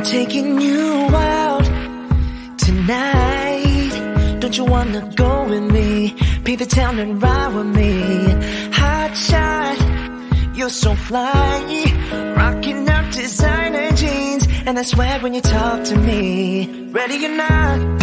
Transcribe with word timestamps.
I'm 0.00 0.06
taking 0.06 0.58
you 0.62 1.08
out 1.12 1.64
tonight. 2.56 4.40
Don't 4.40 4.56
you 4.56 4.64
wanna 4.64 5.02
go 5.14 5.44
with 5.46 5.70
me? 5.70 6.16
Paint 6.42 6.60
the 6.60 6.64
town 6.64 6.98
and 6.98 7.22
ride 7.22 7.54
with 7.54 7.66
me. 7.66 7.92
Hot 8.80 9.14
shot, 9.14 10.56
you're 10.56 10.70
so 10.70 10.94
fly. 10.94 11.60
Rocking 12.34 12.88
out 12.88 13.12
designer 13.12 13.90
jeans, 13.92 14.48
and 14.64 14.78
I 14.78 14.84
swear 14.84 15.20
when 15.20 15.34
you 15.34 15.42
talk 15.42 15.84
to 15.84 15.96
me. 15.98 16.88
Ready 16.92 17.26
or 17.26 17.36
not, 17.36 18.02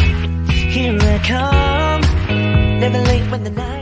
here 0.52 1.00
I 1.02 1.18
come. 1.34 2.02
Never 2.80 3.00
late 3.10 3.32
when 3.32 3.44
the 3.44 3.50
night. 3.50 3.77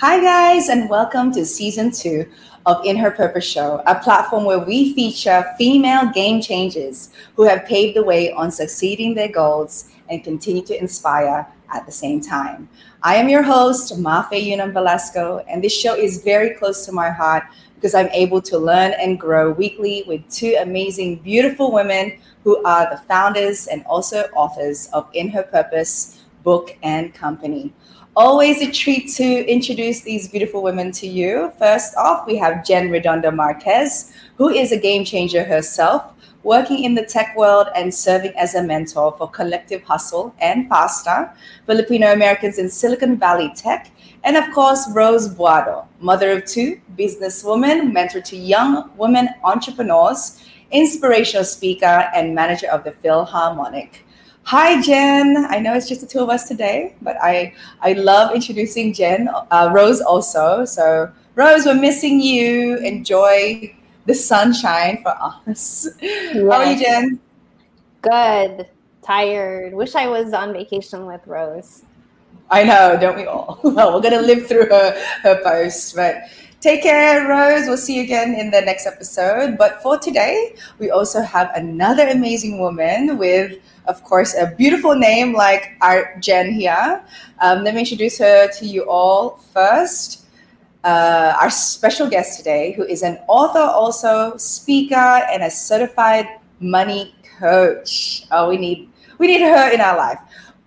Hi, 0.00 0.20
guys, 0.20 0.68
and 0.68 0.90
welcome 0.90 1.32
to 1.32 1.46
season 1.46 1.90
two 1.90 2.30
of 2.66 2.84
In 2.84 2.98
Her 2.98 3.10
Purpose 3.10 3.46
Show, 3.46 3.82
a 3.86 3.94
platform 3.94 4.44
where 4.44 4.58
we 4.58 4.92
feature 4.92 5.42
female 5.56 6.10
game 6.12 6.42
changers 6.42 7.08
who 7.34 7.44
have 7.44 7.64
paved 7.64 7.96
the 7.96 8.04
way 8.04 8.30
on 8.30 8.50
succeeding 8.50 9.14
their 9.14 9.32
goals 9.32 9.88
and 10.10 10.22
continue 10.22 10.62
to 10.66 10.78
inspire 10.78 11.48
at 11.72 11.86
the 11.86 11.92
same 11.92 12.20
time. 12.20 12.68
I 13.02 13.16
am 13.16 13.30
your 13.30 13.42
host, 13.42 13.94
Mafe 13.94 14.32
Yunam 14.32 14.74
Velasco, 14.74 15.42
and 15.48 15.64
this 15.64 15.74
show 15.74 15.94
is 15.94 16.22
very 16.22 16.50
close 16.50 16.84
to 16.84 16.92
my 16.92 17.08
heart 17.08 17.44
because 17.76 17.94
I'm 17.94 18.10
able 18.10 18.42
to 18.42 18.58
learn 18.58 18.92
and 19.00 19.18
grow 19.18 19.50
weekly 19.52 20.04
with 20.06 20.28
two 20.28 20.58
amazing, 20.60 21.20
beautiful 21.20 21.72
women 21.72 22.18
who 22.44 22.62
are 22.64 22.86
the 22.90 23.00
founders 23.08 23.66
and 23.66 23.82
also 23.86 24.24
authors 24.36 24.90
of 24.92 25.08
In 25.14 25.30
Her 25.30 25.44
Purpose 25.44 26.22
book 26.44 26.76
and 26.82 27.14
company. 27.14 27.72
Always 28.16 28.62
a 28.62 28.72
treat 28.72 29.12
to 29.16 29.46
introduce 29.46 30.00
these 30.00 30.26
beautiful 30.26 30.62
women 30.62 30.90
to 30.92 31.06
you. 31.06 31.52
First 31.58 31.94
off, 31.98 32.26
we 32.26 32.34
have 32.38 32.64
Jen 32.64 32.90
Redondo 32.90 33.30
Marquez, 33.30 34.10
who 34.38 34.48
is 34.48 34.72
a 34.72 34.80
game 34.80 35.04
changer 35.04 35.44
herself, 35.44 36.14
working 36.42 36.84
in 36.84 36.94
the 36.94 37.04
tech 37.04 37.36
world 37.36 37.66
and 37.76 37.92
serving 37.92 38.32
as 38.34 38.54
a 38.54 38.62
mentor 38.62 39.14
for 39.18 39.28
Collective 39.30 39.82
Hustle 39.82 40.34
and 40.40 40.66
Pasta, 40.66 41.30
Filipino 41.66 42.10
Americans 42.10 42.56
in 42.56 42.70
Silicon 42.70 43.18
Valley 43.18 43.52
Tech, 43.54 43.90
and 44.24 44.38
of 44.38 44.50
course, 44.54 44.88
Rose 44.92 45.28
Boado, 45.28 45.84
mother 46.00 46.30
of 46.30 46.46
two, 46.46 46.80
businesswoman, 46.96 47.92
mentor 47.92 48.22
to 48.22 48.36
young 48.38 48.90
women 48.96 49.28
entrepreneurs, 49.44 50.42
inspirational 50.70 51.44
speaker, 51.44 52.08
and 52.14 52.34
manager 52.34 52.68
of 52.68 52.82
the 52.82 52.92
Philharmonic. 52.92 54.05
Hi, 54.46 54.80
Jen. 54.80 55.44
I 55.48 55.58
know 55.58 55.74
it's 55.74 55.88
just 55.88 56.02
the 56.02 56.06
two 56.06 56.20
of 56.20 56.28
us 56.30 56.46
today, 56.46 56.94
but 57.02 57.16
I 57.20 57.52
I 57.80 57.94
love 57.94 58.32
introducing 58.32 58.92
Jen, 58.94 59.28
uh, 59.50 59.70
Rose 59.74 60.00
also. 60.00 60.64
So, 60.64 61.10
Rose, 61.34 61.66
we're 61.66 61.74
missing 61.74 62.20
you. 62.20 62.76
Enjoy 62.76 63.74
the 64.06 64.14
sunshine 64.14 65.02
for 65.02 65.18
us. 65.18 65.88
How 66.00 66.62
are 66.62 66.72
you, 66.72 66.78
Jen? 66.78 67.18
Good. 68.02 68.68
Tired. 69.02 69.74
Wish 69.74 69.96
I 69.96 70.06
was 70.06 70.32
on 70.32 70.52
vacation 70.52 71.06
with 71.06 71.26
Rose. 71.26 71.82
I 72.48 72.62
know, 72.62 72.96
don't 73.00 73.16
we 73.16 73.26
all? 73.26 73.58
Well, 73.64 73.94
we're 73.94 74.00
gonna 74.00 74.22
live 74.22 74.46
through 74.46 74.68
her 74.68 74.94
her 75.24 75.42
post, 75.42 75.96
but 75.96 76.22
take 76.66 76.82
care, 76.82 77.28
Rose. 77.28 77.68
We'll 77.68 77.76
see 77.76 77.96
you 77.96 78.02
again 78.02 78.34
in 78.34 78.50
the 78.50 78.60
next 78.60 78.86
episode. 78.86 79.56
But 79.56 79.80
for 79.82 79.98
today, 79.98 80.56
we 80.80 80.90
also 80.90 81.22
have 81.22 81.50
another 81.54 82.08
amazing 82.08 82.58
woman 82.58 83.18
with 83.18 83.58
of 83.86 84.02
course, 84.02 84.34
a 84.34 84.52
beautiful 84.58 84.96
name 84.96 85.32
like 85.32 85.76
our 85.80 86.16
Jen 86.18 86.52
here. 86.52 87.04
Um, 87.40 87.62
let 87.62 87.74
me 87.74 87.80
introduce 87.80 88.18
her 88.18 88.48
to 88.58 88.66
you 88.66 88.82
all 88.82 89.36
first. 89.54 90.26
Uh, 90.82 91.36
our 91.40 91.50
special 91.50 92.08
guest 92.08 92.38
today, 92.38 92.72
who 92.72 92.84
is 92.84 93.02
an 93.02 93.18
author, 93.28 93.60
also 93.60 94.36
speaker, 94.36 94.94
and 95.30 95.42
a 95.42 95.50
certified 95.50 96.26
money 96.58 97.14
coach. 97.38 98.24
Oh, 98.30 98.48
we 98.48 98.56
need 98.56 98.90
we 99.18 99.26
need 99.26 99.40
her 99.40 99.70
in 99.70 99.80
our 99.80 99.96
life. 99.96 100.18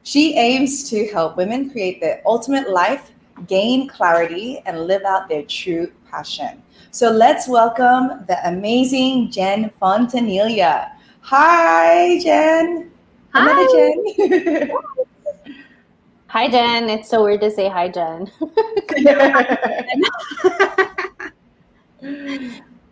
She 0.04 0.36
aims 0.36 0.90
to 0.90 1.08
help 1.08 1.38
women 1.38 1.70
create 1.70 2.02
their 2.02 2.22
ultimate 2.26 2.70
life, 2.70 3.12
gain 3.48 3.88
clarity, 3.88 4.62
and 4.66 4.88
live 4.88 5.04
out 5.04 5.30
their 5.30 5.44
true 5.44 5.92
passion. 6.10 6.64
So 6.92 7.12
let's 7.12 7.48
welcome 7.48 8.26
the 8.28 8.40
amazing 8.48 9.30
Jen 9.30 9.70
Fontanilla. 9.80 10.90
Hi, 11.22 12.18
Jen. 12.20 12.90
Hi. 13.34 13.68
Jen. 13.72 14.04
hi, 16.28 16.50
Jen. 16.50 16.90
It's 16.90 17.08
so 17.08 17.24
weird 17.24 17.42
to 17.42 17.52
say 17.52 17.70
hi, 17.70 17.90
Jen. 17.90 18.32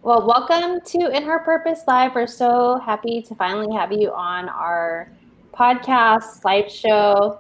well, 0.04 0.28
welcome 0.28 0.80
to 0.86 1.10
In 1.10 1.24
Her 1.24 1.40
Purpose 1.40 1.82
Live. 1.88 2.14
We're 2.14 2.28
so 2.28 2.80
happy 2.86 3.24
to 3.24 3.34
finally 3.34 3.76
have 3.76 3.92
you 3.92 4.14
on 4.14 4.48
our 4.50 5.12
podcast, 5.54 6.40
slideshow. 6.42 7.40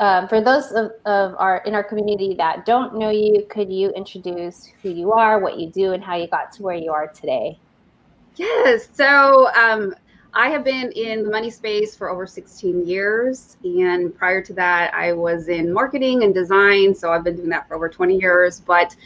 Um, 0.00 0.28
for 0.28 0.40
those 0.40 0.72
of, 0.72 0.92
of, 1.04 1.34
our 1.36 1.58
in 1.66 1.74
our 1.74 1.84
community 1.84 2.34
that 2.38 2.64
don't 2.64 2.98
know 2.98 3.10
you, 3.10 3.46
could 3.50 3.70
you 3.70 3.90
introduce 3.90 4.66
who 4.82 4.88
you 4.88 5.12
are, 5.12 5.38
what 5.38 5.60
you 5.60 5.68
do, 5.68 5.92
and 5.92 6.02
how 6.02 6.16
you 6.16 6.26
got 6.26 6.52
to 6.52 6.62
where 6.62 6.74
you 6.74 6.90
are 6.90 7.06
today? 7.08 7.58
Yes. 8.36 8.88
So 8.94 9.52
um, 9.54 9.94
I 10.32 10.48
have 10.48 10.64
been 10.64 10.90
in 10.92 11.24
the 11.24 11.30
money 11.30 11.50
space 11.50 11.94
for 11.94 12.08
over 12.08 12.26
16 12.26 12.86
years. 12.86 13.58
And 13.62 14.16
prior 14.16 14.42
to 14.42 14.54
that, 14.54 14.94
I 14.94 15.12
was 15.12 15.48
in 15.48 15.70
marketing 15.70 16.22
and 16.22 16.32
design. 16.32 16.94
So 16.94 17.12
I've 17.12 17.24
been 17.24 17.36
doing 17.36 17.50
that 17.50 17.68
for 17.68 17.74
over 17.74 17.90
20 17.90 18.18
years. 18.18 18.60
But 18.60 18.96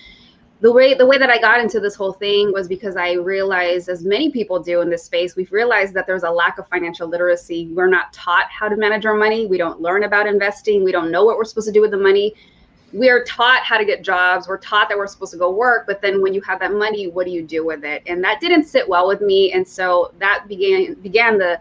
the 0.65 0.73
way 0.73 0.95
the 0.95 1.05
way 1.05 1.19
that 1.19 1.29
I 1.29 1.39
got 1.39 1.61
into 1.61 1.79
this 1.79 1.95
whole 1.95 2.15
thing 2.15 2.51
was 2.51 2.67
because 2.69 2.97
I 2.97 3.13
realized, 3.13 3.91
as 3.91 4.03
many 4.03 4.31
people 4.31 4.59
do 4.59 4.81
in 4.81 4.89
this 4.89 5.05
space, 5.05 5.37
we've 5.37 5.53
realized 5.53 5.93
that 5.93 6.07
there's 6.07 6.23
a 6.23 6.31
lack 6.31 6.57
of 6.57 6.67
financial 6.69 7.07
literacy. 7.07 7.69
We're 7.75 7.87
not 7.87 8.15
taught 8.15 8.47
how 8.51 8.71
to 8.71 8.77
manage 8.77 9.05
our 9.05 9.15
money. 9.15 9.45
We 9.45 9.59
don't 9.59 9.83
learn 9.83 10.05
about 10.05 10.27
investing. 10.27 10.83
We 10.83 10.91
don't 10.91 11.11
know 11.11 11.23
what 11.23 11.37
we're 11.37 11.45
supposed 11.45 11.67
to 11.67 11.73
do 11.73 11.83
with 11.83 11.91
the 11.91 11.99
money 11.99 12.35
we're 12.95 13.25
taught 13.25 13.65
how 13.65 13.77
to 13.77 13.85
get 13.85 14.05
jobs 14.05 14.47
we're 14.47 14.57
taught 14.57 14.89
that 14.89 14.97
we're 14.97 15.09
supposed 15.09 15.33
to 15.33 15.37
go 15.37 15.51
work 15.51 15.85
but 15.85 16.01
then 16.01 16.23
when 16.23 16.33
you 16.33 16.41
have 16.41 16.61
that 16.61 16.73
money 16.73 17.09
what 17.09 17.27
do 17.27 17.33
you 17.33 17.43
do 17.43 17.67
with 17.67 17.83
it 17.83 18.01
and 18.07 18.23
that 18.23 18.41
didn't 18.41 18.63
sit 18.63 18.89
well 18.89 19.09
with 19.09 19.21
me 19.21 19.53
and 19.53 19.67
so 19.67 20.13
that 20.21 20.45
began 20.47 20.95
began 21.03 21.37
the 21.37 21.61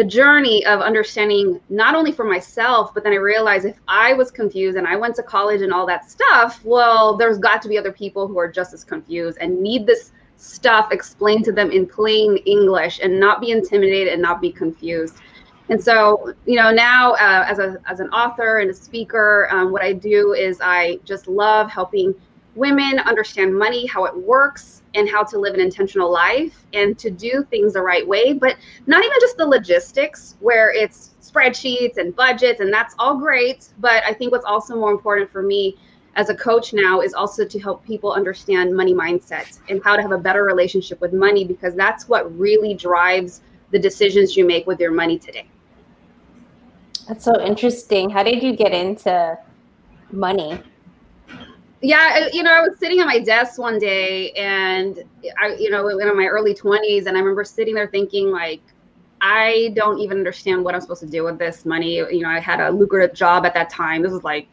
the 0.00 0.06
journey 0.06 0.64
of 0.64 0.80
understanding 0.80 1.60
not 1.68 1.94
only 1.94 2.10
for 2.10 2.24
myself 2.24 2.94
but 2.94 3.04
then 3.04 3.12
i 3.12 3.16
realized 3.16 3.66
if 3.66 3.76
i 3.86 4.14
was 4.14 4.30
confused 4.30 4.78
and 4.78 4.86
i 4.86 4.96
went 4.96 5.14
to 5.14 5.22
college 5.22 5.60
and 5.60 5.74
all 5.74 5.84
that 5.84 6.10
stuff 6.10 6.58
well 6.64 7.18
there's 7.18 7.36
got 7.36 7.60
to 7.60 7.68
be 7.68 7.76
other 7.76 7.92
people 7.92 8.26
who 8.26 8.38
are 8.38 8.50
just 8.50 8.72
as 8.72 8.82
confused 8.82 9.36
and 9.42 9.60
need 9.60 9.84
this 9.84 10.12
stuff 10.38 10.90
explained 10.90 11.44
to 11.44 11.52
them 11.52 11.70
in 11.70 11.86
plain 11.86 12.38
english 12.46 12.98
and 13.02 13.20
not 13.20 13.42
be 13.42 13.50
intimidated 13.50 14.10
and 14.10 14.22
not 14.22 14.40
be 14.40 14.50
confused. 14.50 15.16
And 15.68 15.82
so, 15.82 16.34
you 16.46 16.56
know, 16.56 16.72
now 16.72 17.12
uh, 17.12 17.44
as 17.46 17.60
a 17.60 17.76
as 17.86 18.00
an 18.00 18.08
author 18.08 18.58
and 18.58 18.70
a 18.70 18.74
speaker, 18.74 19.48
um, 19.52 19.70
what 19.70 19.82
I 19.82 19.92
do 19.92 20.32
is 20.32 20.58
I 20.60 20.98
just 21.04 21.28
love 21.28 21.70
helping 21.70 22.12
women 22.56 22.98
understand 22.98 23.56
money, 23.56 23.86
how 23.86 24.04
it 24.04 24.16
works, 24.16 24.79
and 24.94 25.08
how 25.08 25.22
to 25.22 25.38
live 25.38 25.54
an 25.54 25.60
intentional 25.60 26.10
life, 26.10 26.64
and 26.72 26.98
to 26.98 27.10
do 27.10 27.44
things 27.50 27.74
the 27.74 27.82
right 27.82 28.06
way. 28.06 28.32
But 28.32 28.56
not 28.86 29.04
even 29.04 29.16
just 29.20 29.36
the 29.36 29.46
logistics, 29.46 30.36
where 30.40 30.72
it's 30.72 31.14
spreadsheets 31.20 31.96
and 31.96 32.14
budgets, 32.14 32.60
and 32.60 32.72
that's 32.72 32.94
all 32.98 33.18
great. 33.18 33.68
But 33.78 34.02
I 34.04 34.12
think 34.12 34.32
what's 34.32 34.44
also 34.44 34.76
more 34.76 34.90
important 34.90 35.30
for 35.30 35.42
me 35.42 35.76
as 36.16 36.28
a 36.28 36.34
coach 36.34 36.72
now 36.72 37.00
is 37.00 37.14
also 37.14 37.44
to 37.44 37.58
help 37.60 37.84
people 37.84 38.12
understand 38.12 38.76
money 38.76 38.92
mindset 38.92 39.58
and 39.68 39.80
how 39.84 39.94
to 39.96 40.02
have 40.02 40.12
a 40.12 40.18
better 40.18 40.44
relationship 40.44 41.00
with 41.00 41.12
money 41.12 41.44
because 41.44 41.74
that's 41.74 42.08
what 42.08 42.36
really 42.38 42.74
drives 42.74 43.42
the 43.70 43.78
decisions 43.78 44.36
you 44.36 44.44
make 44.44 44.66
with 44.66 44.80
your 44.80 44.90
money 44.90 45.18
today. 45.18 45.46
That's 47.06 47.24
so 47.24 47.40
interesting. 47.40 48.10
How 48.10 48.22
did 48.22 48.42
you 48.42 48.54
get 48.56 48.72
into 48.72 49.38
money? 50.10 50.60
Yeah, 51.82 52.28
you 52.32 52.42
know, 52.42 52.52
I 52.52 52.60
was 52.60 52.78
sitting 52.78 53.00
at 53.00 53.06
my 53.06 53.18
desk 53.18 53.58
one 53.58 53.78
day 53.78 54.32
and 54.32 55.02
I, 55.40 55.54
you 55.58 55.70
know, 55.70 55.88
in 55.88 56.16
my 56.16 56.26
early 56.26 56.54
20s, 56.54 57.06
and 57.06 57.16
I 57.16 57.20
remember 57.20 57.42
sitting 57.42 57.74
there 57.74 57.86
thinking, 57.86 58.30
like, 58.30 58.60
I 59.22 59.72
don't 59.74 59.98
even 59.98 60.18
understand 60.18 60.62
what 60.62 60.74
I'm 60.74 60.82
supposed 60.82 61.00
to 61.00 61.06
do 61.06 61.24
with 61.24 61.38
this 61.38 61.64
money. 61.64 61.96
You 61.96 62.20
know, 62.20 62.28
I 62.28 62.38
had 62.38 62.60
a 62.60 62.70
lucrative 62.70 63.14
job 63.14 63.46
at 63.46 63.54
that 63.54 63.70
time. 63.70 64.02
This 64.02 64.12
was 64.12 64.24
like 64.24 64.46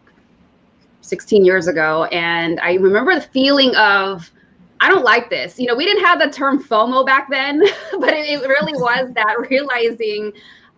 16 1.01 1.43
years 1.43 1.67
ago. 1.67 2.05
And 2.05 2.59
I 2.61 2.73
remember 2.75 3.15
the 3.15 3.21
feeling 3.21 3.75
of, 3.75 4.31
I 4.79 4.89
don't 4.89 5.03
like 5.03 5.29
this. 5.29 5.59
You 5.59 5.67
know, 5.67 5.75
we 5.75 5.85
didn't 5.85 6.05
have 6.05 6.19
the 6.19 6.29
term 6.29 6.63
FOMO 6.63 7.05
back 7.05 7.29
then, 7.29 7.59
but 7.99 8.13
it, 8.13 8.29
it 8.29 8.47
really 8.47 8.73
was 8.73 9.11
that 9.15 9.47
realizing 9.49 10.31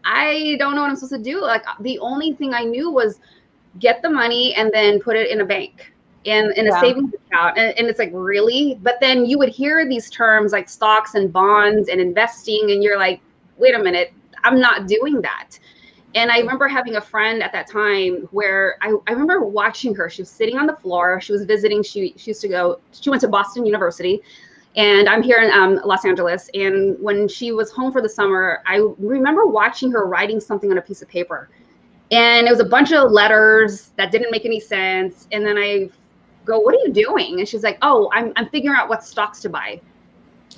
I 0.04 0.56
don't 0.60 0.76
know 0.76 0.82
what 0.82 0.90
I'm 0.90 0.96
supposed 0.96 1.24
to 1.24 1.32
do. 1.32 1.42
Like 1.42 1.64
the 1.82 2.00
only 2.00 2.34
thing 2.34 2.54
I 2.54 2.64
knew 2.64 2.90
was 2.90 3.20
get 3.78 4.02
the 4.02 4.10
money 4.10 4.56
and 4.56 4.72
then 4.74 5.00
put 5.00 5.16
it 5.16 5.30
in 5.30 5.42
a 5.42 5.46
bank 5.46 5.94
in, 6.24 6.52
in 6.56 6.68
a 6.68 6.80
savings 6.80 7.14
account. 7.14 7.58
And, 7.58 7.78
and, 7.78 7.88
it's 7.88 8.00
like, 8.00 8.12
really? 8.14 8.78
But 8.82 8.98
then 9.00 9.26
you 9.26 9.38
would 9.38 9.50
hear 9.50 9.88
these 9.88 10.10
terms 10.10 10.52
like 10.52 10.68
stocks 10.70 11.16
and 11.16 11.32
bonds 11.32 11.90
and 11.90 12.02
investing, 12.02 12.72
and 12.72 12.84
you're 12.84 12.98
like, 12.98 13.22
wait 13.58 13.76
a 13.76 13.80
minute, 13.80 14.14
I'm 14.44 14.60
not 14.60 14.88
doing 14.88 15.22
that. 15.22 15.58
And 16.16 16.32
I 16.32 16.40
remember 16.40 16.68
having 16.68 16.96
a 16.96 17.02
friend 17.02 17.44
at 17.44 17.52
that 17.54 17.68
time 17.70 18.28
where 18.32 18.78
I, 18.82 18.96
I 19.08 19.12
remember 19.12 19.42
watching 19.42 19.94
her. 19.96 20.10
She 20.10 20.24
was 20.24 20.30
sitting 20.30 20.58
on 20.58 20.66
the 20.66 20.76
floor. 20.76 21.22
She 21.22 21.32
was 21.32 21.46
visiting. 21.46 21.84
She, 21.84 22.16
she 22.18 22.32
used 22.32 22.42
to 22.42 22.48
go, 22.48 22.80
she 22.92 23.12
went 23.12 23.22
to 23.22 23.28
Boston 23.28 23.66
University 23.66 24.22
and 24.76 25.10
I'm 25.10 25.24
here 25.24 25.40
in 25.40 25.52
um, 25.52 25.82
Los 25.84 26.06
Angeles. 26.06 26.50
And 26.54 26.98
when 27.00 27.28
she 27.28 27.52
was 27.52 27.72
home 27.72 27.92
for 27.92 28.02
the 28.02 28.10
summer, 28.10 28.62
I 28.66 28.78
remember 28.98 29.46
watching 29.46 29.92
her 29.92 30.06
writing 30.06 30.40
something 30.40 30.72
on 30.72 30.78
a 30.78 30.82
piece 30.82 31.02
of 31.02 31.08
paper, 31.08 31.50
and 32.12 32.48
it 32.48 32.50
was 32.50 32.60
a 32.60 32.66
bunch 32.66 32.92
of 32.92 33.12
letters 33.12 33.92
that 33.98 34.12
didn't 34.12 34.32
make 34.32 34.46
any 34.46 34.60
sense. 34.60 35.28
And 35.32 35.46
then 35.46 35.58
I 35.58 35.90
go, 36.50 36.60
"What 36.60 36.76
are 36.76 36.80
you 36.80 36.92
doing?" 36.92 37.40
And 37.40 37.48
she's 37.48 37.64
like, 37.64 37.78
"Oh, 37.82 38.10
I'm 38.14 38.34
I'm 38.36 38.50
figuring 38.50 38.78
out 38.78 38.90
what 38.90 39.04
stocks 39.04 39.40
to 39.42 39.50
buy." 39.50 39.82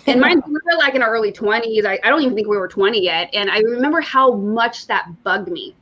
And 0.08 0.20
mind 0.20 0.44
we 0.48 0.54
were 0.54 0.78
like 0.78 0.96
in 0.96 1.02
our 1.02 1.12
early 1.12 1.32
20s. 1.32 1.86
I, 1.86 2.00
I 2.04 2.10
don't 2.10 2.22
even 2.22 2.34
think 2.34 2.48
we 2.48 2.58
were 2.58 2.68
20 2.68 3.04
yet. 3.04 3.30
And 3.34 3.52
I 3.52 3.60
remember 3.60 4.02
how 4.02 4.34
much 4.34 4.88
that 4.88 5.06
bugged 5.24 5.52
me 5.52 5.76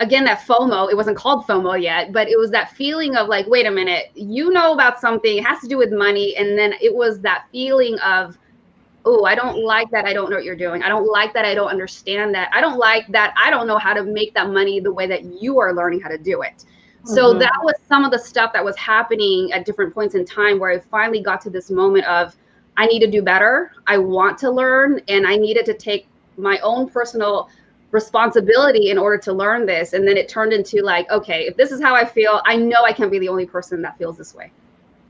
again 0.00 0.24
that 0.24 0.40
FOMO, 0.46 0.90
it 0.90 0.96
wasn't 0.96 1.16
called 1.16 1.46
FOMO 1.46 1.80
yet, 1.80 2.12
but 2.12 2.28
it 2.28 2.38
was 2.38 2.50
that 2.50 2.70
feeling 2.72 3.16
of 3.16 3.28
like, 3.28 3.46
wait 3.46 3.66
a 3.66 3.70
minute, 3.70 4.10
you 4.14 4.50
know 4.50 4.72
about 4.72 5.00
something, 5.00 5.38
it 5.38 5.44
has 5.44 5.60
to 5.60 5.68
do 5.68 5.76
with 5.76 5.92
money. 5.92 6.36
And 6.36 6.58
then 6.58 6.74
it 6.80 6.94
was 6.94 7.20
that 7.20 7.46
feeling 7.52 7.98
of, 8.00 8.38
oh, 9.04 9.24
I 9.24 9.34
don't 9.34 9.64
like 9.64 9.90
that 9.90 10.04
I 10.04 10.12
don't 10.12 10.30
know 10.30 10.36
what 10.36 10.44
you're 10.44 10.56
doing. 10.56 10.82
I 10.82 10.88
don't 10.88 11.10
like 11.10 11.32
that 11.34 11.44
I 11.44 11.54
don't 11.54 11.68
understand 11.68 12.34
that. 12.34 12.50
I 12.52 12.60
don't 12.60 12.78
like 12.78 13.06
that 13.08 13.34
I 13.36 13.50
don't 13.50 13.66
know 13.66 13.78
how 13.78 13.94
to 13.94 14.02
make 14.02 14.34
that 14.34 14.50
money 14.50 14.80
the 14.80 14.92
way 14.92 15.06
that 15.06 15.24
you 15.24 15.58
are 15.58 15.72
learning 15.72 16.00
how 16.00 16.08
to 16.08 16.18
do 16.18 16.42
it. 16.42 16.64
Mm-hmm. 17.08 17.14
So 17.14 17.38
that 17.38 17.58
was 17.62 17.74
some 17.88 18.04
of 18.04 18.10
the 18.10 18.18
stuff 18.18 18.52
that 18.52 18.62
was 18.62 18.76
happening 18.76 19.50
at 19.52 19.64
different 19.64 19.94
points 19.94 20.14
in 20.14 20.26
time 20.26 20.58
where 20.58 20.70
I 20.70 20.78
finally 20.78 21.22
got 21.22 21.40
to 21.42 21.50
this 21.50 21.70
moment 21.70 22.04
of 22.04 22.36
I 22.76 22.86
need 22.86 23.00
to 23.00 23.10
do 23.10 23.22
better. 23.22 23.72
I 23.86 23.96
want 23.96 24.36
to 24.38 24.50
learn 24.50 25.00
and 25.08 25.26
I 25.26 25.36
needed 25.36 25.64
to 25.66 25.74
take 25.74 26.06
my 26.36 26.58
own 26.58 26.88
personal 26.88 27.48
responsibility 27.90 28.90
in 28.90 28.98
order 28.98 29.16
to 29.16 29.32
learn 29.32 29.64
this 29.64 29.94
and 29.94 30.06
then 30.06 30.18
it 30.18 30.28
turned 30.28 30.52
into 30.52 30.82
like 30.82 31.10
okay 31.10 31.46
if 31.46 31.56
this 31.56 31.70
is 31.70 31.80
how 31.80 31.94
i 31.94 32.04
feel 32.04 32.42
i 32.44 32.54
know 32.54 32.84
i 32.84 32.92
can't 32.92 33.10
be 33.10 33.18
the 33.18 33.28
only 33.28 33.46
person 33.46 33.80
that 33.80 33.96
feels 33.96 34.18
this 34.18 34.34
way 34.34 34.52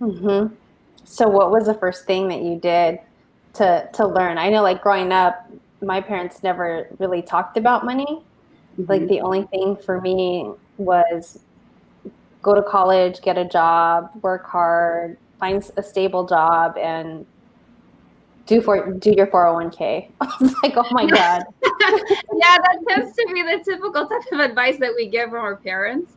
mm-hmm. 0.00 0.54
so 1.02 1.26
what 1.26 1.50
was 1.50 1.66
the 1.66 1.74
first 1.74 2.04
thing 2.04 2.28
that 2.28 2.40
you 2.40 2.56
did 2.56 3.00
to 3.52 3.88
to 3.92 4.06
learn 4.06 4.38
i 4.38 4.48
know 4.48 4.62
like 4.62 4.80
growing 4.80 5.10
up 5.10 5.50
my 5.82 6.00
parents 6.00 6.40
never 6.44 6.86
really 7.00 7.20
talked 7.20 7.56
about 7.56 7.84
money 7.84 8.06
mm-hmm. 8.06 8.84
like 8.86 9.04
the 9.08 9.20
only 9.20 9.42
thing 9.46 9.74
for 9.74 10.00
me 10.00 10.48
was 10.76 11.40
go 12.48 12.54
to 12.54 12.62
college 12.62 13.20
get 13.20 13.36
a 13.36 13.44
job 13.44 14.10
work 14.22 14.46
hard 14.46 15.16
find 15.38 15.70
a 15.76 15.82
stable 15.82 16.26
job 16.26 16.76
and 16.78 17.26
do 18.48 18.62
for 18.62 18.92
do 18.94 19.12
your 19.16 19.26
401k. 19.26 20.10
I 20.20 20.36
was 20.40 20.54
like, 20.62 20.72
oh 20.76 20.86
my 20.90 21.06
God. 21.06 21.42
yeah, 21.62 22.56
that 22.56 22.78
tends 22.88 23.14
to 23.14 23.30
be 23.32 23.42
the 23.42 23.62
typical 23.62 24.08
type 24.08 24.22
of 24.32 24.40
advice 24.40 24.78
that 24.78 24.92
we 24.96 25.06
give 25.06 25.30
from 25.30 25.44
our 25.44 25.56
parents. 25.56 26.14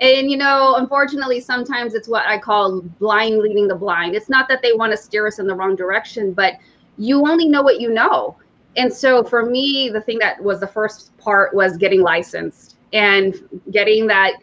And 0.00 0.30
you 0.30 0.36
know, 0.36 0.76
unfortunately, 0.76 1.40
sometimes 1.40 1.94
it's 1.94 2.06
what 2.08 2.26
I 2.26 2.38
call 2.38 2.82
blind 2.82 3.38
leading 3.38 3.66
the 3.66 3.74
blind. 3.74 4.14
It's 4.14 4.28
not 4.28 4.48
that 4.48 4.60
they 4.62 4.72
want 4.74 4.92
to 4.92 4.96
steer 4.96 5.26
us 5.26 5.38
in 5.38 5.46
the 5.46 5.54
wrong 5.54 5.74
direction, 5.74 6.32
but 6.32 6.54
you 6.98 7.26
only 7.26 7.48
know 7.48 7.62
what 7.62 7.80
you 7.80 7.90
know. 7.90 8.36
And 8.76 8.92
so 8.92 9.24
for 9.24 9.44
me, 9.44 9.90
the 9.92 10.00
thing 10.00 10.18
that 10.18 10.40
was 10.42 10.60
the 10.60 10.66
first 10.66 11.16
part 11.18 11.54
was 11.54 11.76
getting 11.76 12.02
licensed 12.02 12.76
and 12.92 13.34
getting 13.72 14.06
that 14.06 14.34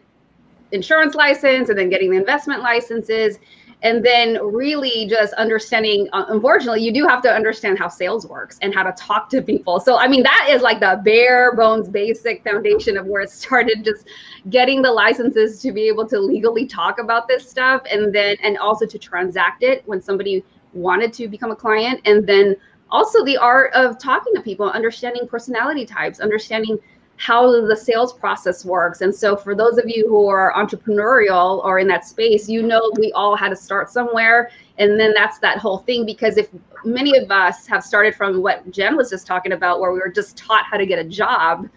insurance 0.72 1.14
license 1.14 1.68
and 1.68 1.78
then 1.78 1.88
getting 1.88 2.10
the 2.10 2.16
investment 2.16 2.62
licenses 2.62 3.38
and 3.82 4.04
then 4.04 4.38
really 4.44 5.06
just 5.06 5.32
understanding 5.34 6.08
uh, 6.12 6.24
unfortunately 6.28 6.82
you 6.82 6.92
do 6.92 7.06
have 7.06 7.22
to 7.22 7.32
understand 7.32 7.78
how 7.78 7.88
sales 7.88 8.26
works 8.26 8.58
and 8.60 8.74
how 8.74 8.82
to 8.82 8.92
talk 8.92 9.30
to 9.30 9.40
people. 9.40 9.78
So 9.80 9.98
i 9.98 10.08
mean 10.08 10.22
that 10.22 10.48
is 10.50 10.62
like 10.62 10.80
the 10.80 11.00
bare 11.04 11.54
bones 11.54 11.88
basic 11.88 12.42
foundation 12.42 12.96
of 12.96 13.06
where 13.06 13.22
it 13.22 13.30
started 13.30 13.84
just 13.84 14.08
getting 14.50 14.82
the 14.82 14.90
licenses 14.90 15.60
to 15.62 15.72
be 15.72 15.88
able 15.88 16.06
to 16.08 16.18
legally 16.18 16.66
talk 16.66 16.98
about 16.98 17.28
this 17.28 17.48
stuff 17.48 17.82
and 17.90 18.14
then 18.14 18.36
and 18.42 18.58
also 18.58 18.86
to 18.86 18.98
transact 18.98 19.62
it 19.62 19.82
when 19.86 20.00
somebody 20.00 20.44
wanted 20.72 21.12
to 21.12 21.28
become 21.28 21.50
a 21.50 21.56
client 21.56 22.00
and 22.04 22.26
then 22.26 22.56
also 22.90 23.24
the 23.24 23.36
art 23.36 23.72
of 23.74 23.98
talking 23.98 24.34
to 24.34 24.40
people 24.40 24.70
understanding 24.70 25.26
personality 25.28 25.84
types 25.86 26.20
understanding 26.20 26.78
how 27.18 27.66
the 27.66 27.76
sales 27.76 28.12
process 28.12 28.64
works. 28.64 29.00
And 29.00 29.14
so, 29.14 29.36
for 29.36 29.54
those 29.54 29.76
of 29.76 29.84
you 29.88 30.08
who 30.08 30.28
are 30.28 30.52
entrepreneurial 30.54 31.62
or 31.64 31.80
in 31.80 31.88
that 31.88 32.04
space, 32.04 32.48
you 32.48 32.62
know 32.62 32.80
we 32.96 33.12
all 33.12 33.36
had 33.36 33.50
to 33.50 33.56
start 33.56 33.90
somewhere. 33.90 34.50
And 34.78 34.98
then 34.98 35.12
that's 35.12 35.40
that 35.40 35.58
whole 35.58 35.78
thing. 35.78 36.06
Because 36.06 36.36
if 36.36 36.48
many 36.84 37.18
of 37.18 37.30
us 37.30 37.66
have 37.66 37.82
started 37.82 38.14
from 38.14 38.40
what 38.40 38.70
Jen 38.70 38.96
was 38.96 39.10
just 39.10 39.26
talking 39.26 39.52
about, 39.52 39.80
where 39.80 39.92
we 39.92 39.98
were 39.98 40.10
just 40.10 40.36
taught 40.36 40.64
how 40.64 40.76
to 40.76 40.86
get 40.86 41.00
a 41.00 41.04
job, 41.04 41.68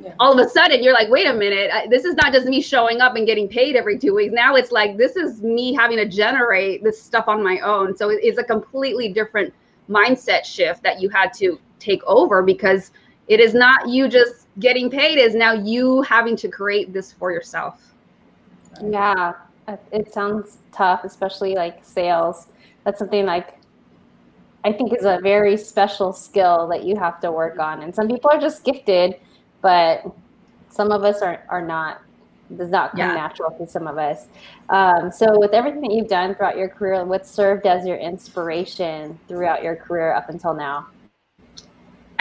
yeah. 0.00 0.14
all 0.18 0.36
of 0.36 0.44
a 0.44 0.50
sudden 0.50 0.82
you're 0.82 0.94
like, 0.94 1.08
wait 1.08 1.28
a 1.28 1.32
minute, 1.32 1.70
I, 1.72 1.86
this 1.86 2.04
is 2.04 2.16
not 2.16 2.32
just 2.32 2.46
me 2.46 2.60
showing 2.60 3.00
up 3.00 3.14
and 3.14 3.24
getting 3.24 3.46
paid 3.46 3.76
every 3.76 3.96
two 3.96 4.14
weeks. 4.14 4.34
Now 4.34 4.56
it's 4.56 4.72
like, 4.72 4.96
this 4.96 5.14
is 5.14 5.42
me 5.42 5.72
having 5.74 5.96
to 5.98 6.08
generate 6.08 6.82
this 6.82 7.00
stuff 7.00 7.28
on 7.28 7.40
my 7.40 7.60
own. 7.60 7.96
So, 7.96 8.10
it's 8.10 8.38
a 8.38 8.44
completely 8.44 9.12
different 9.12 9.54
mindset 9.88 10.44
shift 10.44 10.82
that 10.82 11.00
you 11.00 11.08
had 11.08 11.32
to 11.34 11.60
take 11.78 12.02
over 12.04 12.42
because 12.42 12.90
it 13.28 13.38
is 13.38 13.54
not 13.54 13.88
you 13.88 14.08
just 14.08 14.41
getting 14.58 14.90
paid 14.90 15.18
is 15.18 15.34
now 15.34 15.52
you 15.52 16.02
having 16.02 16.36
to 16.36 16.48
create 16.48 16.92
this 16.92 17.12
for 17.12 17.32
yourself. 17.32 17.92
Yeah, 18.82 19.34
it 19.92 20.12
sounds 20.12 20.58
tough, 20.72 21.04
especially 21.04 21.54
like 21.54 21.84
sales. 21.84 22.48
That's 22.84 22.98
something 22.98 23.26
like 23.26 23.58
I 24.64 24.72
think 24.72 24.92
is 24.96 25.04
a 25.04 25.18
very 25.22 25.56
special 25.56 26.12
skill 26.12 26.68
that 26.68 26.84
you 26.84 26.96
have 26.96 27.20
to 27.20 27.32
work 27.32 27.58
on. 27.58 27.82
And 27.82 27.94
some 27.94 28.08
people 28.08 28.30
are 28.30 28.40
just 28.40 28.64
gifted, 28.64 29.16
but 29.60 30.04
some 30.68 30.92
of 30.92 31.04
us 31.04 31.22
are, 31.22 31.42
are 31.48 31.64
not. 31.64 32.02
Does 32.56 32.68
not 32.68 32.90
come 32.90 32.98
yeah. 32.98 33.14
natural 33.14 33.50
to 33.52 33.66
some 33.66 33.86
of 33.86 33.96
us. 33.96 34.26
Um, 34.68 35.10
so, 35.10 35.38
with 35.38 35.52
everything 35.52 35.80
that 35.82 35.92
you've 35.92 36.08
done 36.08 36.34
throughout 36.34 36.58
your 36.58 36.68
career, 36.68 37.02
what 37.02 37.26
served 37.26 37.66
as 37.66 37.86
your 37.86 37.96
inspiration 37.96 39.18
throughout 39.26 39.62
your 39.62 39.74
career 39.74 40.12
up 40.12 40.28
until 40.28 40.52
now? 40.52 40.88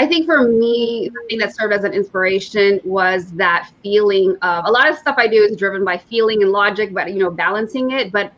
I 0.01 0.07
think 0.07 0.25
for 0.25 0.41
me, 0.41 1.11
the 1.13 1.27
thing 1.29 1.37
that 1.37 1.55
served 1.55 1.73
as 1.73 1.83
an 1.83 1.93
inspiration 1.93 2.81
was 2.83 3.31
that 3.33 3.69
feeling 3.83 4.35
of 4.41 4.65
a 4.65 4.71
lot 4.71 4.89
of 4.89 4.97
stuff 4.97 5.13
I 5.19 5.27
do 5.27 5.43
is 5.43 5.55
driven 5.55 5.85
by 5.85 5.99
feeling 5.99 6.41
and 6.41 6.51
logic, 6.51 6.91
but 6.91 7.13
you 7.13 7.19
know, 7.19 7.29
balancing 7.29 7.91
it. 7.91 8.11
But 8.11 8.33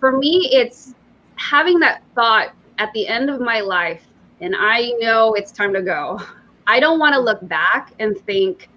for 0.00 0.18
me, 0.18 0.48
it's 0.50 0.96
having 1.36 1.78
that 1.78 2.02
thought 2.16 2.52
at 2.78 2.92
the 2.94 3.06
end 3.06 3.30
of 3.30 3.40
my 3.40 3.60
life, 3.60 4.02
and 4.40 4.56
I 4.58 4.90
know 4.98 5.34
it's 5.34 5.52
time 5.52 5.72
to 5.74 5.82
go. 5.82 6.20
I 6.66 6.80
don't 6.80 6.98
want 6.98 7.14
to 7.14 7.20
look 7.20 7.46
back 7.46 7.92
and 8.00 8.18
think 8.22 8.68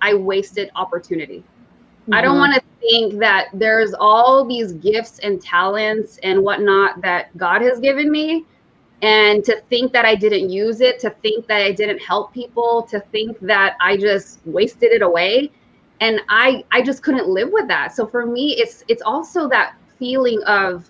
I 0.00 0.14
wasted 0.14 0.70
opportunity. 0.74 1.40
Mm-hmm. 1.40 2.14
I 2.14 2.22
don't 2.22 2.38
mm-hmm. 2.38 2.52
want 2.52 2.54
to 2.54 2.62
think 2.80 3.18
that 3.20 3.48
there's 3.52 3.92
all 3.92 4.46
these 4.46 4.72
gifts 4.72 5.18
and 5.18 5.42
talents 5.42 6.18
and 6.22 6.42
whatnot 6.42 7.02
that 7.02 7.36
God 7.36 7.60
has 7.60 7.80
given 7.80 8.10
me 8.10 8.46
and 9.02 9.44
to 9.44 9.60
think 9.68 9.92
that 9.92 10.04
I 10.04 10.14
didn't 10.14 10.50
use 10.50 10.80
it, 10.80 11.00
to 11.00 11.10
think 11.10 11.46
that 11.48 11.60
I 11.60 11.72
didn't 11.72 11.98
help 11.98 12.32
people, 12.32 12.82
to 12.84 13.00
think 13.00 13.38
that 13.40 13.76
I 13.80 13.96
just 13.96 14.38
wasted 14.46 14.92
it 14.92 15.02
away. 15.02 15.50
And 16.00 16.20
I 16.28 16.64
I 16.70 16.82
just 16.82 17.02
couldn't 17.02 17.28
live 17.28 17.50
with 17.52 17.68
that. 17.68 17.94
So 17.94 18.06
for 18.06 18.26
me 18.26 18.54
it's 18.58 18.84
it's 18.88 19.02
also 19.02 19.48
that 19.48 19.74
feeling 19.98 20.42
of 20.46 20.88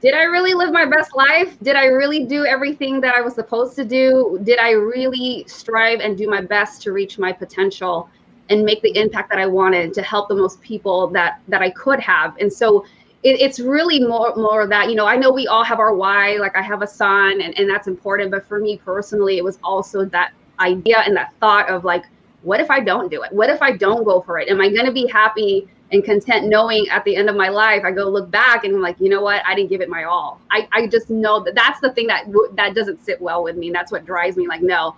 did 0.00 0.14
I 0.14 0.22
really 0.22 0.54
live 0.54 0.72
my 0.72 0.86
best 0.86 1.14
life? 1.14 1.58
Did 1.62 1.76
I 1.76 1.84
really 1.84 2.24
do 2.24 2.46
everything 2.46 3.00
that 3.02 3.14
I 3.14 3.20
was 3.20 3.34
supposed 3.34 3.76
to 3.76 3.84
do? 3.84 4.40
Did 4.42 4.58
I 4.58 4.70
really 4.70 5.44
strive 5.46 6.00
and 6.00 6.16
do 6.16 6.28
my 6.30 6.40
best 6.40 6.80
to 6.82 6.92
reach 6.92 7.18
my 7.18 7.30
potential 7.30 8.08
and 8.48 8.64
make 8.64 8.80
the 8.82 8.96
impact 8.96 9.28
that 9.30 9.38
I 9.38 9.46
wanted 9.46 9.92
to 9.94 10.02
help 10.02 10.28
the 10.28 10.34
most 10.34 10.60
people 10.62 11.08
that 11.08 11.40
that 11.48 11.62
I 11.62 11.70
could 11.70 12.00
have? 12.00 12.36
And 12.38 12.52
so 12.52 12.84
it, 13.22 13.40
it's 13.40 13.60
really 13.60 14.00
more 14.00 14.34
more 14.36 14.62
of 14.62 14.68
that 14.68 14.88
you 14.88 14.94
know 14.94 15.06
i 15.06 15.16
know 15.16 15.32
we 15.32 15.46
all 15.46 15.64
have 15.64 15.78
our 15.78 15.94
why 15.94 16.36
like 16.36 16.56
i 16.56 16.62
have 16.62 16.82
a 16.82 16.86
son 16.86 17.40
and, 17.40 17.56
and 17.58 17.68
that's 17.68 17.86
important 17.86 18.30
but 18.30 18.46
for 18.46 18.58
me 18.58 18.76
personally 18.78 19.38
it 19.38 19.44
was 19.44 19.58
also 19.62 20.04
that 20.04 20.32
idea 20.60 20.98
and 21.00 21.16
that 21.16 21.32
thought 21.40 21.68
of 21.68 21.84
like 21.84 22.04
what 22.42 22.60
if 22.60 22.70
i 22.70 22.80
don't 22.80 23.10
do 23.10 23.22
it? 23.22 23.32
What 23.32 23.50
if 23.50 23.62
i 23.62 23.70
don't 23.70 24.04
go 24.04 24.20
for 24.20 24.38
it? 24.38 24.48
Am 24.48 24.60
i 24.60 24.68
going 24.68 24.86
to 24.86 24.92
be 24.92 25.06
happy 25.06 25.68
and 25.92 26.02
content 26.02 26.48
knowing 26.48 26.88
at 26.88 27.04
the 27.04 27.14
end 27.14 27.28
of 27.28 27.36
my 27.36 27.48
life 27.48 27.82
i 27.84 27.90
go 27.90 28.08
look 28.08 28.30
back 28.30 28.64
and 28.64 28.74
i'm 28.74 28.82
like 28.82 28.98
you 28.98 29.08
know 29.08 29.22
what? 29.22 29.42
I 29.46 29.54
didn't 29.54 29.70
give 29.70 29.80
it 29.80 29.88
my 29.88 30.04
all. 30.04 30.40
I, 30.50 30.68
I 30.72 30.86
just 30.86 31.10
know 31.10 31.42
that 31.44 31.54
that's 31.54 31.80
the 31.80 31.92
thing 31.92 32.06
that 32.08 32.24
that 32.54 32.74
doesn't 32.74 33.04
sit 33.04 33.20
well 33.20 33.42
with 33.44 33.56
me 33.56 33.68
and 33.68 33.74
that's 33.74 33.92
what 33.92 34.04
drives 34.04 34.36
me 34.36 34.46
like 34.48 34.62
no 34.62 34.96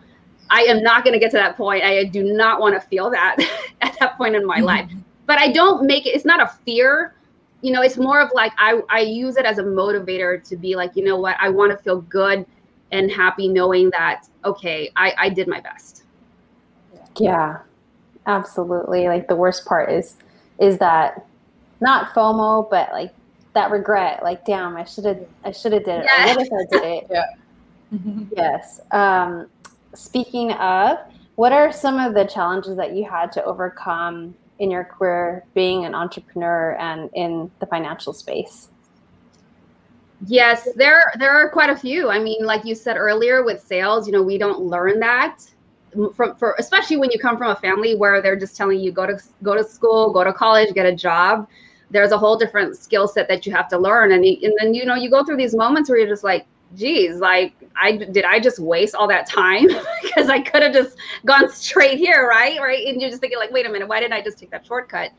i 0.50 0.62
am 0.62 0.83
not 0.83 1.04
going 1.04 1.12
to 1.14 1.19
get 1.19 1.31
to 1.31 1.37
that 1.37 1.57
point. 1.57 1.83
I 1.83 2.04
do 2.04 2.23
not 2.23 2.61
want 2.61 2.75
to 2.75 2.88
feel 2.88 3.11
that 3.11 3.37
at 3.81 3.99
that 4.00 4.16
point 4.16 4.35
in 4.35 4.47
my 4.47 4.57
mm-hmm. 4.57 4.66
life. 4.66 4.90
But 5.26 5.38
i 5.38 5.50
don't 5.50 5.87
make 5.87 6.07
it 6.07 6.11
it's 6.11 6.25
not 6.25 6.40
a 6.40 6.47
fear 6.64 7.14
you 7.64 7.73
know, 7.73 7.80
it's 7.80 7.97
more 7.97 8.21
of 8.21 8.30
like 8.35 8.52
I, 8.59 8.83
I 8.90 9.00
use 9.00 9.38
it 9.38 9.47
as 9.47 9.56
a 9.56 9.62
motivator 9.62 10.47
to 10.50 10.54
be 10.54 10.76
like, 10.76 10.94
you 10.97 11.02
know 11.02 11.16
what, 11.16 11.35
I 11.40 11.49
want 11.49 11.73
to 11.73 11.83
feel 11.83 12.02
good 12.02 12.44
and 12.92 13.11
happy 13.11 13.49
knowing 13.49 13.88
that, 13.92 14.28
okay, 14.44 14.92
I, 14.97 15.14
I 15.16 15.28
did 15.30 15.49
my 15.49 15.61
best. 15.61 16.02
Yeah, 17.16 17.61
absolutely. 18.26 19.09
Like 19.09 19.28
the 19.28 19.37
worst 19.37 19.64
part 19.64 19.90
is, 19.90 20.18
is 20.61 20.76
that 20.76 21.25
not 21.80 22.12
FOMO, 22.12 22.68
but 22.68 22.92
like 22.92 23.14
that 23.54 23.71
regret, 23.71 24.23
like, 24.23 24.44
damn, 24.44 24.76
I 24.76 24.85
should 24.85 25.06
have, 25.06 25.26
I 25.42 25.50
should 25.50 25.73
have 25.73 25.87
did 25.87 26.00
it. 26.00 26.04
Yeah. 26.04 26.37
What 26.37 26.47
if 26.47 26.52
I 26.52 26.76
did 26.76 26.85
it? 26.85 27.06
yeah. 27.11 28.25
yes. 28.37 28.80
Um, 28.90 29.49
speaking 29.94 30.52
of, 30.52 30.99
what 31.37 31.52
are 31.52 31.73
some 31.73 31.99
of 31.99 32.12
the 32.12 32.26
challenges 32.26 32.76
that 32.76 32.94
you 32.94 33.09
had 33.09 33.33
to 33.33 33.44
overcome 33.44 34.35
in 34.58 34.70
your 34.70 34.84
career 34.84 35.44
being 35.54 35.84
an 35.84 35.94
entrepreneur 35.94 36.76
and 36.78 37.11
in 37.14 37.50
the 37.61 37.66
financial 37.66 38.12
space? 38.12 38.68
Yes, 40.26 40.68
there 40.76 41.12
there 41.18 41.32
are 41.32 41.50
quite 41.50 41.70
a 41.70 41.76
few. 41.76 42.08
I 42.08 42.18
mean, 42.18 42.44
like 42.44 42.64
you 42.64 42.75
said 42.75 42.96
earlier 42.96 43.44
with 43.44 43.61
sales, 43.61 44.06
you 44.06 44.12
know, 44.12 44.23
we 44.23 44.38
don't 44.38 44.61
learn 44.61 45.00
that 45.00 45.40
from 46.14 46.34
for 46.37 46.54
especially 46.58 46.96
when 46.96 47.11
you 47.11 47.18
come 47.18 47.37
from 47.37 47.50
a 47.50 47.56
family 47.56 47.94
where 47.94 48.20
they're 48.20 48.37
just 48.37 48.56
telling 48.56 48.80
you 48.80 48.92
go 48.92 49.06
to 49.06 49.18
go 49.42 49.54
to 49.54 49.64
school, 49.64 50.12
go 50.12 50.25
to 50.25 50.32
college, 50.32 50.73
get 50.75 50.87
a 50.87 50.94
job. 50.94 51.49
There's 51.90 52.12
a 52.12 52.18
whole 52.18 52.37
different 52.37 52.76
skill 52.76 53.06
set 53.06 53.28
that 53.28 53.46
you 53.46 53.52
have 53.52 53.68
to 53.68 53.78
learn, 53.78 54.12
and 54.12 54.25
and 54.25 54.54
then 54.58 54.75
you 54.75 54.84
know 54.84 54.94
you 54.94 55.11
go 55.11 55.25
through 55.25 55.37
these 55.37 55.54
moments 55.54 55.88
where 55.88 55.99
you're 55.99 56.08
just 56.08 56.25
like, 56.25 56.46
geez, 56.76 57.16
like 57.16 57.54
I 57.80 57.92
did 57.97 58.25
I 58.25 58.40
just 58.40 58.59
waste 58.59 58.94
all 58.94 59.09
that 59.09 59.28
time? 59.28 59.68
Because 60.02 60.28
I 60.28 60.40
could 60.40 60.62
have 60.62 60.73
just 60.73 60.97
gone 61.26 61.50
straight 61.50 61.99
here, 61.99 62.28
right? 62.28 62.61
Right, 62.61 62.87
and 62.87 63.00
you're 63.00 63.11
just 63.11 63.21
thinking 63.21 63.38
like, 63.38 63.50
wait 63.50 63.66
a 63.66 63.68
minute, 63.68 63.88
why 63.88 63.99
didn't 63.99 64.12
I 64.12 64.23
just 64.23 64.38
take 64.38 64.50
that 64.50 64.64
shortcut? 64.64 65.11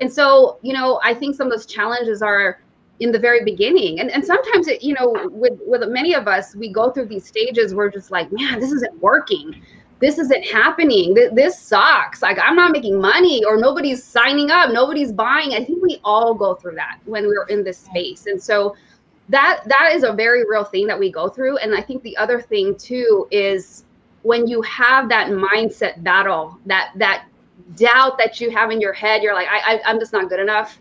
And 0.00 0.12
so 0.12 0.58
you 0.62 0.74
know, 0.74 1.00
I 1.02 1.14
think 1.14 1.36
some 1.36 1.46
of 1.46 1.52
those 1.52 1.64
challenges 1.64 2.20
are 2.20 2.60
in 3.00 3.12
the 3.12 3.18
very 3.18 3.44
beginning. 3.44 4.00
And, 4.00 4.10
and 4.10 4.24
sometimes 4.24 4.68
it 4.68 4.82
you 4.82 4.94
know 4.94 5.14
with 5.30 5.58
with 5.66 5.88
many 5.88 6.14
of 6.14 6.28
us 6.28 6.54
we 6.54 6.72
go 6.72 6.90
through 6.90 7.06
these 7.06 7.26
stages 7.26 7.74
where 7.74 7.90
just 7.90 8.10
like 8.10 8.30
man 8.32 8.60
this 8.60 8.72
isn't 8.72 9.00
working. 9.00 9.62
This 9.98 10.18
isn't 10.18 10.44
happening. 10.44 11.14
This 11.14 11.58
sucks. 11.58 12.20
Like 12.20 12.38
i'm 12.38 12.56
not 12.56 12.72
making 12.72 13.00
money 13.00 13.44
or 13.44 13.56
nobody's 13.56 14.04
signing 14.04 14.50
up. 14.50 14.70
Nobody's 14.70 15.12
buying. 15.12 15.54
I 15.54 15.64
think 15.64 15.82
we 15.82 16.00
all 16.04 16.34
go 16.34 16.54
through 16.54 16.74
that 16.74 16.98
when 17.04 17.26
we're 17.26 17.46
in 17.46 17.64
this 17.64 17.78
space. 17.78 18.26
And 18.26 18.42
so 18.42 18.76
that 19.28 19.62
that 19.66 19.92
is 19.94 20.02
a 20.02 20.12
very 20.12 20.44
real 20.48 20.64
thing 20.64 20.86
that 20.86 20.98
we 20.98 21.10
go 21.10 21.28
through 21.28 21.56
and 21.58 21.74
i 21.74 21.80
think 21.80 22.02
the 22.02 22.16
other 22.16 22.40
thing 22.40 22.76
too 22.76 23.26
is 23.30 23.84
when 24.22 24.46
you 24.46 24.62
have 24.62 25.08
that 25.08 25.28
mindset 25.30 26.02
battle 26.02 26.58
that 26.66 26.92
that 26.96 27.26
doubt 27.76 28.18
that 28.18 28.40
you 28.40 28.50
have 28.50 28.70
in 28.70 28.80
your 28.80 28.92
head 28.92 29.22
you're 29.22 29.34
like 29.34 29.48
I, 29.48 29.74
I 29.74 29.80
i'm 29.86 29.98
just 29.98 30.12
not 30.12 30.28
good 30.28 30.40
enough 30.40 30.78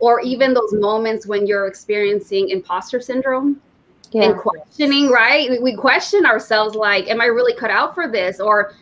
or 0.00 0.20
even 0.20 0.54
those 0.54 0.72
moments 0.72 1.26
when 1.26 1.46
you're 1.46 1.66
experiencing 1.66 2.50
imposter 2.50 3.00
syndrome 3.00 3.60
yeah. 4.12 4.24
and 4.24 4.36
questioning, 4.36 5.08
right? 5.08 5.60
We 5.62 5.76
question 5.76 6.24
ourselves 6.24 6.74
like, 6.74 7.08
am 7.08 7.20
I 7.20 7.26
really 7.26 7.54
cut 7.54 7.70
out 7.70 7.94
for 7.94 8.08
this? 8.08 8.40
Or 8.40 8.74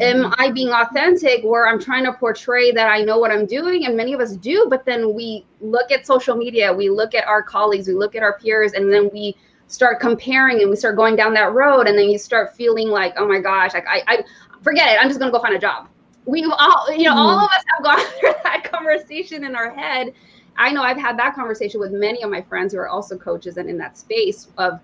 am 0.00 0.16
mm-hmm. 0.16 0.34
I 0.38 0.50
being 0.50 0.70
authentic 0.70 1.44
where 1.44 1.66
I'm 1.66 1.80
trying 1.80 2.04
to 2.04 2.12
portray 2.12 2.72
that 2.72 2.88
I 2.88 3.02
know 3.02 3.18
what 3.18 3.30
I'm 3.30 3.46
doing? 3.46 3.86
And 3.86 3.96
many 3.96 4.12
of 4.12 4.20
us 4.20 4.36
do, 4.36 4.66
but 4.68 4.84
then 4.84 5.14
we 5.14 5.44
look 5.60 5.90
at 5.90 6.06
social 6.06 6.36
media, 6.36 6.72
we 6.72 6.90
look 6.90 7.14
at 7.14 7.26
our 7.26 7.42
colleagues, 7.42 7.88
we 7.88 7.94
look 7.94 8.14
at 8.14 8.22
our 8.22 8.38
peers, 8.38 8.72
and 8.72 8.92
then 8.92 9.10
we 9.12 9.36
start 9.68 10.00
comparing 10.00 10.60
and 10.60 10.70
we 10.70 10.76
start 10.76 10.96
going 10.96 11.16
down 11.16 11.34
that 11.34 11.52
road. 11.52 11.86
And 11.86 11.98
then 11.98 12.10
you 12.10 12.18
start 12.18 12.54
feeling 12.54 12.88
like, 12.88 13.14
oh 13.16 13.26
my 13.26 13.40
gosh, 13.40 13.74
like 13.74 13.86
I, 13.86 14.02
I 14.06 14.24
forget 14.62 14.92
it. 14.92 14.98
I'm 15.00 15.08
just 15.08 15.18
going 15.18 15.32
to 15.32 15.36
go 15.36 15.42
find 15.42 15.54
a 15.54 15.58
job. 15.58 15.88
We've 16.24 16.48
all, 16.50 16.92
you 16.92 17.04
know, 17.04 17.16
all 17.16 17.38
of 17.40 17.50
us 17.50 17.64
have 17.74 17.84
gone 17.84 18.06
through 18.20 18.34
that 18.44 18.70
conversation 18.70 19.44
in 19.44 19.56
our 19.56 19.74
head 19.74 20.12
I 20.56 20.72
know 20.72 20.82
I've 20.82 20.98
had 20.98 21.18
that 21.18 21.34
conversation 21.34 21.80
with 21.80 21.92
many 21.92 22.22
of 22.22 22.30
my 22.30 22.42
friends 22.42 22.72
who 22.72 22.78
are 22.78 22.88
also 22.88 23.16
coaches 23.16 23.56
and 23.56 23.68
in 23.68 23.78
that 23.78 23.96
space 23.96 24.48
of, 24.58 24.80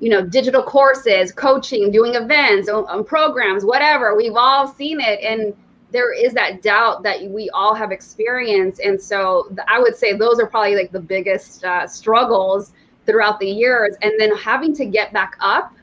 you 0.00 0.08
know, 0.08 0.24
digital 0.24 0.62
courses, 0.62 1.30
coaching, 1.30 1.90
doing 1.90 2.14
events, 2.14 2.68
um, 2.68 3.04
programs, 3.04 3.64
whatever. 3.64 4.16
We've 4.16 4.34
all 4.34 4.66
seen 4.66 4.98
it. 5.00 5.20
And 5.20 5.54
there 5.92 6.12
is 6.12 6.32
that 6.34 6.62
doubt 6.62 7.02
that 7.02 7.22
we 7.22 7.50
all 7.50 7.74
have 7.74 7.92
experienced. 7.92 8.80
And 8.80 9.00
so 9.00 9.54
I 9.68 9.78
would 9.78 9.94
say 9.94 10.16
those 10.16 10.40
are 10.40 10.46
probably 10.46 10.74
like 10.74 10.90
the 10.90 11.00
biggest 11.00 11.64
uh, 11.64 11.86
struggles 11.86 12.72
throughout 13.04 13.38
the 13.40 13.48
years. 13.48 13.94
And 14.00 14.12
then 14.18 14.34
having 14.36 14.74
to 14.76 14.86
get 14.86 15.12
back 15.12 15.36
up 15.40 15.74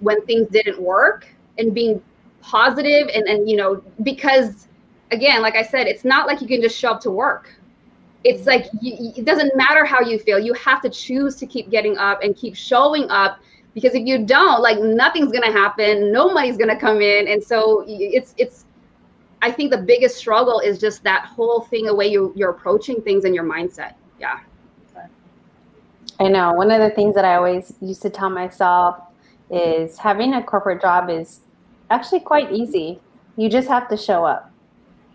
when 0.00 0.24
things 0.24 0.48
didn't 0.48 0.80
work 0.80 1.26
and 1.58 1.74
being 1.74 2.02
positive 2.40 3.08
and, 3.14 3.26
and 3.26 3.48
you 3.48 3.56
know, 3.56 3.82
because 4.02 4.68
again, 5.10 5.42
like 5.42 5.54
I 5.54 5.62
said, 5.62 5.86
it's 5.86 6.04
not 6.04 6.26
like 6.26 6.40
you 6.40 6.48
can 6.48 6.62
just 6.62 6.78
show 6.78 6.92
up 6.92 7.00
to 7.02 7.10
work 7.10 7.52
it's 8.24 8.44
like 8.44 8.66
you, 8.80 9.12
it 9.16 9.24
doesn't 9.24 9.54
matter 9.54 9.84
how 9.84 10.00
you 10.00 10.18
feel 10.18 10.36
you 10.36 10.52
have 10.54 10.82
to 10.82 10.90
choose 10.90 11.36
to 11.36 11.46
keep 11.46 11.70
getting 11.70 11.96
up 11.96 12.22
and 12.24 12.36
keep 12.36 12.56
showing 12.56 13.08
up 13.08 13.38
because 13.76 13.94
if 13.94 14.06
you 14.06 14.24
don't 14.24 14.62
like 14.62 14.78
nothing's 14.80 15.30
going 15.30 15.44
to 15.44 15.52
happen. 15.52 16.10
No 16.10 16.32
money's 16.32 16.56
going 16.56 16.70
to 16.70 16.78
come 16.78 17.02
in. 17.02 17.28
And 17.28 17.44
so 17.44 17.84
it's 17.86 18.34
it's 18.38 18.64
i 19.42 19.50
think 19.52 19.70
the 19.70 19.82
biggest 19.92 20.16
struggle 20.16 20.60
is 20.60 20.78
just 20.78 21.04
that 21.04 21.26
whole 21.26 21.60
thing 21.60 21.84
the 21.84 21.94
way 21.94 22.06
you, 22.06 22.32
you're 22.34 22.50
approaching 22.50 23.02
things 23.02 23.26
and 23.26 23.34
your 23.34 23.44
mindset. 23.44 23.92
Yeah. 24.18 24.40
I 26.18 26.28
know. 26.28 26.54
One 26.54 26.70
of 26.70 26.80
the 26.80 26.88
things 26.88 27.14
that 27.16 27.26
i 27.26 27.34
always 27.34 27.74
used 27.82 28.00
to 28.00 28.08
tell 28.08 28.30
myself 28.30 28.98
is 29.50 29.98
having 29.98 30.32
a 30.32 30.42
corporate 30.42 30.80
job 30.80 31.10
is 31.10 31.40
actually 31.90 32.20
quite 32.20 32.50
easy. 32.50 32.98
You 33.36 33.50
just 33.50 33.68
have 33.68 33.88
to 33.90 33.96
show 33.98 34.24
up. 34.24 34.50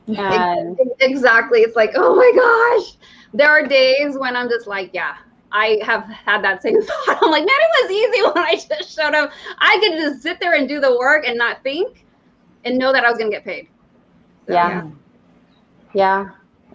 And 0.05 0.77
exactly. 0.99 1.61
It's 1.61 1.75
like, 1.75 1.93
oh 1.95 2.15
my 2.15 2.31
gosh. 2.35 2.97
There 3.33 3.49
are 3.49 3.65
days 3.65 4.15
when 4.19 4.35
I'm 4.35 4.49
just 4.49 4.67
like, 4.67 4.91
yeah, 4.93 5.15
I 5.51 5.79
have 5.83 6.03
had 6.05 6.43
that 6.43 6.61
same 6.61 6.81
thought. 6.83 7.19
I'm 7.21 7.31
like, 7.31 7.45
man, 7.45 7.49
it 7.49 7.83
was 7.83 7.91
easy 7.91 8.21
when 8.33 8.37
I 8.37 8.55
just 8.55 8.95
showed 8.95 9.13
up. 9.13 9.31
I 9.59 9.77
could 9.81 9.99
just 9.99 10.21
sit 10.21 10.39
there 10.39 10.53
and 10.53 10.67
do 10.67 10.79
the 10.79 10.97
work 10.97 11.25
and 11.27 11.37
not 11.37 11.63
think 11.63 12.05
and 12.65 12.77
know 12.77 12.93
that 12.93 13.03
I 13.03 13.09
was 13.09 13.17
going 13.17 13.31
to 13.31 13.37
get 13.37 13.45
paid. 13.45 13.67
So, 14.47 14.53
yeah. 14.53 14.69
yeah. 14.69 14.91
Yeah. 15.93 16.29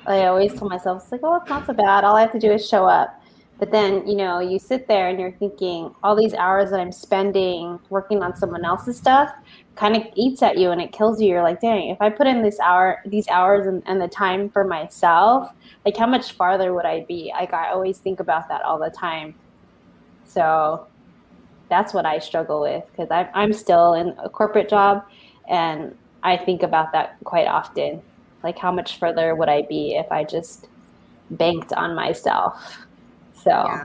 I 0.07 0.27
always 0.27 0.55
tell 0.55 0.69
myself, 0.69 1.03
it's 1.03 1.13
like, 1.13 1.23
oh, 1.25 1.37
it's 1.37 1.49
not 1.49 1.67
so 1.67 1.73
bad. 1.73 2.05
All 2.05 2.15
I 2.15 2.21
have 2.21 2.33
to 2.33 2.39
do 2.39 2.53
is 2.53 2.69
show 2.69 2.87
up. 2.87 3.21
But 3.59 3.71
then, 3.71 4.07
you 4.07 4.17
know, 4.17 4.39
you 4.39 4.59
sit 4.59 4.87
there 4.87 5.09
and 5.09 5.19
you're 5.19 5.33
thinking, 5.33 5.95
all 6.03 6.15
these 6.15 6.35
hours 6.35 6.71
that 6.71 6.81
I'm 6.81 6.93
spending 6.93 7.81
working 7.89 8.23
on 8.23 8.37
someone 8.37 8.65
else's 8.65 8.99
stuff 8.99 9.33
kind 9.77 9.97
of 9.97 10.03
eats 10.15 10.43
at 10.43 10.59
you 10.59 10.71
and 10.71 10.81
it 10.81 10.93
kills 10.93 11.21
you. 11.21 11.29
You're 11.29 11.43
like, 11.43 11.61
dang, 11.61 11.89
if 11.89 12.01
I 12.01 12.11
put 12.11 12.27
in 12.27 12.43
this 12.43 12.61
hour, 12.61 13.01
these 13.07 13.29
hours 13.29 13.67
and, 13.67 13.83
and 13.87 14.01
the 14.01 14.09
time 14.09 14.51
for 14.51 14.65
myself, 14.65 15.51
like 15.87 15.97
how 15.97 16.07
much 16.07 16.33
farther 16.33 16.75
would 16.75 16.85
I 16.85 17.05
be? 17.07 17.33
Like 17.35 17.55
I 17.55 17.71
always 17.71 17.99
think 17.99 18.21
about 18.21 18.49
that 18.49 18.63
all 18.63 18.79
the 18.79 18.91
time. 18.91 19.35
So 20.27 20.87
that's 21.71 21.95
what 21.95 22.05
I 22.05 22.19
struggle 22.19 22.61
with 22.61 22.85
because 22.91 23.11
I'm, 23.11 23.29
I'm 23.35 23.53
still 23.53 23.95
in 23.95 24.15
a 24.23 24.29
corporate 24.29 24.69
job 24.69 25.05
and 25.49 25.97
I 26.23 26.37
think 26.37 26.63
about 26.63 26.93
that 26.93 27.17
quite 27.25 27.47
often. 27.47 28.03
Like 28.43 28.59
how 28.59 28.71
much 28.71 28.99
further 28.99 29.35
would 29.35 29.49
I 29.49 29.63
be 29.63 29.95
if 29.97 30.11
I 30.13 30.25
just 30.25 30.69
banked 31.31 31.73
on 31.73 31.95
myself? 31.95 32.86
So, 33.47 33.53
yeah. 33.53 33.85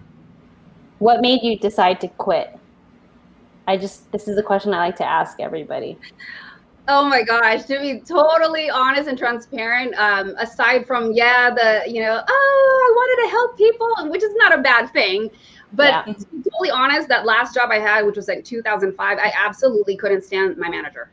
what 0.98 1.22
made 1.22 1.44
you 1.44 1.56
decide 1.56 2.01
to 2.01 2.08
quit? 2.08 2.58
I 3.68 3.77
just, 3.77 4.12
this 4.12 4.27
is 4.27 4.39
a 4.39 4.44
question 4.44 4.74
I 4.74 4.80
like 4.80 4.96
to 4.96 5.06
ask 5.06 5.39
everybody. 5.39 6.00
Oh 6.88 7.08
my 7.08 7.22
gosh, 7.22 7.65
to 7.65 7.80
be 7.80 8.00
totally 8.00 8.72
honest 8.72 9.08
and 9.08 9.15
transparent, 9.15 9.94
um, 10.00 10.36
aside 10.39 10.88
from, 10.88 11.12
yeah, 11.12 11.51
the, 11.51 11.84
you 11.88 12.01
know, 12.01 12.24
oh, 12.27 12.88
I 12.88 12.94
wanted 12.96 13.24
to 13.24 13.30
help 13.30 13.56
people, 13.56 14.10
which 14.10 14.24
is 14.24 14.34
not 14.38 14.58
a 14.58 14.63
bad 14.63 14.91
thing. 14.91 15.30
But 15.74 16.08
yeah. 16.08 16.13
to 16.13 16.25
be 16.25 16.50
totally 16.50 16.72
honest, 16.72 17.08
that 17.10 17.27
last 17.27 17.53
job 17.53 17.70
I 17.70 17.77
had, 17.77 18.03
which 18.03 18.15
was 18.15 18.27
like 18.27 18.44
2005, 18.44 19.18
I 19.20 19.32
absolutely 19.38 19.96
couldn't 19.96 20.24
stand 20.24 20.58
my 20.58 20.70
manager. 20.70 21.12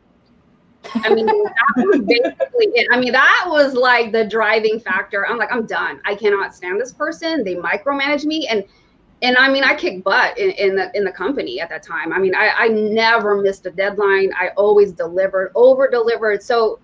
I 0.95 1.15
mean, 1.15 1.27
that 1.27 1.75
was 1.77 2.01
basically 2.01 2.67
it. 2.75 2.89
I 2.93 2.99
mean, 2.99 3.13
that 3.13 3.45
was 3.47 3.75
like 3.75 4.13
the 4.13 4.25
driving 4.25 4.81
factor. 4.81 5.27
I'm 5.27 5.39
like, 5.39 5.53
I'm 5.53 5.67
done. 5.67 6.01
I 6.05 6.15
cannot 6.15 6.55
stand 6.55 6.81
this 6.81 6.93
person. 6.93 7.45
They 7.45 7.57
micromanage 7.57 8.25
me, 8.25 8.47
and 8.49 8.65
and 9.23 9.37
I 9.37 9.49
mean, 9.49 9.65
I 9.65 9.75
kicked 9.75 10.05
butt 10.05 10.39
in, 10.39 10.51
in 10.53 10.77
the 10.77 10.91
in 10.95 11.05
the 11.05 11.13
company 11.13 11.61
at 11.61 11.69
that 11.71 11.83
time. 11.83 12.13
I 12.13 12.19
mean, 12.19 12.35
I, 12.35 12.51
I 12.57 12.69
never 12.69 13.41
missed 13.41 13.67
a 13.67 13.71
deadline. 13.71 14.33
I 14.39 14.49
always 14.57 14.93
delivered, 14.93 15.53
over 15.55 15.89
delivered. 15.89 16.43
So 16.43 16.79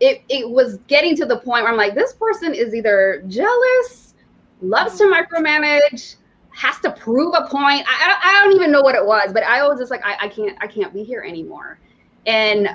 it 0.00 0.22
it 0.28 0.48
was 0.48 0.78
getting 0.86 1.16
to 1.16 1.26
the 1.26 1.38
point 1.38 1.64
where 1.64 1.72
I'm 1.72 1.76
like, 1.76 1.94
this 1.94 2.12
person 2.12 2.54
is 2.54 2.74
either 2.74 3.24
jealous, 3.28 4.14
loves 4.60 4.98
to 4.98 5.04
micromanage, 5.04 6.16
has 6.54 6.78
to 6.80 6.92
prove 6.92 7.34
a 7.34 7.48
point. 7.48 7.84
I, 7.88 8.18
I, 8.22 8.44
don't 8.44 8.54
even 8.54 8.70
know 8.70 8.82
what 8.82 8.94
it 8.94 9.04
was, 9.04 9.32
but 9.32 9.42
I 9.42 9.66
was 9.66 9.78
just 9.78 9.90
like, 9.90 10.04
I, 10.04 10.16
I 10.22 10.28
can't 10.28 10.56
I 10.60 10.66
can't 10.66 10.92
be 10.94 11.02
here 11.02 11.22
anymore. 11.22 11.78
And 12.26 12.68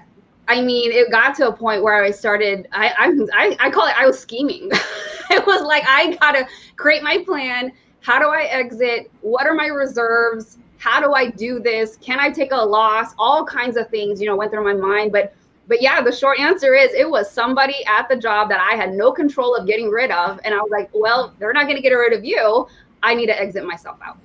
I 0.50 0.62
mean, 0.62 0.91
it 0.91 1.12
got 1.12 1.36
to 1.36 1.48
a 1.48 1.53
point 1.53 1.84
where 1.84 2.03
I 2.03 2.10
started. 2.10 2.68
I 2.72 2.89
I 3.38 3.56
I, 3.60 3.70
call 3.70 3.86
it. 3.86 3.94
I 3.96 4.08
was 4.08 4.20
scheming. 4.20 4.70
it 5.29 5.46
was 5.46 5.62
like 5.62 5.84
I 5.88 6.15
gotta 6.15 6.48
create 6.75 7.03
my 7.03 7.20
plan. 7.20 7.72
How 8.01 8.18
do 8.18 8.29
I 8.29 8.44
exit? 8.44 9.12
What 9.22 9.46
are 9.46 9.53
my 9.53 9.68
reserves? 9.68 10.58
How 10.79 11.00
do 11.00 11.13
I 11.13 11.29
do 11.29 11.60
this? 11.60 11.98
Can 11.98 12.20
I 12.20 12.32
take 12.32 12.51
a 12.51 12.56
loss? 12.56 13.13
All 13.20 13.46
kinds 13.46 13.77
of 13.77 13.89
things, 13.89 14.20
you 14.20 14.25
know, 14.25 14.36
went 14.36 14.51
through 14.51 14.63
my 14.63 14.74
mind. 14.74 15.12
But 15.12 15.36
but 15.68 15.84
yeah, 15.84 16.01
the 16.01 16.12
short 16.12 16.39
answer 16.39 16.74
is 16.74 16.91
it 16.96 17.08
was 17.08 17.29
somebody 17.29 17.86
at 17.86 18.10
the 18.10 18.15
job 18.15 18.50
that 18.50 18.60
I 18.60 18.75
had 18.75 18.94
no 18.94 19.12
control 19.12 19.56
of 19.56 19.68
getting 19.68 19.89
rid 19.89 20.10
of, 20.10 20.39
and 20.44 20.56
I 20.56 20.58
was 20.58 20.72
like, 20.72 20.89
well, 20.94 21.36
they're 21.38 21.53
not 21.53 21.65
going 21.65 21.75
to 21.75 21.82
get 21.82 21.94
rid 21.94 22.12
of 22.12 22.25
you. 22.25 22.68
I 23.03 23.13
need 23.13 23.27
to 23.27 23.39
exit 23.39 23.63
myself 23.63 24.00
out. 24.03 24.18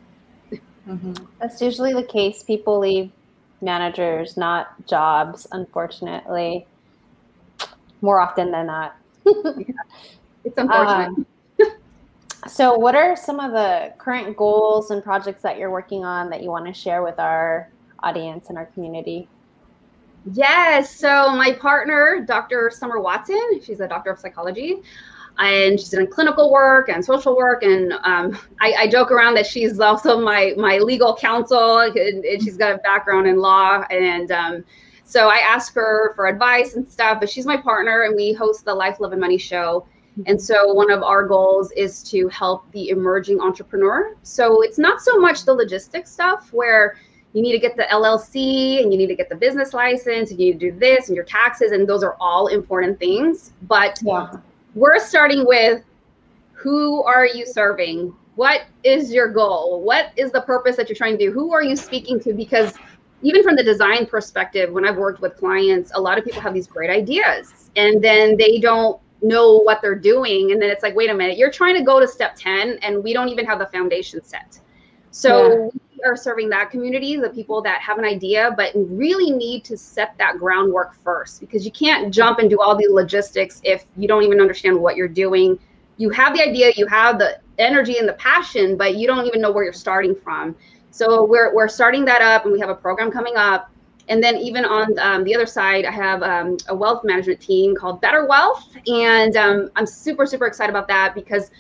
Mm-hmm. 0.89 1.13
That's 1.39 1.61
usually 1.61 1.93
the 1.93 2.03
case. 2.03 2.43
People 2.43 2.79
leave 2.79 3.11
managers, 3.65 4.37
not 4.37 4.87
jobs, 4.87 5.47
unfortunately, 5.53 6.67
more 8.01 8.21
often 8.21 8.51
than 8.51 8.67
not. 8.67 8.97
It's 10.45 10.59
unfortunate. 10.59 11.07
Um, 11.09 11.27
so, 12.47 12.77
what 12.77 12.95
are 12.95 13.17
some 13.17 13.41
of 13.41 13.53
the 13.53 13.95
current 13.97 14.37
goals 14.37 14.91
and 14.91 15.03
projects 15.03 15.41
that 15.43 15.59
you're 15.59 15.71
working 15.71 16.05
on 16.05 16.29
that 16.31 16.43
you 16.43 16.51
want 16.51 16.67
to 16.67 16.75
share 16.75 17.03
with 17.03 17.19
our 17.19 17.71
audience 18.01 18.51
and 18.51 18.59
our 18.59 18.67
community? 18.67 19.27
Yes. 20.33 20.95
So, 20.95 21.35
my 21.35 21.53
partner, 21.53 22.23
Dr. 22.27 22.71
Summer 22.71 23.01
Watson, 23.01 23.61
she's 23.63 23.81
a 23.81 23.89
doctor 23.89 24.11
of 24.11 24.19
psychology. 24.19 24.83
And 25.39 25.79
she's 25.79 25.89
doing 25.89 26.07
clinical 26.07 26.53
work 26.53 26.89
and 26.89 27.05
social 27.05 27.37
work. 27.37 27.63
And 27.63 27.93
um, 28.05 28.39
I, 28.61 28.73
I, 28.79 28.89
joke 28.89 29.11
around 29.11 29.35
that 29.35 29.47
she's 29.47 29.81
also 29.81 30.21
my 30.21 30.55
my 30.57 30.79
legal 30.79 31.17
counsel, 31.17 31.81
and, 31.81 32.25
and 32.25 32.43
she's 32.43 32.57
got 32.57 32.75
a 32.75 32.79
background 32.79 33.27
in 33.27 33.39
law. 33.39 33.85
And 33.91 34.31
um, 34.31 34.65
so 35.05 35.29
I 35.29 35.37
ask 35.37 35.75
her 35.75 36.15
for 36.15 36.27
advice 36.27 36.75
and 36.75 36.89
stuff. 36.91 37.19
But 37.21 37.29
she's 37.29 37.47
my 37.47 37.57
partner, 37.57 38.03
and 38.03 38.15
we 38.15 38.33
host 38.33 38.65
the 38.65 38.75
Life, 38.75 39.01
Love, 39.01 39.13
and 39.13 39.21
Money 39.21 39.39
show. 39.39 39.87
And 40.27 40.41
so 40.41 40.73
one 40.73 40.93
of 40.93 41.03
our 41.03 41.27
goals 41.27 41.73
is 41.73 42.01
to 42.05 42.29
help 42.29 42.71
the 42.71 42.91
emerging 42.91 43.41
entrepreneur. 43.41 44.15
So 44.23 44.63
it's 44.63 44.79
not 44.79 45.01
so 45.01 45.19
much 45.19 45.45
the 45.45 45.53
logistics 45.53 46.13
stuff 46.13 46.53
where 46.53 46.97
you 47.33 47.43
need 47.43 47.51
to 47.51 47.59
get 47.59 47.77
the 47.77 47.83
LLC 47.91 48.81
and 48.81 48.93
you 48.93 48.99
need 48.99 49.09
to 49.09 49.17
get 49.17 49.29
the 49.29 49.35
business 49.35 49.75
license 49.75 50.31
and 50.31 50.39
you 50.39 50.53
need 50.53 50.61
to 50.61 50.71
do 50.71 50.79
this 50.79 51.09
and 51.09 51.17
your 51.17 51.25
taxes 51.25 51.73
and 51.73 51.89
those 51.89 52.05
are 52.05 52.17
all 52.21 52.47
important 52.47 52.97
things. 53.01 53.55
But 53.63 53.99
yeah 54.05 54.37
we're 54.75 54.99
starting 54.99 55.47
with 55.47 55.83
who 56.53 57.03
are 57.03 57.27
you 57.27 57.47
serving? 57.47 58.15
What 58.35 58.63
is 58.83 59.13
your 59.13 59.29
goal? 59.29 59.83
What 59.83 60.13
is 60.17 60.33
the 60.33 60.41
purpose 60.41 60.77
that 60.77 60.89
you're 60.89 60.97
trying 60.97 61.19
to 61.19 61.27
do? 61.27 61.33
Who 61.33 61.53
are 61.53 61.63
you 61.63 61.77
speaking 61.77 62.19
to? 62.21 62.33
Because 62.33 62.75
even 63.23 63.43
from 63.43 63.57
the 63.57 63.63
design 63.63 64.07
perspective, 64.07 64.73
when 64.73 64.85
I've 64.85 64.97
worked 64.97 65.21
with 65.21 65.37
clients, 65.37 65.93
a 65.95 66.01
lot 66.01 66.19
of 66.19 66.25
people 66.25 66.41
have 66.41 66.55
these 66.55 66.67
great 66.67 66.91
ideas 66.91 67.71
and 67.77 68.03
then 68.03 68.37
they 68.37 68.59
don't 68.59 69.01
know 69.23 69.59
what 69.59 69.81
they're 69.81 69.95
doing. 69.95 70.53
And 70.53 70.61
then 70.61 70.71
it's 70.71 70.83
like, 70.83 70.95
wait 70.95 71.11
a 71.11 71.15
minute, 71.15 71.39
you're 71.39 71.51
trying 71.51 71.77
to 71.77 71.83
go 71.83 72.01
to 72.01 72.09
step 72.09 72.35
10 72.37 72.79
and 72.83 73.03
we 73.03 73.13
don't 73.13 73.29
even 73.29 73.47
have 73.47 73.59
the 73.59 73.67
foundation 73.67 74.23
set. 74.23 74.59
So 75.11 75.71
yeah 75.73 75.81
are 76.05 76.17
serving 76.17 76.49
that 76.51 76.71
community, 76.71 77.17
the 77.17 77.31
people 77.31 77.63
that 77.63 77.81
have 77.81 77.99
an 77.99 78.05
idea, 78.05 78.53
but 78.57 78.73
really 78.75 79.31
need 79.31 79.65
to 79.65 79.77
set 79.77 80.17
that 80.19 80.39
groundwork 80.39 80.95
first 81.03 81.41
because 81.41 81.65
you 81.65 81.71
can't 81.73 82.13
jump 82.13 82.39
and 82.39 82.51
do 82.51 82.61
all 82.61 82.77
the 82.77 82.87
logistics 82.89 83.61
if 83.65 83.85
you 83.97 84.07
don't 84.07 84.23
even 84.23 84.41
understand 84.41 84.79
what 84.79 84.97
you're 84.97 85.09
doing. 85.09 85.59
You 85.97 86.11
have 86.11 86.35
the 86.35 86.43
idea, 86.43 86.73
you 86.77 86.87
have 86.87 87.19
the 87.19 87.39
energy 87.59 87.99
and 87.99 88.09
the 88.09 88.15
passion, 88.15 88.77
but 88.77 88.97
you 88.97 89.07
don't 89.07 89.27
even 89.27 89.41
know 89.41 89.51
where 89.51 89.65
you're 89.65 89.73
starting 89.73 90.15
from. 90.15 90.57
So 90.91 91.25
we're, 91.25 91.55
we're 91.55 91.69
starting 91.69 92.05
that 92.05 92.23
up 92.23 92.45
and 92.45 92.53
we 92.53 92.61
have 92.61 92.69
a 92.71 92.75
program 92.75 93.11
coming 93.11 93.37
up. 93.37 93.71
And 94.09 94.23
then 94.23 94.37
even 94.37 94.65
on 94.65 94.99
um, 94.99 95.25
the 95.25 95.35
other 95.35 95.47
side, 95.47 95.87
I 95.87 95.91
have 95.91 96.23
um, 96.23 96.59
a 96.69 96.75
wealth 96.75 97.05
management 97.05 97.41
team 97.41 97.75
called 97.75 98.01
Better 98.01 98.27
Wealth. 98.27 98.69
And 98.87 99.35
um, 99.37 99.71
I'm 99.77 99.87
super, 99.87 100.27
super 100.27 100.47
excited 100.47 100.71
about 100.71 100.89
that 100.89 101.15
because 101.15 101.51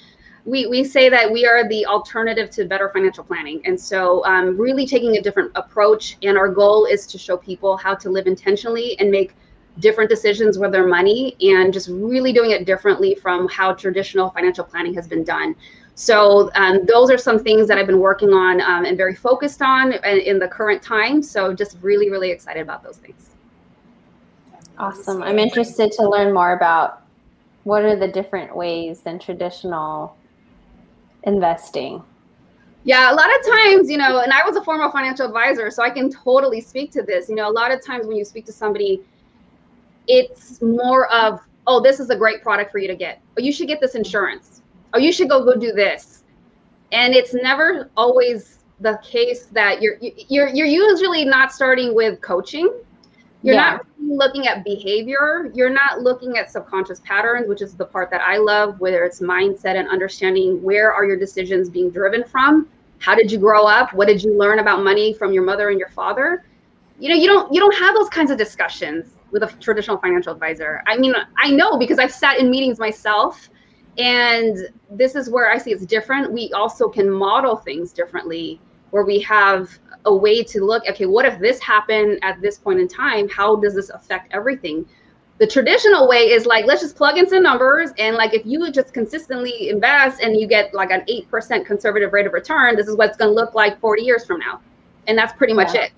we, 0.46 0.66
we 0.66 0.84
say 0.84 1.08
that 1.08 1.30
we 1.30 1.46
are 1.46 1.66
the 1.68 1.86
alternative 1.86 2.50
to 2.50 2.66
better 2.66 2.90
financial 2.90 3.24
planning. 3.24 3.62
And 3.64 3.80
so, 3.80 4.24
um, 4.26 4.58
really 4.58 4.86
taking 4.86 5.16
a 5.16 5.22
different 5.22 5.50
approach. 5.54 6.18
And 6.22 6.36
our 6.36 6.48
goal 6.48 6.84
is 6.84 7.06
to 7.08 7.18
show 7.18 7.36
people 7.36 7.76
how 7.76 7.94
to 7.94 8.10
live 8.10 8.26
intentionally 8.26 8.98
and 9.00 9.10
make 9.10 9.34
different 9.80 10.10
decisions 10.10 10.58
with 10.58 10.70
their 10.70 10.86
money 10.86 11.34
and 11.40 11.72
just 11.72 11.88
really 11.88 12.32
doing 12.32 12.50
it 12.50 12.64
differently 12.64 13.14
from 13.14 13.48
how 13.48 13.72
traditional 13.72 14.30
financial 14.30 14.64
planning 14.64 14.94
has 14.94 15.08
been 15.08 15.24
done. 15.24 15.56
So, 15.94 16.50
um, 16.54 16.84
those 16.84 17.10
are 17.10 17.18
some 17.18 17.38
things 17.38 17.66
that 17.68 17.78
I've 17.78 17.86
been 17.86 18.00
working 18.00 18.30
on 18.30 18.60
um, 18.60 18.84
and 18.84 18.96
very 18.96 19.14
focused 19.14 19.62
on 19.62 19.92
in, 19.92 20.18
in 20.18 20.38
the 20.38 20.48
current 20.48 20.82
time. 20.82 21.22
So, 21.22 21.54
just 21.54 21.78
really, 21.80 22.10
really 22.10 22.30
excited 22.30 22.60
about 22.60 22.82
those 22.82 22.98
things. 22.98 23.30
Awesome. 24.76 25.22
I'm 25.22 25.38
interested 25.38 25.92
to 25.92 26.08
learn 26.08 26.34
more 26.34 26.52
about 26.52 27.02
what 27.62 27.84
are 27.84 27.96
the 27.96 28.08
different 28.08 28.54
ways 28.54 29.00
than 29.00 29.18
traditional 29.18 30.16
investing? 31.24 32.02
Yeah, 32.84 33.10
a 33.10 33.14
lot 33.14 33.28
of 33.34 33.46
times, 33.46 33.90
you 33.90 33.96
know, 33.96 34.20
and 34.20 34.32
I 34.32 34.46
was 34.46 34.56
a 34.56 34.62
former 34.62 34.90
financial 34.92 35.26
advisor, 35.26 35.70
so 35.70 35.82
I 35.82 35.90
can 35.90 36.10
totally 36.10 36.60
speak 36.60 36.92
to 36.92 37.02
this. 37.02 37.28
You 37.28 37.34
know, 37.34 37.48
a 37.48 37.52
lot 37.52 37.72
of 37.72 37.84
times 37.84 38.06
when 38.06 38.16
you 38.16 38.24
speak 38.24 38.44
to 38.46 38.52
somebody, 38.52 39.02
it's 40.06 40.60
more 40.60 41.10
of, 41.10 41.40
oh, 41.66 41.80
this 41.82 41.98
is 41.98 42.10
a 42.10 42.16
great 42.16 42.42
product 42.42 42.70
for 42.70 42.78
you 42.78 42.88
to 42.88 42.94
get. 42.94 43.22
Oh, 43.38 43.42
you 43.42 43.52
should 43.52 43.68
get 43.68 43.80
this 43.80 43.94
insurance. 43.94 44.60
Oh, 44.92 44.98
you 44.98 45.12
should 45.12 45.30
go 45.30 45.44
go 45.44 45.56
do 45.56 45.72
this. 45.72 46.24
And 46.92 47.14
it's 47.14 47.32
never 47.32 47.90
always 47.96 48.58
the 48.80 49.00
case 49.02 49.46
that 49.52 49.80
you're 49.80 49.96
you're 50.28 50.48
you're 50.48 50.66
usually 50.66 51.24
not 51.24 51.52
starting 51.52 51.94
with 51.94 52.20
coaching 52.20 52.72
you're 53.44 53.56
yeah. 53.56 53.72
not 53.72 53.86
looking 53.98 54.46
at 54.46 54.64
behavior. 54.64 55.50
You're 55.54 55.68
not 55.68 56.00
looking 56.00 56.38
at 56.38 56.50
subconscious 56.50 57.00
patterns, 57.00 57.46
which 57.46 57.60
is 57.60 57.74
the 57.74 57.84
part 57.84 58.10
that 58.10 58.22
I 58.22 58.38
love, 58.38 58.80
whether 58.80 59.04
it's 59.04 59.20
mindset 59.20 59.76
and 59.76 59.86
understanding 59.86 60.62
where 60.62 60.90
are 60.90 61.04
your 61.04 61.18
decisions 61.18 61.68
being 61.68 61.90
driven 61.90 62.24
from? 62.24 62.66
How 63.00 63.14
did 63.14 63.30
you 63.30 63.36
grow 63.36 63.66
up? 63.66 63.92
What 63.92 64.08
did 64.08 64.22
you 64.22 64.38
learn 64.38 64.60
about 64.60 64.82
money 64.82 65.12
from 65.12 65.34
your 65.34 65.42
mother 65.42 65.68
and 65.68 65.78
your 65.78 65.90
father? 65.90 66.46
You 66.98 67.10
know, 67.10 67.16
you 67.16 67.26
don't 67.26 67.52
you 67.52 67.60
don't 67.60 67.74
have 67.74 67.94
those 67.94 68.08
kinds 68.08 68.30
of 68.30 68.38
discussions 68.38 69.16
with 69.30 69.42
a 69.42 69.48
traditional 69.60 69.98
financial 69.98 70.32
advisor. 70.32 70.82
I 70.86 70.96
mean, 70.96 71.12
I 71.36 71.50
know 71.50 71.76
because 71.76 71.98
I've 71.98 72.12
sat 72.12 72.38
in 72.38 72.50
meetings 72.50 72.78
myself 72.78 73.50
and 73.98 74.56
this 74.90 75.16
is 75.16 75.28
where 75.28 75.50
I 75.50 75.58
see 75.58 75.70
it's 75.70 75.84
different. 75.84 76.32
We 76.32 76.50
also 76.54 76.88
can 76.88 77.10
model 77.10 77.56
things 77.56 77.92
differently 77.92 78.58
where 78.94 79.04
we 79.04 79.18
have 79.18 79.76
a 80.04 80.14
way 80.14 80.44
to 80.44 80.64
look 80.64 80.84
okay 80.88 81.04
what 81.04 81.24
if 81.26 81.36
this 81.40 81.58
happened 81.58 82.16
at 82.22 82.40
this 82.40 82.58
point 82.58 82.78
in 82.78 82.86
time? 82.86 83.28
How 83.28 83.56
does 83.56 83.74
this 83.74 83.90
affect 83.90 84.32
everything? 84.32 84.86
The 85.38 85.48
traditional 85.48 86.06
way 86.06 86.30
is 86.30 86.46
like 86.46 86.64
let's 86.64 86.80
just 86.80 86.94
plug 86.94 87.18
in 87.18 87.28
some 87.28 87.42
numbers 87.42 87.90
and 87.98 88.14
like 88.14 88.34
if 88.34 88.46
you 88.46 88.70
just 88.70 88.94
consistently 88.94 89.70
invest 89.70 90.22
and 90.22 90.38
you 90.38 90.46
get 90.46 90.72
like 90.72 90.92
an 90.92 91.04
8% 91.10 91.66
conservative 91.66 92.12
rate 92.12 92.24
of 92.28 92.32
return 92.32 92.76
this 92.76 92.86
is 92.86 92.94
what 92.94 93.08
it's 93.08 93.16
going 93.16 93.32
to 93.32 93.34
look 93.34 93.52
like 93.52 93.80
40 93.80 94.02
years 94.02 94.24
from 94.24 94.38
now. 94.38 94.60
And 95.08 95.18
that's 95.18 95.32
pretty 95.32 95.54
much 95.54 95.74
yeah. 95.74 95.86
it. 95.86 95.92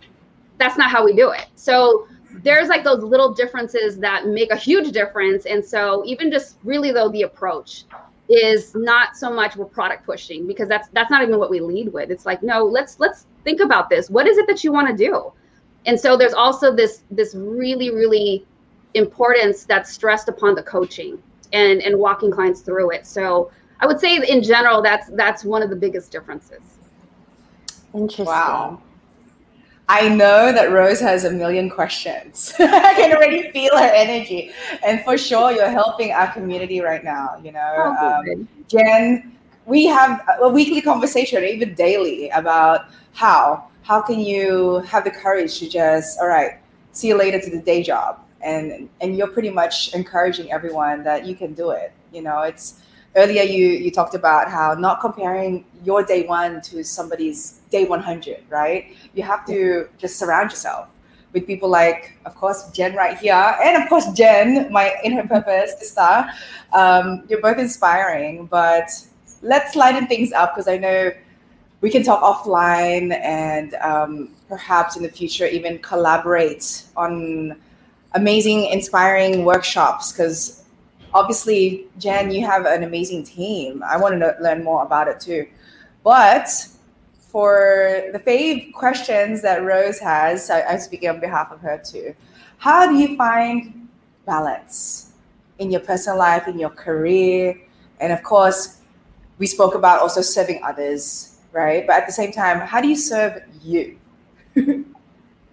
That's 0.57 0.79
not 0.79 0.91
how 0.91 1.05
we 1.05 1.15
do 1.15 1.33
it. 1.33 1.49
So 1.55 2.09
there's 2.43 2.69
like 2.69 2.83
those 2.83 3.03
little 3.05 3.35
differences 3.35 3.99
that 3.99 4.27
make 4.27 4.51
a 4.51 4.57
huge 4.57 4.91
difference. 4.93 5.45
And 5.45 5.63
so 5.63 6.03
even 6.07 6.31
just 6.31 6.57
really 6.65 6.93
though 6.93 7.11
the 7.11 7.23
approach 7.23 7.85
is 8.29 8.75
not 8.75 9.17
so 9.17 9.33
much 9.33 9.57
we're 9.57 9.65
product 9.65 10.05
pushing 10.05 10.47
because 10.47 10.69
that's 10.69 10.89
that's 10.89 11.11
not 11.11 11.23
even 11.23 11.39
what 11.39 11.51
we 11.51 11.61
lead 11.61 11.93
with. 11.93 12.11
It's 12.11 12.27
like 12.27 12.43
no 12.43 12.65
let's 12.65 12.99
let's 12.99 13.27
think 13.45 13.61
about 13.61 13.89
this. 13.89 14.11
What 14.11 14.27
is 14.27 14.39
it 14.39 14.47
that 14.49 14.65
you 14.65 14.73
want 14.73 14.89
to 14.89 14.97
do? 14.97 15.33
And 15.87 15.99
so 15.99 16.17
there's 16.17 16.35
also 16.35 16.75
this 16.75 17.03
this 17.11 17.35
really 17.35 17.91
really 17.91 18.45
importance 18.95 19.65
that's 19.65 19.93
stressed 19.93 20.29
upon 20.29 20.55
the 20.55 20.63
coaching 20.63 21.23
and 21.53 21.81
and 21.83 21.99
walking 21.99 22.31
clients 22.31 22.61
through 22.61 22.91
it. 22.91 23.07
So 23.07 23.51
i 23.79 23.87
would 23.87 24.01
say 24.01 24.17
in 24.17 24.43
general 24.43 24.81
that's 24.81 25.11
that's 25.11 25.45
one 25.45 25.63
of 25.63 25.71
the 25.71 25.77
biggest 25.77 26.11
differences. 26.11 26.63
Interesting. 27.95 28.27
Wow 28.27 28.81
I 29.89 30.09
know 30.09 30.53
that 30.53 30.73
Rose 30.73 30.99
has 31.01 31.25
a 31.25 31.31
million 31.31 31.71
questions. 31.71 32.53
I 32.59 32.95
can 32.95 33.13
already 33.13 33.51
feel 33.53 33.77
her 33.77 33.91
energy. 33.95 34.51
And 34.85 35.01
for 35.05 35.17
sure, 35.17 35.53
you're 35.53 35.71
helping 35.71 36.13
our 36.13 36.33
community 36.33 36.81
right 36.81 37.05
now. 37.05 37.41
You 37.43 37.53
know, 37.53 37.97
oh, 38.01 38.33
um, 38.33 38.49
Jen, 38.69 39.37
we 39.65 39.87
have 39.87 40.23
a 40.41 40.49
weekly 40.49 40.81
conversation, 40.81 41.43
even 41.45 41.75
daily, 41.75 42.31
about 42.31 42.87
how 43.13 43.69
how 43.83 44.03
can 44.03 44.19
you 44.19 44.79
have 44.81 45.05
the 45.05 45.11
courage 45.11 45.61
to 45.61 45.69
just 45.69 46.19
all 46.19 46.27
right, 46.27 46.59
see 46.91 47.09
you 47.09 47.17
later 47.17 47.41
to 47.41 47.51
the 47.51 47.63
day 47.63 47.83
job, 47.83 48.19
and 48.41 48.89
and 49.01 49.17
you're 49.17 49.29
pretty 49.29 49.51
much 49.51 49.95
encouraging 49.95 50.51
everyone 50.51 51.05
that 51.05 51.27
you 51.27 51.37
can 51.37 51.55
do 51.55 51.71
it. 51.71 51.93
You 52.13 52.23
know, 52.23 52.43
it's 52.43 52.83
earlier 53.15 53.45
you 53.45 53.69
you 53.69 53.93
talked 53.93 54.17
about 54.17 54.51
how 54.51 54.75
not 54.75 55.01
comparing 55.01 55.65
your 55.85 56.03
day 56.03 56.27
one 56.27 56.61
to 56.63 56.83
somebody's 56.83 57.56
day 57.77 57.85
100 57.85 58.45
right 58.49 58.97
you 59.15 59.23
have 59.23 59.47
to 59.47 59.89
just 59.99 60.19
surround 60.19 60.51
yourself 60.51 60.89
with 61.33 61.47
people 61.47 61.69
like 61.69 62.17
of 62.25 62.35
course 62.35 62.71
jen 62.71 62.95
right 62.95 63.19
here 63.19 63.57
and 63.63 63.83
of 63.83 63.89
course 63.89 64.07
jen 64.13 64.71
my 64.73 64.95
In 65.05 65.13
Her 65.13 65.27
Purpose 65.27 65.79
sister 65.79 66.27
um, 66.73 67.25
you're 67.29 67.41
both 67.41 67.59
inspiring 67.59 68.47
but 68.47 68.89
let's 69.43 69.77
lighten 69.77 70.07
things 70.07 70.33
up 70.33 70.55
because 70.55 70.69
i 70.69 70.77
know 70.77 71.11
we 71.83 71.91
can 71.91 72.03
talk 72.03 72.21
offline 72.23 73.09
and 73.23 73.75
um, 73.75 74.31
perhaps 74.49 74.97
in 74.97 75.03
the 75.03 75.11
future 75.11 75.47
even 75.47 75.79
collaborate 75.81 76.85
on 76.97 77.57
amazing 78.15 78.67
inspiring 78.67 79.45
workshops 79.45 80.11
because 80.11 80.65
obviously, 81.17 81.87
Jen, 81.99 82.31
you 82.31 82.45
have 82.47 82.67
an 82.67 82.83
amazing 82.83 83.25
team. 83.25 83.83
I 83.83 83.97
want 83.97 84.21
to 84.21 84.37
learn 84.41 84.63
more 84.63 84.83
about 84.83 85.09
it 85.09 85.19
too. 85.21 85.47
But 86.05 86.49
for 87.27 88.05
the 88.13 88.19
fave 88.19 88.73
questions 88.73 89.43
that 89.43 89.63
Rose 89.63 89.99
has, 89.99 90.49
I, 90.49 90.63
I'm 90.63 90.79
speaking 90.79 91.09
on 91.09 91.21
behalf 91.21 91.51
of 91.51 91.61
her 91.61 91.79
too. 91.85 92.15
How 92.59 92.87
do 92.87 92.97
you 92.97 93.17
find 93.17 93.89
balance 94.25 95.13
in 95.59 95.71
your 95.71 95.81
personal 95.81 96.19
life, 96.19 96.49
in 96.49 96.59
your 96.59 96.71
career? 96.71 97.61
And 98.01 98.13
of 98.13 98.23
course, 98.23 98.81
we 99.39 99.47
spoke 99.47 99.75
about 99.75 100.01
also 100.01 100.23
serving 100.23 100.63
others, 100.63 101.39
right? 101.53 101.87
But 101.87 101.97
at 101.97 102.07
the 102.07 102.13
same 102.13 102.33
time, 102.33 102.61
how 102.61 102.81
do 102.81 102.89
you 102.89 102.97
serve 102.97 103.43
you? 103.63 103.99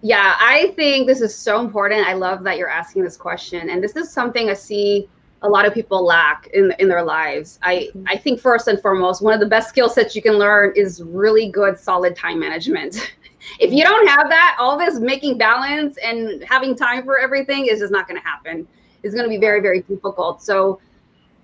yeah, 0.00 0.36
I 0.38 0.72
think 0.76 1.06
this 1.06 1.20
is 1.20 1.34
so 1.34 1.60
important. 1.60 2.06
I 2.06 2.14
love 2.14 2.44
that 2.44 2.56
you're 2.56 2.70
asking 2.70 3.04
this 3.04 3.16
question. 3.16 3.68
And 3.68 3.82
this 3.82 3.96
is 3.96 4.10
something 4.10 4.48
I 4.48 4.54
see 4.54 5.08
a 5.44 5.48
lot 5.48 5.66
of 5.66 5.74
people 5.74 6.04
lack 6.04 6.48
in 6.54 6.72
in 6.78 6.88
their 6.88 7.04
lives. 7.04 7.58
I 7.62 7.90
I 8.06 8.16
think 8.16 8.40
first 8.40 8.66
and 8.66 8.80
foremost, 8.80 9.22
one 9.22 9.34
of 9.34 9.40
the 9.40 9.46
best 9.46 9.68
skill 9.68 9.88
sets 9.88 10.16
you 10.16 10.22
can 10.22 10.34
learn 10.34 10.72
is 10.74 11.02
really 11.02 11.50
good 11.50 11.78
solid 11.78 12.16
time 12.16 12.40
management. 12.40 13.12
if 13.60 13.70
you 13.70 13.84
don't 13.84 14.08
have 14.08 14.30
that, 14.30 14.56
all 14.58 14.78
this 14.78 14.98
making 14.98 15.36
balance 15.38 15.98
and 15.98 16.42
having 16.44 16.74
time 16.74 17.04
for 17.04 17.18
everything 17.18 17.66
is 17.66 17.80
just 17.80 17.92
not 17.92 18.08
going 18.08 18.20
to 18.20 18.26
happen. 18.26 18.66
It's 19.02 19.14
going 19.14 19.26
to 19.26 19.30
be 19.30 19.38
very 19.38 19.60
very 19.60 19.82
difficult. 19.82 20.42
So 20.42 20.80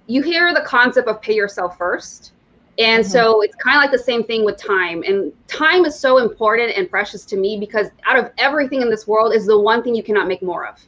you 0.07 0.23
hear 0.23 0.53
the 0.55 0.63
concept 0.63 1.07
of 1.07 1.21
pay 1.21 1.35
yourself 1.35 1.77
first. 1.77 2.33
And 2.79 3.05
mm-hmm. 3.05 3.13
so 3.13 3.43
it's 3.43 3.55
kind 3.57 3.77
of 3.77 3.83
like 3.83 3.93
the 3.93 4.03
same 4.03 4.25
thing 4.25 4.47
with 4.47 4.57
time. 4.57 5.03
And 5.07 5.33
time 5.47 5.85
is 5.85 5.95
so 5.95 6.17
important 6.17 6.73
and 6.75 6.89
precious 6.89 7.27
to 7.27 7.37
me 7.37 7.61
because 7.61 7.89
out 8.07 8.19
of 8.19 8.33
everything 8.39 8.81
in 8.81 8.89
this 8.89 9.07
world 9.07 9.35
is 9.35 9.45
the 9.45 9.59
one 9.59 9.83
thing 9.83 9.95
you 9.95 10.03
cannot 10.03 10.27
make 10.27 10.43
more 10.43 10.67
of. 10.67 10.81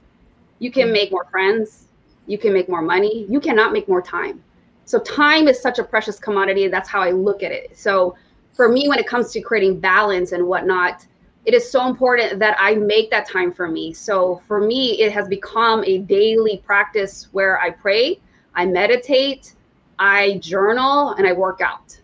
You 0.59 0.72
can 0.72 0.85
mm-hmm. 0.85 0.92
make 0.92 1.11
more 1.12 1.27
friends, 1.27 1.88
you 2.26 2.38
can 2.38 2.52
make 2.52 2.68
more 2.68 2.82
money, 2.82 3.26
you 3.28 3.40
cannot 3.40 3.72
make 3.72 3.88
more 3.88 4.02
time. 4.02 4.42
So 4.85 4.98
time 5.00 5.48
is 5.48 5.61
such 5.61 5.78
a 5.78 5.85
precious 5.85 6.18
commodity. 6.18 6.68
That's 6.68 6.88
how 6.88 7.00
I 7.00 7.11
look 7.11 7.42
at 7.42 7.52
it. 7.52 7.76
So 7.76 8.16
for 8.52 8.68
me, 8.68 8.88
when 8.88 8.98
it 8.98 9.06
comes 9.06 9.32
to 9.32 9.40
creating 9.40 9.80
balance 9.80 10.32
and 10.32 10.46
whatnot, 10.46 11.06
it 11.44 11.54
is 11.54 11.68
so 11.68 11.88
important 11.88 12.38
that 12.38 12.56
I 12.58 12.74
make 12.74 13.11
that 13.11 13.28
time 13.28 13.52
for 13.52 13.68
me. 13.68 13.92
So 13.92 14.42
for 14.46 14.61
me, 14.61 15.00
it 15.00 15.12
has 15.12 15.28
become 15.28 15.82
a 15.85 15.98
daily 15.98 16.58
practice 16.64 17.28
where 17.32 17.61
I 17.61 17.70
pray, 17.70 18.20
I 18.54 18.66
meditate, 18.66 19.54
I 19.98 20.38
journal, 20.38 21.11
and 21.14 21.26
I 21.26 21.32
work 21.32 21.61
out 21.61 21.98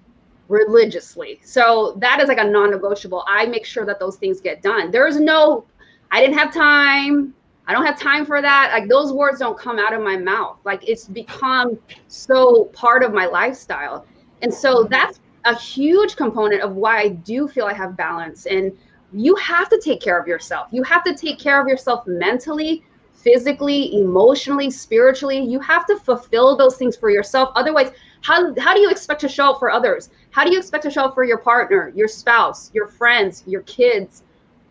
religiously. 0.49 1.41
So 1.45 1.97
that 1.99 2.21
is 2.21 2.29
like 2.29 2.39
a 2.39 2.45
non 2.45 2.71
negotiable. 2.71 3.25
I 3.29 3.47
make 3.47 3.65
sure 3.65 3.85
that 3.85 4.01
those 4.01 4.17
things 4.17 4.41
get 4.41 4.63
done. 4.63 4.91
There 4.91 5.07
is 5.07 5.21
no, 5.21 5.67
I 6.11 6.21
didn't 6.21 6.39
have 6.39 6.53
time. 6.53 7.35
I 7.69 7.73
don't 7.73 7.85
have 7.85 8.01
time 8.01 8.25
for 8.25 8.41
that. 8.41 8.71
Like 8.73 8.89
those 8.89 9.13
words 9.13 9.41
don't 9.41 9.59
come 9.59 9.79
out 9.79 9.93
of 9.93 10.01
my 10.01 10.17
mouth. 10.17 10.57
Like 10.65 10.89
it's 10.89 11.07
become 11.07 11.79
so 12.09 12.65
part 12.67 13.03
of 13.03 13.13
my 13.13 13.27
lifestyle. 13.27 14.07
And 14.41 14.53
so 14.53 14.85
that's 14.85 15.21
a 15.45 15.55
huge 15.55 16.17
component 16.17 16.63
of 16.63 16.77
why 16.77 16.99
I 16.99 17.09
do 17.11 17.47
feel 17.47 17.67
I 17.67 17.75
have 17.75 17.95
balance. 17.95 18.47
And 18.47 18.73
you 19.13 19.35
have 19.37 19.69
to 19.69 19.79
take 19.85 20.01
care 20.01 20.19
of 20.19 20.27
yourself. 20.27 20.69
You 20.71 20.83
have 20.85 21.05
to 21.05 21.15
take 21.15 21.39
care 21.39 21.61
of 21.61 21.69
yourself 21.69 22.07
mentally, 22.07 22.85
physically, 23.13 24.01
emotionally, 24.01 24.71
spiritually. 24.71 25.39
You 25.39 25.61
have 25.61 25.87
to 25.89 25.97
fulfill 25.97 26.57
those 26.57 26.77
things 26.77 26.97
for 26.97 27.11
yourself. 27.11 27.51
Otherwise, 27.55 27.91
how, 28.23 28.55
how 28.59 28.73
do 28.75 28.81
you 28.81 28.91
expect 28.91 29.21
to 29.23 29.29
show 29.29 29.51
up 29.51 29.59
for 29.59 29.71
others? 29.71 30.09
How 30.31 30.43
do 30.43 30.51
you 30.51 30.59
expect 30.59 30.85
to 30.85 30.91
show 30.91 31.05
up 31.05 31.15
for 31.15 31.25
your 31.25 31.39
partner, 31.39 31.93
your 31.95 32.09
spouse, 32.09 32.71
your 32.73 32.87
friends, 32.87 33.45
your 33.47 33.63
kids, 33.63 34.23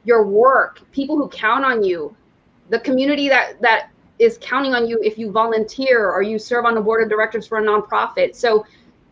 your 0.03 0.25
work, 0.25 0.81
people 0.91 1.15
who 1.15 1.27
count 1.29 1.63
on 1.63 1.83
you, 1.83 2.15
the 2.69 2.79
community 2.79 3.29
that 3.29 3.61
that 3.61 3.89
is 4.19 4.37
counting 4.41 4.73
on 4.73 4.87
you 4.87 4.99
if 5.03 5.17
you 5.17 5.31
volunteer 5.31 6.09
or 6.09 6.21
you 6.21 6.39
serve 6.39 6.65
on 6.65 6.75
the 6.75 6.81
board 6.81 7.03
of 7.03 7.09
directors 7.09 7.45
for 7.47 7.59
a 7.59 7.61
nonprofit. 7.61 8.35
So 8.35 8.65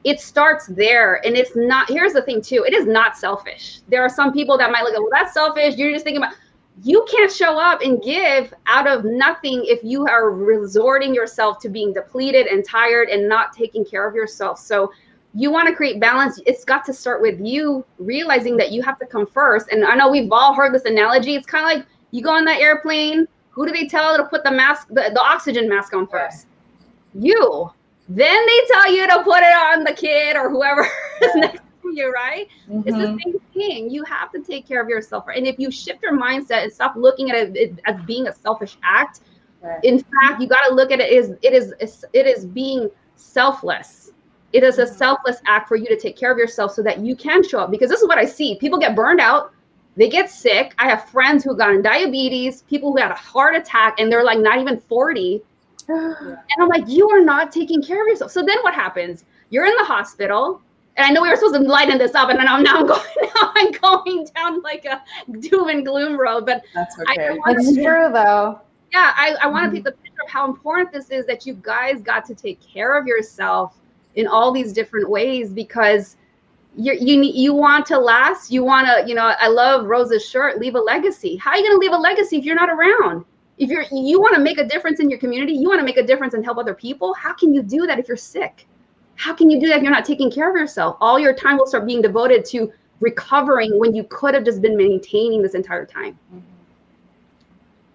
it 0.03 0.19
starts 0.19 0.67
there 0.67 1.25
and 1.25 1.35
it's 1.35 1.55
not 1.55 1.89
here's 1.89 2.13
the 2.13 2.21
thing 2.21 2.41
too 2.41 2.63
it 2.67 2.73
is 2.73 2.85
not 2.85 3.17
selfish. 3.17 3.81
There 3.87 4.01
are 4.01 4.09
some 4.09 4.33
people 4.33 4.57
that 4.57 4.71
might 4.71 4.83
look 4.83 4.93
at 4.93 4.99
well 4.99 5.09
that's 5.11 5.33
selfish. 5.33 5.75
You're 5.75 5.91
just 5.91 6.03
thinking 6.03 6.23
about 6.23 6.35
you 6.83 7.05
can't 7.09 7.31
show 7.31 7.57
up 7.57 7.81
and 7.81 8.01
give 8.03 8.53
out 8.67 8.87
of 8.87 9.05
nothing 9.05 9.63
if 9.65 9.81
you 9.83 10.05
are 10.07 10.31
resorting 10.31 11.15
yourself 11.15 11.59
to 11.59 11.69
being 11.69 11.93
depleted 11.93 12.47
and 12.47 12.65
tired 12.65 13.09
and 13.09 13.29
not 13.29 13.53
taking 13.53 13.85
care 13.85 14.07
of 14.07 14.13
yourself. 14.13 14.59
So 14.59 14.91
you 15.33 15.51
want 15.51 15.69
to 15.69 15.75
create 15.75 15.99
balance. 15.99 16.39
It's 16.45 16.65
got 16.65 16.85
to 16.85 16.93
start 16.93 17.21
with 17.21 17.39
you 17.39 17.85
realizing 17.97 18.57
that 18.57 18.71
you 18.71 18.81
have 18.83 18.99
to 18.99 19.05
come 19.05 19.25
first. 19.25 19.69
And 19.69 19.85
i 19.85 19.95
know 19.95 20.09
we've 20.09 20.31
all 20.31 20.53
heard 20.53 20.73
this 20.73 20.85
analogy. 20.85 21.35
It's 21.35 21.45
kind 21.45 21.63
of 21.63 21.77
like 21.77 21.87
you 22.11 22.21
go 22.21 22.31
on 22.31 22.45
that 22.45 22.59
airplane 22.59 23.27
who 23.55 23.65
do 23.65 23.71
they 23.71 23.87
tell 23.87 24.15
to 24.17 24.25
put 24.25 24.43
the 24.43 24.51
mask 24.51 24.87
the, 24.89 25.09
the 25.13 25.21
oxygen 25.21 25.67
mask 25.67 25.93
on 25.93 26.05
first 26.07 26.47
yeah. 27.13 27.31
you 27.31 27.71
then 28.07 28.45
they 28.45 28.59
tell 28.67 28.93
you 28.93 29.07
to 29.07 29.23
put 29.23 29.39
it 29.39 29.55
on 29.55 29.83
the 29.83 29.93
kid 29.93 30.35
or 30.35 30.49
whoever 30.49 30.83
yeah. 31.21 31.27
is 31.27 31.35
next 31.35 31.61
to 31.81 31.95
you, 31.95 32.11
right? 32.11 32.47
Mm-hmm. 32.69 32.87
It's 32.87 32.97
the 32.97 33.03
mm-hmm. 33.03 33.17
same 33.23 33.39
thing. 33.53 33.89
You 33.89 34.03
have 34.03 34.31
to 34.33 34.41
take 34.41 34.67
care 34.67 34.81
of 34.81 34.89
yourself. 34.89 35.25
And 35.33 35.47
if 35.47 35.57
you 35.57 35.71
shift 35.71 36.03
your 36.03 36.17
mindset 36.17 36.63
and 36.63 36.71
stop 36.71 36.95
looking 36.95 37.31
at 37.31 37.55
it 37.55 37.79
as 37.85 37.95
being 38.05 38.27
a 38.27 38.33
selfish 38.33 38.77
act, 38.83 39.21
right. 39.61 39.83
in 39.83 39.99
fact, 39.99 40.41
you 40.41 40.47
got 40.47 40.67
to 40.67 40.75
look 40.75 40.91
at 40.91 40.99
it 40.99 41.11
as 41.11 41.31
it 41.41 41.53
is 41.53 41.73
it 42.13 42.27
is 42.27 42.45
being 42.45 42.89
selfless. 43.15 44.11
It 44.53 44.63
is 44.63 44.77
a 44.77 44.85
mm-hmm. 44.85 44.95
selfless 44.95 45.37
act 45.47 45.67
for 45.67 45.75
you 45.75 45.87
to 45.87 45.97
take 45.97 46.15
care 46.15 46.31
of 46.31 46.37
yourself 46.37 46.73
so 46.73 46.83
that 46.83 46.99
you 46.99 47.15
can 47.15 47.47
show 47.47 47.59
up. 47.59 47.71
Because 47.71 47.89
this 47.89 48.01
is 48.01 48.07
what 48.07 48.19
I 48.19 48.25
see: 48.25 48.57
people 48.59 48.77
get 48.77 48.95
burned 48.95 49.19
out, 49.19 49.51
they 49.97 50.09
get 50.09 50.29
sick. 50.29 50.73
I 50.77 50.89
have 50.89 51.09
friends 51.09 51.43
who 51.43 51.55
got 51.55 51.81
diabetes, 51.81 52.63
people 52.63 52.91
who 52.91 52.97
had 52.97 53.11
a 53.11 53.15
heart 53.15 53.55
attack, 53.55 53.99
and 53.99 54.11
they're 54.11 54.23
like 54.23 54.39
not 54.39 54.59
even 54.59 54.79
forty 54.79 55.41
and 55.87 56.37
I'm 56.59 56.67
like, 56.67 56.87
you 56.87 57.09
are 57.11 57.21
not 57.21 57.51
taking 57.51 57.81
care 57.81 58.01
of 58.01 58.07
yourself. 58.07 58.31
So 58.31 58.41
then 58.41 58.57
what 58.63 58.73
happens? 58.73 59.23
You're 59.51 59.65
in 59.65 59.75
the 59.77 59.83
hospital. 59.83 60.61
And 60.97 61.05
I 61.05 61.11
know 61.11 61.21
we 61.21 61.29
were 61.29 61.35
supposed 61.35 61.55
to 61.55 61.59
lighten 61.59 61.97
this 61.97 62.15
up, 62.15 62.29
and 62.29 62.39
then 62.39 62.47
I'm 62.47 62.63
now 62.63 62.79
I'm 62.79 62.87
going 62.87 63.01
now 63.21 63.51
I'm 63.53 63.71
going 63.71 64.27
down 64.33 64.61
like 64.61 64.85
a 64.85 65.03
doom 65.39 65.67
and 65.67 65.85
gloom 65.85 66.17
road. 66.17 66.45
But 66.45 66.63
that's 66.73 66.97
okay. 66.99 67.37
That's 67.45 67.75
true 67.75 68.09
though. 68.11 68.61
Yeah, 68.93 69.11
I, 69.15 69.35
I 69.41 69.47
want 69.47 69.63
to 69.63 69.67
mm-hmm. 69.67 69.73
paint 69.73 69.85
the 69.85 69.91
picture 69.91 70.21
of 70.25 70.31
how 70.31 70.47
important 70.47 70.93
this 70.93 71.11
is 71.11 71.25
that 71.25 71.45
you 71.45 71.53
guys 71.55 72.01
got 72.01 72.23
to 72.25 72.35
take 72.35 72.61
care 72.61 72.97
of 72.97 73.05
yourself 73.05 73.77
in 74.15 74.25
all 74.25 74.53
these 74.53 74.71
different 74.71 75.09
ways 75.09 75.51
because 75.51 76.15
you 76.77 76.93
you 76.93 77.21
you 77.23 77.53
want 77.53 77.85
to 77.87 77.97
last. 77.97 78.51
You 78.51 78.63
want 78.63 78.87
to, 78.87 79.07
you 79.07 79.15
know, 79.15 79.33
I 79.39 79.47
love 79.47 79.85
Rosa's 79.85 80.25
shirt, 80.25 80.59
leave 80.59 80.75
a 80.75 80.79
legacy. 80.79 81.35
How 81.37 81.51
are 81.51 81.57
you 81.57 81.63
going 81.63 81.75
to 81.75 81.79
leave 81.79 81.91
a 81.91 82.01
legacy 82.01 82.37
if 82.37 82.45
you're 82.45 82.55
not 82.55 82.69
around? 82.69 83.25
if 83.57 83.69
you're 83.69 83.85
you 83.91 84.19
want 84.19 84.35
to 84.35 84.41
make 84.41 84.57
a 84.57 84.65
difference 84.65 84.99
in 84.99 85.09
your 85.09 85.19
community 85.19 85.53
you 85.53 85.67
want 85.67 85.79
to 85.79 85.85
make 85.85 85.97
a 85.97 86.03
difference 86.03 86.33
and 86.33 86.43
help 86.43 86.57
other 86.57 86.73
people 86.73 87.13
how 87.13 87.33
can 87.33 87.53
you 87.53 87.61
do 87.61 87.85
that 87.87 87.99
if 87.99 88.07
you're 88.07 88.17
sick 88.17 88.67
how 89.15 89.33
can 89.33 89.49
you 89.49 89.59
do 89.59 89.67
that 89.67 89.77
if 89.77 89.83
you're 89.83 89.91
not 89.91 90.05
taking 90.05 90.29
care 90.29 90.49
of 90.49 90.55
yourself 90.55 90.97
all 90.99 91.19
your 91.19 91.33
time 91.33 91.57
will 91.57 91.67
start 91.67 91.85
being 91.85 92.01
devoted 92.01 92.43
to 92.45 92.71
recovering 92.99 93.77
when 93.79 93.93
you 93.93 94.03
could 94.05 94.33
have 94.33 94.43
just 94.43 94.61
been 94.61 94.75
maintaining 94.75 95.41
this 95.41 95.55
entire 95.55 95.85
time 95.85 96.17
mm-hmm. 96.33 96.39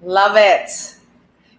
love 0.03 0.37
it 0.37 0.97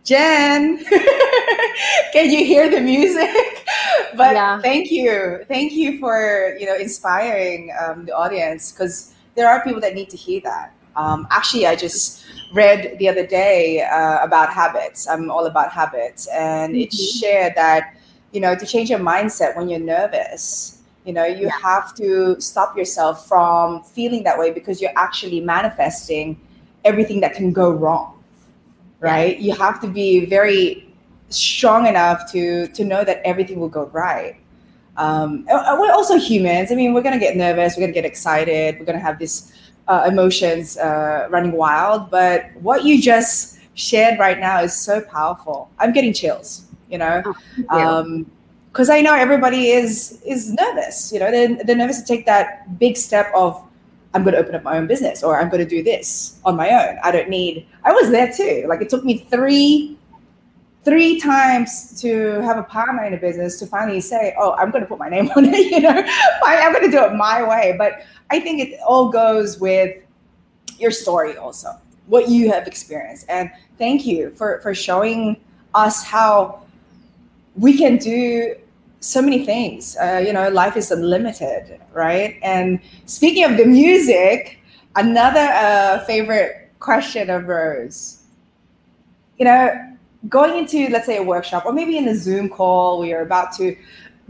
jen 0.04 0.84
can 2.14 2.30
you 2.30 2.44
hear 2.46 2.70
the 2.70 2.82
music 2.82 3.66
but 4.18 4.34
yeah. 4.34 4.60
thank 4.62 4.92
you 4.92 5.44
thank 5.48 5.72
you 5.72 6.00
for 6.00 6.56
you 6.60 6.66
know 6.66 6.76
inspiring 6.76 7.72
um, 7.80 8.06
the 8.06 8.12
audience 8.12 8.72
because 8.72 9.14
there 9.36 9.50
are 9.50 9.64
people 9.64 9.80
that 9.80 9.94
need 9.94 10.10
to 10.10 10.18
hear 10.18 10.42
that 10.42 10.74
um, 10.96 11.28
actually 11.30 11.66
i 11.68 11.76
just 11.76 12.26
read 12.54 12.98
the 13.00 13.08
other 13.08 13.26
day 13.26 13.82
uh, 13.82 14.24
about 14.24 14.52
habits. 14.52 15.08
I'm 15.08 15.32
all 15.32 15.46
about 15.46 15.72
habits, 15.72 16.28
and 16.28 16.74
mm-hmm. 16.74 16.82
it 16.82 16.94
shared 16.94 17.54
that 17.56 17.96
you 18.32 18.42
know 18.42 18.56
to 18.56 18.66
change 18.66 18.90
your 18.90 19.00
mindset 19.00 19.56
when 19.56 19.70
you're 19.70 19.80
nervous. 19.80 20.82
You 21.06 21.14
know, 21.14 21.26
you 21.26 21.48
yeah. 21.48 21.58
have 21.64 21.96
to 21.96 22.40
stop 22.40 22.78
yourself 22.78 23.28
from 23.28 23.82
feeling 23.84 24.24
that 24.24 24.38
way 24.38 24.52
because 24.52 24.80
you're 24.80 24.96
actually 24.96 25.42
manifesting 25.42 26.40
everything 26.86 27.22
that 27.22 27.34
can 27.34 27.52
go 27.52 27.72
wrong. 27.72 28.21
Right? 29.02 29.38
Yeah. 29.38 29.54
You 29.54 29.60
have 29.60 29.82
to 29.82 29.88
be 29.88 30.26
very 30.26 30.88
strong 31.28 31.88
enough 31.88 32.32
to 32.32 32.68
to 32.68 32.86
know 32.86 33.04
that 33.04 33.22
everything 33.26 33.60
will 33.60 33.70
go 33.70 33.88
right. 33.88 34.38
Um, 34.98 35.46
we're 35.48 35.92
also 35.92 36.18
humans. 36.18 36.72
I 36.72 36.76
mean, 36.76 36.94
we're 36.94 37.02
gonna 37.02 37.20
get 37.20 37.36
nervous. 37.36 37.76
We're 37.76 37.82
gonna 37.84 37.94
get 37.94 38.06
excited. 38.06 38.80
We're 38.80 38.86
gonna 38.86 39.00
have 39.00 39.20
these 39.20 39.52
uh, 39.88 40.06
emotions 40.08 40.78
uh, 40.78 41.28
running 41.30 41.52
wild. 41.52 42.10
But 42.12 42.46
what 42.62 42.86
you 42.86 43.02
just 43.02 43.60
shared 43.74 44.20
right 44.20 44.40
now 44.40 44.62
is 44.62 44.74
so 44.76 45.02
powerful. 45.02 45.70
I'm 45.80 45.94
getting 45.94 46.14
chills, 46.14 46.66
you 46.90 46.98
know, 46.98 47.24
because 47.56 48.90
um, 48.90 48.96
I 48.96 49.02
know 49.02 49.14
everybody 49.14 49.70
is 49.70 50.22
is 50.26 50.54
nervous. 50.54 51.12
You 51.12 51.20
know, 51.20 51.32
they're, 51.32 51.64
they're 51.64 51.76
nervous 51.76 52.02
to 52.02 52.06
take 52.06 52.26
that 52.26 52.78
big 52.80 52.98
step 52.98 53.32
of 53.34 53.64
I'm 54.14 54.24
going 54.24 54.34
to 54.34 54.40
open 54.40 54.56
up 54.56 54.64
my 54.64 54.78
own 54.78 54.88
business 54.88 55.24
or 55.24 55.40
I'm 55.40 55.50
going 55.50 55.64
to 55.64 55.70
do 55.70 55.82
this 55.82 56.40
on 56.44 56.56
my 56.56 56.70
own. 56.70 56.98
I 57.04 57.12
don't 57.12 57.30
need. 57.30 57.66
I 57.84 57.94
was 57.94 58.10
there 58.10 58.32
too. 58.32 58.66
Like 58.68 58.82
it 58.82 58.90
took 58.90 59.06
me 59.06 59.20
three 59.20 59.98
three 60.84 61.20
times 61.20 62.02
to 62.02 62.42
have 62.42 62.58
a 62.58 62.64
partner 62.64 63.06
in 63.06 63.14
a 63.14 63.18
business 63.18 63.60
to 63.60 63.68
finally 63.68 64.02
say, 64.02 64.36
"Oh, 64.38 64.54
I'm 64.54 64.72
going 64.72 64.84
to 64.84 64.88
put 64.88 65.00
my 65.00 65.10
name 65.10 65.32
on 65.36 65.46
it." 65.46 65.72
You 65.72 65.82
know, 65.82 66.04
I'm 66.46 66.74
going 66.74 66.86
to 66.86 66.92
do 66.92 67.04
it 67.06 67.14
my 67.14 67.48
way. 67.48 67.76
But 67.78 68.04
I 68.30 68.40
think 68.40 68.60
it 68.62 68.80
all 68.86 69.10
goes 69.10 69.60
with 69.60 69.98
your 70.78 70.92
story, 70.92 71.38
also 71.38 71.70
what 72.08 72.28
you 72.28 72.52
have 72.52 72.68
experienced. 72.68 73.26
And 73.30 73.50
thank 73.78 74.06
you 74.06 74.32
for 74.32 74.60
for 74.62 74.76
showing 74.76 75.40
us 75.74 76.04
how 76.04 76.64
we 77.56 77.78
can 77.78 77.98
do 77.98 78.56
so 79.02 79.22
many 79.22 79.46
things. 79.46 79.98
Uh, 79.98 80.24
you 80.26 80.32
know, 80.32 80.50
life 80.50 80.78
is 80.78 80.92
unlimited, 80.92 81.82
right? 81.94 82.40
And 82.42 82.80
speaking 83.06 83.44
of 83.44 83.58
the 83.58 83.66
music, 83.66 84.60
another 84.96 85.48
uh, 85.52 86.06
favorite 86.06 86.72
question 86.80 87.30
of 87.30 87.48
Rose. 87.48 88.24
You 89.38 89.46
know, 89.46 89.92
going 90.30 90.58
into 90.58 90.88
let's 90.90 91.06
say 91.06 91.18
a 91.18 91.24
workshop 91.24 91.66
or 91.66 91.74
maybe 91.74 91.98
in 91.98 92.08
a 92.08 92.16
zoom 92.16 92.48
call 92.48 93.00
where 93.00 93.08
you're 93.08 93.22
about 93.22 93.52
to 93.58 93.76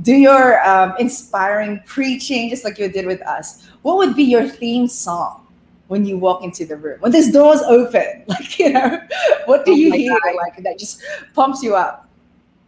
do 0.02 0.14
your 0.14 0.66
um, 0.68 0.94
inspiring 1.00 1.82
preaching 1.86 2.50
just 2.50 2.64
like 2.64 2.78
you 2.78 2.88
did 2.88 3.06
with 3.06 3.22
us 3.24 3.68
what 3.82 3.98
would 3.98 4.16
be 4.16 4.24
your 4.24 4.48
theme 4.48 4.88
song 4.88 5.46
when 5.88 6.06
you 6.06 6.18
walk 6.18 6.44
into 6.44 6.66
the 6.66 6.78
room 6.78 6.98
when 7.02 7.12
there's 7.12 7.30
doors 7.30 7.62
open 7.64 8.24
like 8.28 8.58
you 8.58 8.72
know 8.72 9.02
what 9.46 9.66
do 9.66 9.74
oh 9.74 9.76
you 9.76 9.92
hear 9.92 10.18
God. 10.24 10.36
like 10.38 10.64
that 10.64 10.80
just 10.80 11.04
pumps 11.34 11.62
you 11.62 11.76
up 11.76 12.08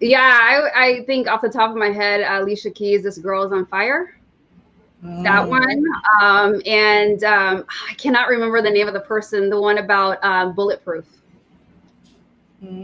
yeah 0.03 0.37
I, 0.41 0.85
I 0.85 1.03
think 1.05 1.27
off 1.27 1.41
the 1.41 1.49
top 1.49 1.71
of 1.71 1.77
my 1.77 1.91
head 1.91 2.21
alicia 2.21 2.71
keys 2.71 3.03
this 3.03 3.17
girl 3.17 3.43
is 3.43 3.51
on 3.51 3.65
fire 3.65 4.17
mm. 5.03 5.23
that 5.23 5.47
one 5.47 5.83
um, 6.21 6.61
and 6.65 7.23
um, 7.23 7.65
i 7.89 7.93
cannot 7.95 8.27
remember 8.29 8.61
the 8.61 8.71
name 8.71 8.87
of 8.87 8.93
the 8.93 9.01
person 9.01 9.49
the 9.49 9.59
one 9.59 9.77
about 9.77 10.23
um, 10.23 10.53
bulletproof 10.53 11.05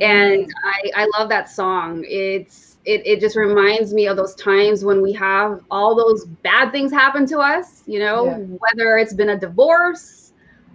and 0.01 0.51
I, 0.65 0.91
I 1.03 1.07
love 1.17 1.29
that 1.29 1.49
song. 1.49 2.03
It's 2.07 2.77
it, 2.85 3.05
it 3.05 3.19
just 3.19 3.35
reminds 3.35 3.93
me 3.93 4.07
of 4.07 4.17
those 4.17 4.35
times 4.35 4.83
when 4.83 5.01
we 5.01 5.13
have 5.13 5.63
all 5.69 5.95
those 5.95 6.25
bad 6.25 6.71
things 6.71 6.91
happen 6.91 7.25
to 7.27 7.39
us, 7.39 7.83
you 7.85 7.99
know, 7.99 8.25
yeah. 8.25 8.37
whether 8.37 8.97
it's 8.97 9.13
been 9.13 9.29
a 9.29 9.39
divorce, 9.39 10.18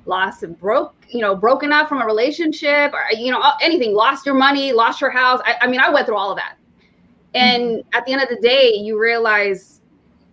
lost 0.07 0.43
and 0.43 0.59
broke, 0.59 0.95
you 1.09 1.21
know, 1.21 1.35
broken 1.35 1.73
up 1.73 1.89
from 1.89 2.01
a 2.01 2.07
relationship 2.07 2.93
or, 2.93 3.05
you 3.17 3.31
know, 3.31 3.43
anything, 3.61 3.95
lost 3.95 4.27
your 4.27 4.35
money, 4.35 4.73
lost 4.73 5.01
your 5.01 5.11
house. 5.11 5.41
I, 5.45 5.57
I 5.63 5.67
mean, 5.67 5.81
I 5.81 5.91
went 5.91 6.07
through 6.07 6.17
all 6.17 6.31
of 6.31 6.37
that. 6.37 6.57
And 7.35 7.63
mm-hmm. 7.63 7.89
at 7.95 8.05
the 8.07 8.13
end 8.13 8.23
of 8.23 8.29
the 8.29 8.37
day, 8.37 8.75
you 8.75 8.99
realize, 9.01 9.81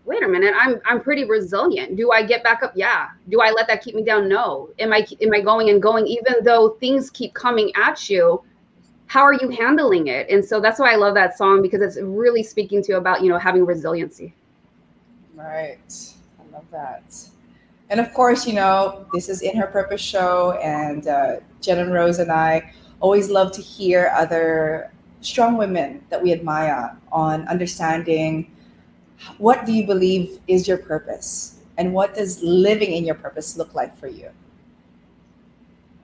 wait 0.06 0.24
a 0.24 0.28
minute, 0.28 0.54
I'm 0.58 0.80
I'm 0.86 1.02
pretty 1.02 1.26
resilient. 1.26 1.96
Do 1.96 2.12
I 2.12 2.24
get 2.24 2.44
back 2.44 2.64
up? 2.64 2.74
Yeah. 2.76 3.10
Do 3.30 3.42
I 3.42 3.52
let 3.52 3.68
that 3.68 3.84
keep 3.84 3.96
me 3.96 4.04
down? 4.04 4.28
No. 4.28 4.70
Am 4.80 4.94
I 4.94 5.06
am 5.22 5.34
I 5.34 5.42
going 5.42 5.70
and 5.70 5.82
going 5.82 6.08
even 6.08 6.36
though 6.44 6.78
things 6.80 7.10
keep 7.10 7.34
coming 7.34 7.72
at 7.76 8.10
you? 8.10 8.44
How 9.08 9.22
are 9.22 9.34
you 9.34 9.50
handling 9.50 10.08
it? 10.08 10.30
And 10.30 10.44
so 10.44 10.62
that's 10.62 10.80
why 10.80 10.94
I 10.94 10.96
love 10.96 11.16
that 11.16 11.38
song 11.38 11.62
because 11.62 11.82
it's 11.82 11.98
really 12.02 12.44
speaking 12.44 12.82
to 12.84 12.94
about, 12.94 13.22
you 13.22 13.30
know, 13.30 13.38
having 13.38 13.66
resiliency. 13.66 14.34
Right. 15.36 15.80
I 16.40 16.54
love 16.54 16.66
that. 16.72 17.04
And 17.92 18.00
of 18.00 18.14
course, 18.14 18.48
you 18.48 18.54
know, 18.54 19.06
this 19.14 19.28
is 19.28 19.42
In 19.42 19.58
Her 19.58 19.68
Purpose 19.68 20.00
show 20.00 20.54
and 20.64 21.08
uh, 21.08 21.36
Jen 21.60 21.78
and 21.78 21.92
Rose 21.92 22.20
and 22.20 22.32
I 22.32 22.72
always 23.02 23.30
love 23.30 23.52
to 23.52 23.62
hear 23.62 24.14
other 24.16 24.94
strong 25.20 25.58
women 25.58 26.02
that 26.10 26.24
we 26.24 26.32
admire 26.32 26.98
on 27.12 27.46
understanding 27.50 28.50
what 29.40 29.66
do 29.66 29.74
you 29.74 29.86
believe 29.86 30.40
is 30.48 30.70
your 30.70 30.78
purpose 30.78 31.60
and 31.78 31.94
what 31.94 32.16
does 32.16 32.42
living 32.42 32.94
in 32.94 33.04
your 33.04 33.16
purpose 33.16 33.58
look 33.58 33.76
like 33.76 33.96
for 33.98 34.08
you? 34.08 34.30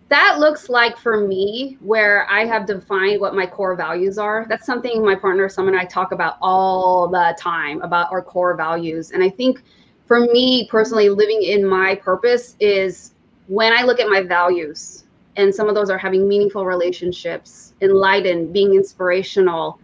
That 0.10 0.40
looks 0.40 0.70
like 0.70 0.98
for 0.98 1.26
me 1.26 1.78
where 1.82 2.30
i 2.30 2.46
have 2.46 2.66
defined 2.66 3.20
what 3.20 3.34
my 3.34 3.46
core 3.46 3.76
values 3.76 4.18
are. 4.18 4.46
That's 4.50 4.66
something 4.66 5.04
my 5.04 5.16
partner 5.16 5.50
and 5.58 5.78
i 5.78 5.86
talk 5.86 6.12
about 6.12 6.38
all 6.42 7.08
the 7.08 7.36
time 7.40 7.82
about 7.82 8.12
our 8.12 8.22
core 8.22 8.56
values. 8.56 9.12
And 9.12 9.24
i 9.24 9.30
think 9.30 9.64
for 10.08 10.22
me 10.22 10.68
personally 10.72 11.10
living 11.10 11.44
in 11.44 11.66
my 11.66 11.96
purpose 11.96 12.56
is 12.60 13.14
when 13.48 13.74
i 13.74 13.84
look 13.84 14.00
at 14.00 14.08
my 14.08 14.22
values 14.22 15.04
and 15.36 15.54
some 15.54 15.70
of 15.70 15.76
those 15.76 15.90
are 15.90 15.98
having 15.98 16.28
meaningful 16.28 16.66
relationships 16.66 17.74
enlightened 17.82 18.52
being 18.54 18.74
inspirational 18.74 19.80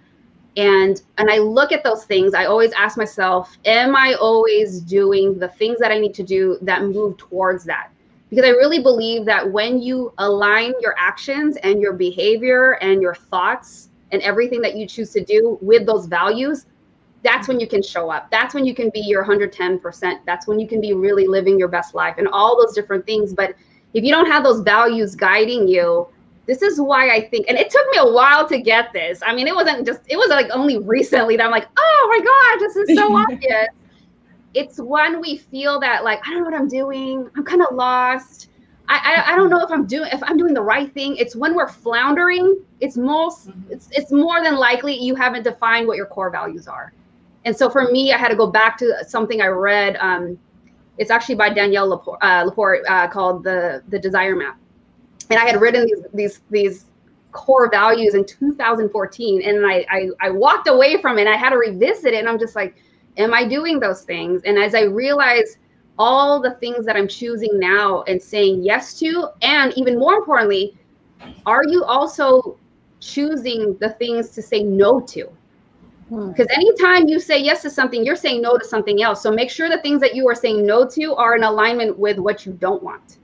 and 0.58 1.04
and 1.18 1.30
i 1.30 1.38
look 1.38 1.72
at 1.72 1.84
those 1.84 2.06
things 2.06 2.34
i 2.34 2.46
always 2.46 2.72
ask 2.74 2.98
myself 2.98 3.58
am 3.66 3.96
i 3.96 4.16
always 4.20 4.80
doing 4.80 5.38
the 5.38 5.48
things 5.48 5.80
that 5.80 5.92
i 5.92 6.00
need 6.00 6.14
to 6.14 6.24
do 6.24 6.58
that 6.62 6.84
move 6.84 7.18
towards 7.18 7.64
that? 7.66 7.90
Because 8.30 8.46
i 8.46 8.50
really 8.50 8.82
believe 8.82 9.26
that 9.26 9.52
when 9.52 9.82
you 9.82 10.14
align 10.20 10.74
your 10.80 10.96
actions 10.98 11.58
and 11.58 11.82
your 11.82 11.94
behavior 11.94 12.74
and 12.82 13.02
your 13.02 13.16
thoughts 13.16 13.90
and 14.12 14.22
everything 14.22 14.62
that 14.62 14.76
you 14.76 14.88
choose 14.88 15.12
to 15.12 15.24
do 15.24 15.58
with 15.62 15.86
those 15.86 16.06
values 16.06 16.66
that's 17.24 17.48
when 17.48 17.60
you 17.60 17.68
can 17.68 17.82
show 17.82 18.10
up 18.10 18.30
that's 18.32 18.54
when 18.54 18.66
you 18.66 18.76
can 18.76 18.90
be 18.90 19.00
your 19.00 19.26
110% 19.26 20.20
that's 20.26 20.48
when 20.48 20.60
you 20.60 20.68
can 20.68 20.82
be 20.82 20.94
really 20.94 21.28
living 21.28 21.58
your 21.58 21.68
best 21.68 21.96
life 21.96 22.16
and 22.18 22.28
all 22.30 22.58
those 22.62 22.74
different 22.76 23.06
things 23.06 23.34
but 23.34 23.56
if 23.94 24.04
you 24.04 24.12
don't 24.12 24.28
have 24.28 24.44
those 24.44 24.62
values 24.62 25.16
guiding 25.16 25.68
you 25.68 26.08
this 26.46 26.62
is 26.62 26.80
why 26.80 27.10
I 27.10 27.22
think, 27.30 27.46
and 27.48 27.58
it 27.58 27.70
took 27.70 27.86
me 27.92 28.00
a 28.00 28.12
while 28.12 28.48
to 28.50 28.60
get 28.60 28.92
this. 28.92 29.22
I 29.26 29.34
mean, 29.34 29.48
it 29.48 29.56
wasn't 29.56 29.86
just, 29.86 30.02
it 30.08 30.18
was 30.18 30.30
like 30.30 30.50
only 30.52 30.78
recently 30.78 31.38
that 31.38 31.46
I'm 31.46 31.52
like, 31.52 31.68
oh 31.78 32.08
my 32.10 32.26
God, 32.26 32.60
this 32.60 32.76
is 32.76 32.98
so 32.98 33.16
obvious. 33.32 33.68
It's 34.54 34.80
when 34.80 35.22
we 35.22 35.38
feel 35.38 35.80
that, 35.80 36.04
like, 36.04 36.20
I 36.28 36.32
don't 36.32 36.40
know 36.40 36.50
what 36.50 36.54
I'm 36.54 36.68
doing. 36.68 37.30
I'm 37.36 37.44
kind 37.44 37.62
of 37.62 37.74
lost. 37.74 38.50
I, 38.90 39.24
I, 39.28 39.34
I 39.34 39.36
don't 39.38 39.50
know 39.50 39.62
if 39.62 39.72
I'm 39.72 39.88
doing 39.88 40.10
if 40.12 40.22
I'm 40.24 40.38
doing 40.38 40.54
the 40.54 40.62
right 40.62 40.94
thing. 40.94 41.16
It's 41.16 41.36
when 41.36 41.56
we're 41.56 41.70
floundering. 41.70 42.62
It's 42.82 42.98
most 42.98 43.48
mm-hmm. 43.48 43.72
it's 43.72 43.88
it's 43.94 44.12
more 44.12 44.44
than 44.44 44.58
likely 44.58 44.94
you 44.94 45.16
haven't 45.16 45.44
defined 45.44 45.88
what 45.88 45.96
your 45.96 46.06
core 46.06 46.30
values 46.30 46.68
are. 46.68 46.92
And 47.46 47.56
so 47.56 47.70
for 47.70 47.92
me, 47.92 48.14
I 48.14 48.18
had 48.18 48.30
to 48.30 48.36
go 48.36 48.48
back 48.48 48.78
to 48.78 49.04
something 49.08 49.42
I 49.42 49.48
read. 49.48 49.98
Um, 49.98 50.40
it's 50.98 51.12
actually 51.12 51.36
by 51.36 51.50
Danielle 51.50 51.90
LaPorte, 51.90 52.20
uh, 52.22 52.44
Laporte 52.46 52.82
uh, 52.88 53.08
called 53.08 53.44
the 53.44 53.84
the 53.90 54.00
Desire 54.00 54.36
Map, 54.36 54.58
and 55.30 55.40
I 55.40 55.46
had 55.46 55.60
written 55.60 55.86
these 55.86 56.04
these 56.14 56.42
these 56.50 56.86
core 57.32 57.70
values 57.70 58.14
in 58.14 58.26
2014, 58.26 59.42
and 59.42 59.66
I 59.66 59.86
I, 59.90 60.10
I 60.22 60.30
walked 60.30 60.68
away 60.68 61.02
from 61.02 61.18
it. 61.18 61.22
And 61.22 61.30
I 61.30 61.38
had 61.38 61.50
to 61.50 61.58
revisit 61.58 62.14
it, 62.14 62.20
and 62.20 62.30
I'm 62.30 62.40
just 62.40 62.56
like, 62.56 62.76
am 63.18 63.34
I 63.34 63.48
doing 63.48 63.80
those 63.80 64.04
things? 64.04 64.44
And 64.46 64.58
as 64.58 64.76
I 64.76 64.84
realized 64.84 65.58
all 66.00 66.42
the 66.42 66.52
things 66.56 66.86
that 66.86 66.96
I'm 66.96 67.08
choosing 67.08 67.60
now 67.60 68.04
and 68.04 68.22
saying 68.22 68.64
yes 68.64 68.98
to, 69.00 69.30
and 69.42 69.74
even 69.78 70.00
more 70.00 70.16
importantly, 70.16 70.78
are 71.46 71.64
you 71.68 71.84
also 71.84 72.58
choosing 73.00 73.78
the 73.80 73.90
things 73.90 74.30
to 74.30 74.42
say 74.42 74.64
no 74.64 75.00
to? 75.02 75.30
Hmm. 76.10 76.30
Because 76.30 76.48
anytime 76.56 77.08
you 77.08 77.20
say 77.20 77.40
yes 77.42 77.62
to 77.64 77.70
something, 77.70 78.06
you're 78.06 78.16
saying 78.16 78.42
no 78.42 78.58
to 78.58 78.66
something 78.66 79.04
else. 79.04 79.22
So 79.22 79.32
make 79.32 79.50
sure 79.50 79.70
the 79.70 79.80
things 79.80 80.02
that 80.02 80.16
you 80.16 80.28
are 80.30 80.36
saying 80.36 80.66
no 80.66 80.88
to 80.90 81.16
are 81.16 81.36
in 81.36 81.44
alignment 81.44 81.98
with 81.98 82.18
what 82.20 82.46
you 82.46 82.54
don't 82.54 82.84
want. 82.84 83.18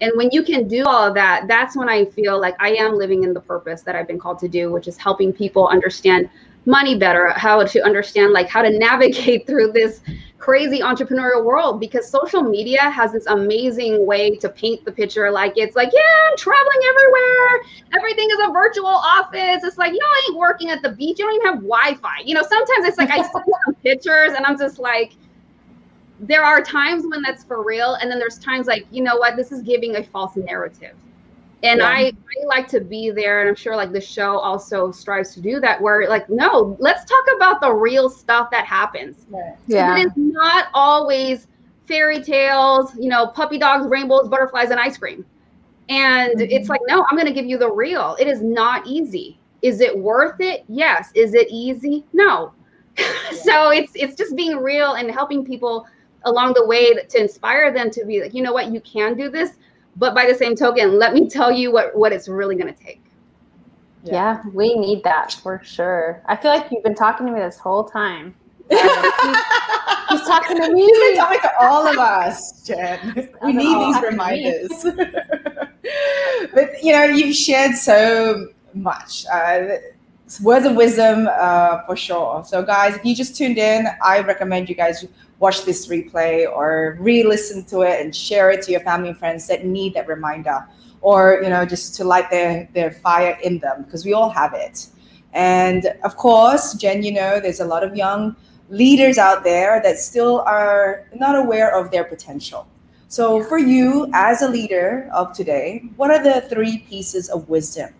And 0.00 0.12
when 0.16 0.30
you 0.32 0.44
can 0.44 0.68
do 0.68 0.84
all 0.84 1.08
of 1.08 1.14
that, 1.14 1.46
that's 1.48 1.76
when 1.76 1.88
I 1.88 2.04
feel 2.04 2.40
like 2.40 2.54
I 2.60 2.70
am 2.74 2.96
living 2.96 3.24
in 3.24 3.34
the 3.34 3.40
purpose 3.40 3.82
that 3.82 3.96
I've 3.96 4.06
been 4.06 4.18
called 4.18 4.38
to 4.40 4.48
do, 4.48 4.70
which 4.72 4.88
is 4.88 4.96
helping 4.96 5.32
people 5.32 5.68
understand 5.68 6.30
money 6.68 6.98
better, 6.98 7.30
how 7.30 7.64
to 7.64 7.80
understand 7.80 8.32
like 8.32 8.48
how 8.48 8.60
to 8.60 8.70
navigate 8.70 9.46
through 9.48 9.72
this 9.72 10.00
crazy 10.36 10.80
entrepreneurial 10.80 11.44
world 11.44 11.80
because 11.80 12.08
social 12.08 12.42
media 12.42 12.90
has 12.90 13.12
this 13.12 13.26
amazing 13.26 14.06
way 14.06 14.36
to 14.36 14.48
paint 14.48 14.84
the 14.84 14.92
picture 14.92 15.30
like 15.30 15.54
it's 15.56 15.74
like, 15.74 15.90
yeah, 15.92 16.00
I'm 16.30 16.36
traveling 16.36 16.80
everywhere. 16.90 17.60
Everything 17.96 18.28
is 18.30 18.38
a 18.48 18.52
virtual 18.52 18.86
office. 18.86 19.64
It's 19.64 19.78
like, 19.78 19.92
you 19.92 19.98
know, 19.98 20.06
I 20.06 20.28
ain't 20.28 20.38
working 20.38 20.70
at 20.70 20.82
the 20.82 20.90
beach. 20.90 21.18
You 21.18 21.24
don't 21.24 21.34
even 21.34 21.46
have 21.46 21.56
Wi-Fi. 21.56 22.20
You 22.24 22.34
know, 22.34 22.42
sometimes 22.42 22.86
it's 22.86 22.98
like 22.98 23.10
I 23.10 23.22
see 23.22 23.28
some 23.32 23.74
pictures 23.82 24.32
and 24.36 24.44
I'm 24.46 24.58
just 24.58 24.78
like, 24.78 25.14
there 26.20 26.44
are 26.44 26.60
times 26.60 27.04
when 27.08 27.22
that's 27.22 27.44
for 27.44 27.64
real 27.64 27.94
and 27.94 28.10
then 28.10 28.18
there's 28.18 28.38
times 28.38 28.66
like 28.66 28.86
you 28.90 29.02
know 29.02 29.16
what 29.16 29.36
this 29.36 29.52
is 29.52 29.62
giving 29.62 29.96
a 29.96 30.02
false 30.02 30.36
narrative 30.36 30.96
and 31.62 31.80
yeah. 31.80 31.88
I, 31.88 32.12
I 32.12 32.46
like 32.46 32.68
to 32.68 32.80
be 32.80 33.10
there 33.10 33.40
and 33.40 33.48
i'm 33.48 33.54
sure 33.54 33.74
like 33.74 33.92
the 33.92 34.00
show 34.00 34.38
also 34.38 34.92
strives 34.92 35.34
to 35.34 35.40
do 35.40 35.60
that 35.60 35.80
where 35.80 36.08
like 36.08 36.28
no 36.30 36.76
let's 36.78 37.04
talk 37.04 37.24
about 37.36 37.60
the 37.60 37.72
real 37.72 38.08
stuff 38.08 38.50
that 38.50 38.64
happens. 38.64 39.26
Yeah 39.66 39.96
it 39.96 40.06
is 40.06 40.12
not 40.16 40.66
always 40.74 41.48
fairy 41.86 42.22
tales 42.22 42.94
you 42.96 43.08
know 43.08 43.26
puppy 43.28 43.58
dogs 43.58 43.86
rainbows 43.88 44.28
butterflies 44.28 44.70
and 44.70 44.80
ice 44.80 44.96
cream. 44.96 45.24
And 45.88 46.32
mm-hmm. 46.32 46.50
it's 46.50 46.68
like 46.68 46.80
no 46.86 47.04
i'm 47.10 47.16
going 47.16 47.26
to 47.26 47.34
give 47.34 47.46
you 47.46 47.58
the 47.58 47.70
real. 47.70 48.16
It 48.20 48.28
is 48.28 48.42
not 48.42 48.86
easy. 48.86 49.38
Is 49.62 49.80
it 49.80 49.96
worth 49.96 50.40
it? 50.40 50.64
Yes. 50.68 51.10
Is 51.14 51.34
it 51.34 51.48
easy? 51.50 52.04
No. 52.12 52.52
Yeah. 52.98 53.38
so 53.44 53.70
it's 53.70 53.92
it's 53.94 54.16
just 54.16 54.34
being 54.34 54.56
real 54.56 54.94
and 54.94 55.08
helping 55.08 55.44
people 55.44 55.86
along 56.24 56.54
the 56.54 56.66
way 56.66 56.94
to 56.94 57.20
inspire 57.20 57.72
them 57.72 57.90
to 57.90 58.04
be 58.04 58.20
like, 58.20 58.34
you 58.34 58.42
know 58.42 58.52
what, 58.52 58.72
you 58.72 58.80
can 58.80 59.16
do 59.16 59.28
this. 59.28 59.52
But 59.98 60.14
by 60.14 60.26
the 60.26 60.34
same 60.34 60.54
token, 60.54 60.98
let 60.98 61.12
me 61.12 61.28
tell 61.28 61.50
you 61.50 61.72
what, 61.72 61.96
what 61.96 62.12
it's 62.12 62.28
really 62.28 62.54
going 62.54 62.72
to 62.72 62.80
take. 62.80 63.02
Yeah. 64.04 64.12
yeah. 64.12 64.42
we 64.52 64.74
need 64.76 65.02
that 65.02 65.32
for 65.42 65.60
sure. 65.64 66.22
I 66.26 66.36
feel 66.36 66.52
like 66.52 66.68
you've 66.70 66.84
been 66.84 66.94
talking 66.94 67.26
to 67.26 67.32
me 67.32 67.40
this 67.40 67.58
whole 67.58 67.84
time. 67.84 68.34
he's, 68.70 68.80
he's, 68.80 70.20
talking 70.22 70.56
to 70.60 70.72
me. 70.72 70.82
He's 70.82 70.98
been 70.98 71.16
talking 71.16 71.40
to 71.40 71.52
all 71.60 71.86
of 71.86 71.98
us, 71.98 72.62
Jen. 72.62 73.30
We 73.42 73.52
need 73.54 73.78
these 73.78 74.02
reminders. 74.02 74.84
but 76.54 76.82
you 76.82 76.92
know, 76.92 77.04
you've 77.04 77.34
shared 77.34 77.74
so 77.74 78.48
much. 78.74 79.24
Uh, 79.32 79.78
words 80.42 80.66
of 80.66 80.76
wisdom 80.76 81.28
uh, 81.32 81.82
for 81.86 81.96
sure. 81.96 82.44
So, 82.44 82.62
guys, 82.62 82.94
if 82.94 83.04
you 83.04 83.14
just 83.14 83.36
tuned 83.36 83.56
in, 83.56 83.86
I 84.04 84.20
recommend 84.20 84.68
you 84.68 84.74
guys 84.74 85.06
watch 85.38 85.64
this 85.64 85.86
replay 85.88 86.50
or 86.50 86.96
re-listen 87.00 87.64
to 87.64 87.82
it 87.82 88.00
and 88.00 88.14
share 88.14 88.50
it 88.50 88.62
to 88.62 88.72
your 88.72 88.80
family 88.80 89.10
and 89.10 89.18
friends 89.18 89.46
that 89.46 89.64
need 89.64 89.94
that 89.94 90.08
reminder 90.08 90.66
or 91.00 91.40
you 91.42 91.48
know 91.48 91.64
just 91.64 91.94
to 91.94 92.04
light 92.04 92.28
their 92.30 92.68
their 92.74 92.90
fire 92.90 93.38
in 93.42 93.58
them 93.58 93.82
because 93.84 94.04
we 94.04 94.12
all 94.12 94.30
have 94.30 94.52
it. 94.54 94.88
And 95.32 95.86
of 96.02 96.16
course 96.16 96.74
jen 96.74 97.02
you 97.02 97.12
know 97.12 97.40
there's 97.40 97.60
a 97.60 97.64
lot 97.64 97.84
of 97.84 97.94
young 97.94 98.34
leaders 98.68 99.16
out 99.16 99.44
there 99.44 99.80
that 99.82 99.98
still 99.98 100.40
are 100.40 101.06
not 101.14 101.36
aware 101.36 101.74
of 101.74 101.90
their 101.90 102.04
potential. 102.04 102.66
So 103.08 103.42
for 103.44 103.58
you 103.58 104.10
as 104.12 104.42
a 104.42 104.48
leader 104.48 105.08
of 105.12 105.32
today 105.32 105.84
what 105.96 106.10
are 106.10 106.22
the 106.22 106.42
three 106.48 106.78
pieces 106.78 107.28
of 107.28 107.48
wisdom 107.48 107.94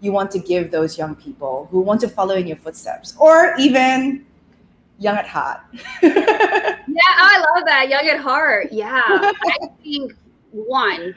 you 0.00 0.12
want 0.12 0.30
to 0.32 0.38
give 0.40 0.70
those 0.70 0.98
young 0.98 1.14
people 1.14 1.68
who 1.70 1.80
want 1.80 2.00
to 2.00 2.08
follow 2.08 2.34
in 2.34 2.46
your 2.46 2.56
footsteps 2.56 3.14
or 3.18 3.54
even 3.58 4.26
young 5.02 5.16
at 5.16 5.26
heart. 5.26 5.60
yeah, 6.02 6.10
I 6.98 7.44
love 7.54 7.64
that. 7.66 7.88
Young 7.88 8.06
at 8.08 8.20
heart. 8.20 8.68
Yeah. 8.72 9.02
I 9.04 9.68
think 9.82 10.12
one, 10.52 11.14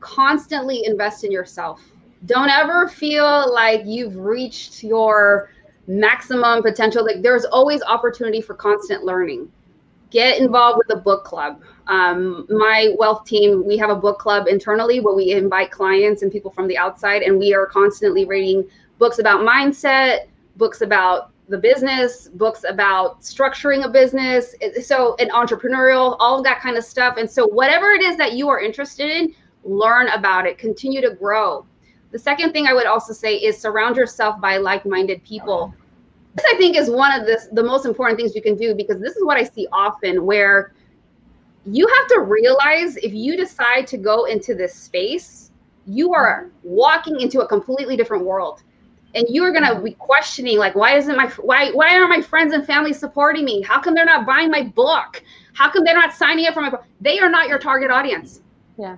constantly 0.00 0.84
invest 0.86 1.24
in 1.24 1.30
yourself. 1.30 1.82
Don't 2.26 2.50
ever 2.50 2.88
feel 2.88 3.52
like 3.52 3.82
you've 3.84 4.16
reached 4.16 4.82
your 4.82 5.50
maximum 5.86 6.62
potential. 6.62 7.04
Like 7.04 7.22
there's 7.22 7.44
always 7.44 7.82
opportunity 7.82 8.40
for 8.40 8.54
constant 8.54 9.04
learning. 9.04 9.50
Get 10.10 10.38
involved 10.38 10.78
with 10.78 10.96
a 10.96 11.00
book 11.00 11.24
club. 11.24 11.60
Um, 11.88 12.46
my 12.48 12.94
wealth 12.98 13.24
team, 13.24 13.66
we 13.66 13.76
have 13.78 13.90
a 13.90 13.96
book 13.96 14.18
club 14.18 14.46
internally 14.46 15.00
where 15.00 15.14
we 15.14 15.32
invite 15.32 15.70
clients 15.70 16.22
and 16.22 16.30
people 16.30 16.50
from 16.50 16.68
the 16.68 16.78
outside, 16.78 17.22
and 17.22 17.38
we 17.38 17.54
are 17.54 17.66
constantly 17.66 18.24
reading 18.24 18.64
books 18.98 19.18
about 19.18 19.40
mindset, 19.40 20.28
books 20.56 20.82
about 20.82 21.31
the 21.52 21.58
business, 21.58 22.28
books 22.28 22.64
about 22.66 23.20
structuring 23.20 23.84
a 23.84 23.88
business, 23.88 24.54
so 24.82 25.14
an 25.18 25.28
entrepreneurial, 25.28 26.16
all 26.18 26.38
of 26.38 26.44
that 26.44 26.60
kind 26.60 26.78
of 26.78 26.84
stuff. 26.84 27.18
And 27.18 27.30
so 27.30 27.46
whatever 27.46 27.90
it 27.90 28.00
is 28.00 28.16
that 28.16 28.32
you 28.32 28.48
are 28.48 28.58
interested 28.58 29.10
in, 29.10 29.34
learn 29.62 30.08
about 30.08 30.46
it, 30.46 30.56
continue 30.56 31.02
to 31.02 31.14
grow. 31.14 31.66
The 32.10 32.18
second 32.18 32.52
thing 32.52 32.66
I 32.66 32.72
would 32.72 32.86
also 32.86 33.12
say 33.12 33.36
is 33.36 33.58
surround 33.58 33.96
yourself 33.96 34.40
by 34.40 34.56
like-minded 34.56 35.22
people. 35.24 35.74
This 36.34 36.46
I 36.50 36.56
think 36.56 36.74
is 36.74 36.88
one 36.88 37.20
of 37.20 37.26
the, 37.26 37.38
the 37.52 37.62
most 37.62 37.84
important 37.84 38.18
things 38.18 38.34
you 38.34 38.40
can 38.40 38.56
do 38.56 38.74
because 38.74 38.98
this 38.98 39.14
is 39.14 39.22
what 39.22 39.36
I 39.36 39.44
see 39.44 39.68
often 39.72 40.24
where 40.24 40.72
you 41.66 41.86
have 41.86 42.08
to 42.08 42.20
realize 42.20 42.96
if 42.96 43.12
you 43.12 43.36
decide 43.36 43.86
to 43.88 43.98
go 43.98 44.24
into 44.24 44.54
this 44.54 44.74
space, 44.74 45.50
you 45.86 46.14
are 46.14 46.50
walking 46.62 47.20
into 47.20 47.42
a 47.42 47.46
completely 47.46 47.94
different 47.94 48.24
world. 48.24 48.62
And 49.14 49.26
you 49.28 49.44
are 49.44 49.52
gonna 49.52 49.80
be 49.80 49.92
questioning, 49.92 50.58
like, 50.58 50.74
why 50.74 50.96
isn't 50.96 51.16
my 51.16 51.28
why 51.40 51.70
why 51.72 51.94
aren't 51.94 52.10
my 52.10 52.22
friends 52.22 52.52
and 52.52 52.66
family 52.66 52.92
supporting 52.92 53.44
me? 53.44 53.62
How 53.62 53.80
come 53.80 53.94
they're 53.94 54.04
not 54.04 54.26
buying 54.26 54.50
my 54.50 54.62
book? 54.62 55.22
How 55.54 55.70
come 55.70 55.84
they're 55.84 55.94
not 55.94 56.14
signing 56.14 56.46
up 56.46 56.54
for 56.54 56.62
my 56.62 56.70
book? 56.70 56.84
They 57.00 57.18
are 57.18 57.28
not 57.28 57.48
your 57.48 57.58
target 57.58 57.90
audience. 57.90 58.40
Yeah. 58.78 58.96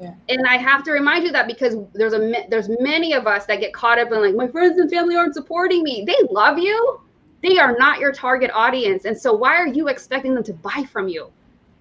Yeah. 0.00 0.14
And 0.28 0.46
I 0.48 0.56
have 0.56 0.82
to 0.84 0.90
remind 0.90 1.24
you 1.24 1.30
that 1.32 1.46
because 1.46 1.76
there's 1.92 2.12
a 2.12 2.46
there's 2.48 2.68
many 2.80 3.12
of 3.12 3.26
us 3.28 3.46
that 3.46 3.60
get 3.60 3.72
caught 3.72 3.98
up 4.00 4.10
in 4.10 4.20
like 4.20 4.34
my 4.34 4.48
friends 4.48 4.78
and 4.78 4.90
family 4.90 5.14
aren't 5.14 5.34
supporting 5.34 5.84
me. 5.84 6.04
They 6.04 6.16
love 6.30 6.58
you. 6.58 7.00
They 7.42 7.58
are 7.58 7.76
not 7.78 8.00
your 8.00 8.12
target 8.12 8.50
audience. 8.52 9.04
And 9.04 9.16
so 9.16 9.32
why 9.32 9.56
are 9.56 9.66
you 9.66 9.88
expecting 9.88 10.34
them 10.34 10.42
to 10.44 10.52
buy 10.54 10.84
from 10.90 11.08
you? 11.08 11.30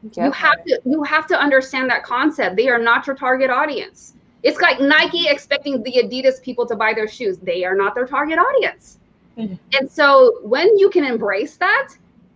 Yep. 0.04 0.26
You 0.26 0.32
have 0.32 0.64
to 0.66 0.82
you 0.86 1.04
have 1.04 1.28
to 1.28 1.40
understand 1.40 1.90
that 1.90 2.04
concept. 2.04 2.58
They 2.58 2.68
are 2.68 2.80
not 2.80 3.08
your 3.08 3.16
target 3.16 3.50
audience. 3.50 4.14
It's 4.44 4.60
like 4.60 4.80
Nike 4.80 5.28
expecting 5.28 5.84
the 5.84 6.02
Adidas 6.04 6.42
people 6.42 6.66
to 6.68 6.76
buy 6.76 6.94
their 6.94 7.08
shoes. 7.08 7.38
They 7.38 7.64
are 7.64 7.76
not 7.76 7.94
their 7.94 8.08
target 8.08 8.40
audience. 8.40 8.98
Mm-hmm. 9.38 9.56
And 9.74 9.90
so 9.90 10.40
when 10.44 10.78
you 10.78 10.90
can 10.90 11.04
embrace 11.04 11.58
that, 11.58 11.90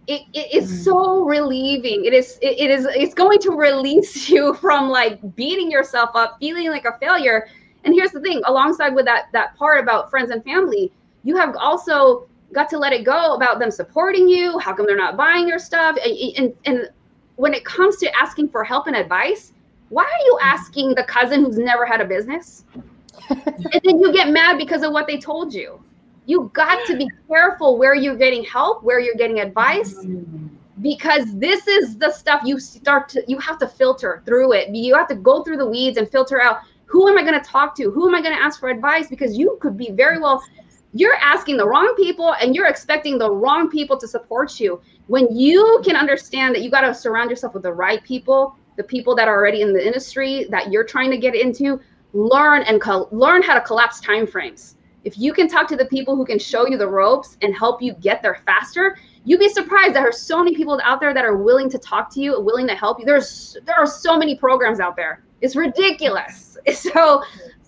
it, 0.07 0.21
it 0.33 0.53
is 0.53 0.71
mm-hmm. 0.71 0.83
so 0.83 1.23
relieving. 1.23 2.05
It 2.05 2.13
is 2.13 2.37
it, 2.41 2.59
it 2.59 2.69
is 2.69 2.87
it's 2.91 3.13
going 3.13 3.39
to 3.39 3.51
release 3.51 4.29
you 4.35 4.53
from 4.55 4.89
like 4.89 5.19
beating 5.35 5.71
yourself 5.71 6.11
up, 6.13 6.37
feeling 6.39 6.69
like 6.69 6.85
a 6.85 6.97
failure. 6.99 7.47
And 7.83 7.93
here's 7.93 8.11
the 8.11 8.21
thing, 8.21 8.41
alongside 8.45 8.89
with 8.89 9.05
that 9.05 9.25
that 9.33 9.55
part 9.57 9.81
about 9.81 10.09
friends 10.09 10.31
and 10.31 10.43
family, 10.43 10.91
you 11.23 11.35
have 11.35 11.55
also 11.55 12.27
got 12.53 12.69
to 12.69 12.77
let 12.77 12.93
it 12.93 13.03
go 13.03 13.35
about 13.35 13.59
them 13.59 13.71
supporting 13.71 14.27
you. 14.27 14.57
How 14.59 14.73
come 14.73 14.85
they're 14.85 14.95
not 14.95 15.17
buying 15.17 15.47
your 15.47 15.59
stuff? 15.59 15.97
And, 16.03 16.15
and, 16.37 16.53
and 16.65 16.89
when 17.35 17.53
it 17.53 17.65
comes 17.65 17.97
to 17.97 18.11
asking 18.15 18.49
for 18.49 18.63
help 18.63 18.87
and 18.87 18.95
advice, 18.95 19.51
why 19.89 20.03
are 20.03 20.25
you 20.25 20.39
asking 20.41 20.95
the 20.95 21.03
cousin 21.03 21.43
who's 21.43 21.57
never 21.57 21.85
had 21.85 22.01
a 22.01 22.05
business? 22.05 22.65
and 23.29 23.81
then 23.83 23.99
you 23.99 24.11
get 24.11 24.29
mad 24.29 24.57
because 24.57 24.83
of 24.83 24.91
what 24.91 25.07
they 25.07 25.17
told 25.17 25.53
you. 25.53 25.81
You 26.25 26.49
got 26.53 26.85
to 26.87 26.97
be 26.97 27.07
careful 27.27 27.77
where 27.77 27.93
you're 27.93 28.15
getting 28.15 28.43
help, 28.43 28.83
where 28.83 28.99
you're 28.99 29.15
getting 29.15 29.39
advice, 29.39 30.05
because 30.81 31.37
this 31.37 31.67
is 31.67 31.97
the 31.97 32.11
stuff 32.11 32.41
you 32.43 32.59
start 32.59 33.07
to, 33.09 33.23
you 33.27 33.37
have 33.39 33.59
to 33.59 33.67
filter 33.67 34.23
through 34.25 34.53
it. 34.53 34.69
You 34.69 34.95
have 34.95 35.07
to 35.09 35.15
go 35.15 35.43
through 35.43 35.57
the 35.57 35.67
weeds 35.67 35.97
and 35.97 36.09
filter 36.09 36.41
out 36.41 36.59
who 36.85 37.07
am 37.07 37.17
I 37.17 37.21
going 37.21 37.39
to 37.39 37.47
talk 37.47 37.75
to? 37.77 37.91
Who 37.91 38.07
am 38.07 38.15
I 38.15 38.21
going 38.21 38.35
to 38.35 38.41
ask 38.41 38.59
for 38.59 38.69
advice? 38.69 39.07
Because 39.07 39.37
you 39.37 39.57
could 39.61 39.77
be 39.77 39.91
very 39.91 40.19
well, 40.19 40.43
you're 40.93 41.15
asking 41.15 41.57
the 41.57 41.67
wrong 41.67 41.93
people 41.97 42.35
and 42.39 42.55
you're 42.55 42.67
expecting 42.67 43.17
the 43.17 43.29
wrong 43.29 43.69
people 43.69 43.97
to 43.97 44.07
support 44.07 44.59
you. 44.59 44.81
When 45.07 45.35
you 45.35 45.81
can 45.83 45.95
understand 45.95 46.55
that 46.55 46.61
you 46.61 46.71
got 46.71 46.81
to 46.81 46.93
surround 46.93 47.29
yourself 47.29 47.53
with 47.53 47.63
the 47.63 47.73
right 47.73 48.03
people, 48.03 48.55
the 48.77 48.83
people 48.83 49.15
that 49.15 49.27
are 49.27 49.35
already 49.35 49.61
in 49.61 49.73
the 49.73 49.85
industry 49.85 50.45
that 50.49 50.71
you're 50.71 50.83
trying 50.83 51.11
to 51.11 51.17
get 51.17 51.35
into, 51.35 51.79
learn 52.13 52.63
and 52.63 52.81
co- 52.81 53.07
learn 53.11 53.41
how 53.41 53.53
to 53.53 53.61
collapse 53.61 53.99
time 53.99 54.27
frames. 54.27 54.75
If 55.03 55.19
you 55.19 55.33
can 55.33 55.47
talk 55.47 55.67
to 55.67 55.75
the 55.75 55.85
people 55.85 56.15
who 56.15 56.25
can 56.25 56.39
show 56.39 56.67
you 56.67 56.77
the 56.77 56.87
ropes 56.87 57.37
and 57.43 57.55
help 57.55 57.81
you 57.81 57.93
get 57.93 58.23
there 58.23 58.39
faster, 58.45 58.97
you'd 59.23 59.39
be 59.39 59.49
surprised 59.49 59.93
there 59.93 60.07
are 60.07 60.11
so 60.11 60.43
many 60.43 60.55
people 60.55 60.81
out 60.83 60.99
there 60.99 61.13
that 61.13 61.23
are 61.23 61.37
willing 61.37 61.69
to 61.69 61.77
talk 61.77 62.11
to 62.15 62.21
you, 62.21 62.41
willing 62.41 62.67
to 62.67 62.75
help 62.75 62.99
you. 62.99 63.05
There's 63.05 63.55
there 63.65 63.75
are 63.75 63.85
so 63.85 64.17
many 64.17 64.35
programs 64.35 64.79
out 64.79 64.95
there. 64.95 65.23
It's 65.41 65.55
ridiculous. 65.55 66.51
So 66.73 67.21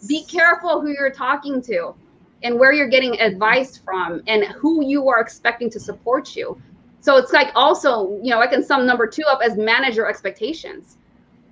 be 0.07 0.23
careful 0.23 0.81
who 0.81 0.89
you're 0.89 1.11
talking 1.11 1.61
to 1.63 1.93
and 2.41 2.57
where 2.59 2.73
you're 2.73 2.87
getting 2.87 3.19
advice 3.21 3.77
from 3.77 4.23
and 4.25 4.45
who 4.45 4.83
you 4.83 5.07
are 5.07 5.19
expecting 5.19 5.69
to 5.69 5.79
support 5.79 6.35
you. 6.35 6.59
So 6.99 7.17
it's 7.17 7.31
like 7.31 7.49
also, 7.55 8.19
you 8.23 8.31
know, 8.31 8.41
I 8.41 8.47
can 8.47 8.63
sum 8.63 8.87
number 8.87 9.05
two 9.07 9.23
up 9.27 9.39
as 9.43 9.55
manage 9.55 9.95
your 9.95 10.09
expectations. 10.09 10.96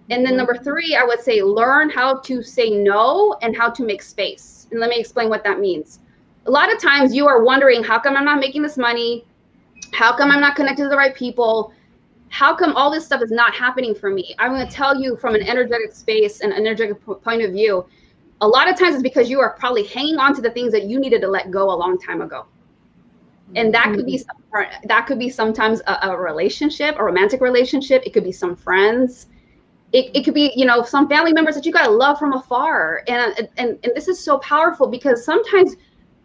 And 0.10 0.26
then 0.26 0.38
number 0.38 0.56
three, 0.56 0.96
I 0.96 1.04
would 1.04 1.20
say 1.20 1.42
learn 1.42 1.90
how 1.90 2.20
to 2.20 2.44
say 2.44 2.70
no 2.70 3.38
and 3.42 3.56
how 3.56 3.70
to 3.72 3.84
make 3.84 4.02
space. 4.02 4.68
And 4.72 4.80
let 4.80 4.90
me 4.90 5.00
explain 5.00 5.30
what 5.30 5.44
that 5.44 5.60
means. 5.60 6.00
A 6.46 6.52
lot 6.52 6.72
of 6.72 6.80
times 6.80 7.16
you 7.16 7.28
are 7.28 7.44
wondering, 7.44 7.84
how 7.84 7.98
come 7.98 8.16
I'm 8.16 8.26
not 8.26 8.40
making 8.40 8.62
this 8.62 8.78
money? 8.78 9.26
How 9.94 10.16
come 10.16 10.30
I'm 10.30 10.42
not 10.42 10.56
connected 10.56 10.84
to 10.84 10.90
the 10.90 10.98
right 10.98 11.16
people? 11.16 11.74
How 12.30 12.56
come 12.56 12.76
all 12.76 12.92
this 12.92 13.06
stuff 13.06 13.22
is 13.24 13.32
not 13.32 13.56
happening 13.56 13.96
for 13.96 14.12
me? 14.12 14.36
I'm 14.38 14.52
going 14.52 14.68
to 14.68 14.72
tell 14.72 15.00
you 15.00 15.16
from 15.18 15.34
an 15.34 15.42
energetic 15.42 15.94
space 15.94 16.42
and 16.42 16.54
energetic 16.54 17.04
point 17.24 17.42
of 17.42 17.52
view. 17.52 17.86
A 18.42 18.48
lot 18.48 18.70
of 18.70 18.78
times 18.78 18.96
it's 18.96 19.04
because 19.04 19.30
you 19.30 19.40
are 19.40 19.56
probably 19.58 19.86
hanging 19.86 20.18
on 20.18 20.36
to 20.36 20.42
the 20.42 20.52
things 20.52 20.72
that 20.74 20.84
you 20.84 21.00
needed 21.00 21.22
to 21.22 21.28
let 21.28 21.50
go 21.50 21.72
a 21.72 21.76
long 21.76 21.98
time 21.98 22.22
ago 22.22 22.46
and 23.56 23.74
that 23.74 23.94
could 23.94 24.06
be 24.06 24.18
mm-hmm. 24.18 24.88
that 24.88 25.06
could 25.06 25.20
be 25.20 25.30
sometimes 25.30 25.82
a, 25.88 26.10
a, 26.10 26.18
relationship 26.18 26.96
a 26.98 27.04
romantic 27.04 27.42
relationship 27.42 28.02
it 28.06 28.12
could 28.12 28.24
be 28.24 28.32
some 28.32 28.56
friends 28.56 29.28
it, 29.94 30.16
it 30.16 30.24
could 30.24 30.34
be 30.34 30.52
you 30.56 30.66
know 30.66 30.84
some 30.84 31.08
family 31.08 31.34
members 31.34 31.56
that 31.56 31.66
you 31.66 31.72
gotta 31.72 31.92
love 31.92 32.20
from 32.20 32.34
afar. 32.34 33.04
And, 33.08 33.50
and 33.58 33.80
and 33.84 33.92
this 33.96 34.08
is 34.08 34.20
so 34.20 34.38
powerful 34.40 34.88
because 34.88 35.24
sometimes 35.24 35.76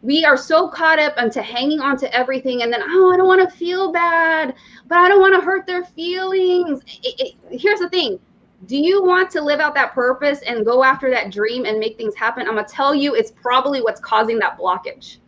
we 0.03 0.25
are 0.25 0.37
so 0.37 0.69
caught 0.69 0.99
up 0.99 1.17
into 1.19 1.43
hanging 1.43 1.81
on 1.81 1.97
to 1.99 2.15
everything 2.17 2.63
and 2.63 2.73
then 2.73 2.81
oh 2.83 3.13
i 3.13 3.19
don't 3.19 3.27
want 3.27 3.47
to 3.47 3.55
feel 3.55 3.93
bad 3.93 4.55
but 4.87 4.97
i 4.97 5.07
don't 5.09 5.21
want 5.21 5.35
to 5.35 5.41
hurt 5.43 5.67
their 5.67 5.85
feelings. 5.85 6.81
It, 7.03 7.21
it, 7.51 7.61
here's 7.61 7.81
the 7.81 7.89
thing. 7.91 8.19
Do 8.67 8.79
you 8.79 9.03
want 9.03 9.31
to 9.33 9.43
live 9.43 9.61
out 9.61 9.75
that 9.75 9.93
purpose 9.93 10.41
and 10.43 10.65
go 10.65 10.85
after 10.85 11.11
that 11.11 11.31
dream 11.31 11.65
and 11.65 11.79
make 11.79 11.97
things 11.97 12.15
happen? 12.15 12.47
I'm 12.47 12.55
going 12.55 12.67
to 12.67 12.73
tell 12.73 12.95
you 12.95 13.15
it's 13.15 13.31
probably 13.31 13.81
what's 13.83 14.01
causing 14.01 14.39
that 14.39 14.59
blockage. 14.59 15.19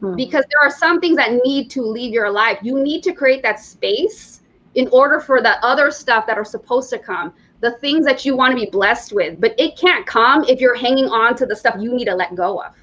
Hmm. 0.00 0.14
because 0.14 0.44
there 0.50 0.60
are 0.60 0.70
some 0.70 1.00
things 1.00 1.16
that 1.16 1.32
need 1.42 1.70
to 1.70 1.82
leave 1.82 2.12
your 2.12 2.30
life. 2.30 2.58
You 2.62 2.82
need 2.82 3.02
to 3.04 3.12
create 3.12 3.42
that 3.42 3.60
space 3.60 4.42
in 4.74 4.88
order 4.88 5.20
for 5.20 5.40
the 5.40 5.64
other 5.64 5.90
stuff 5.90 6.26
that 6.26 6.36
are 6.36 6.44
supposed 6.44 6.90
to 6.90 6.98
come, 6.98 7.32
the 7.60 7.72
things 7.78 8.04
that 8.04 8.24
you 8.24 8.36
want 8.36 8.56
to 8.56 8.64
be 8.64 8.70
blessed 8.70 9.12
with. 9.12 9.40
But 9.40 9.54
it 9.58 9.76
can't 9.76 10.06
come 10.06 10.44
if 10.44 10.60
you're 10.60 10.74
hanging 10.74 11.06
on 11.06 11.34
to 11.36 11.46
the 11.46 11.56
stuff 11.56 11.76
you 11.78 11.94
need 11.94 12.06
to 12.06 12.14
let 12.14 12.34
go 12.34 12.62
of. 12.62 12.74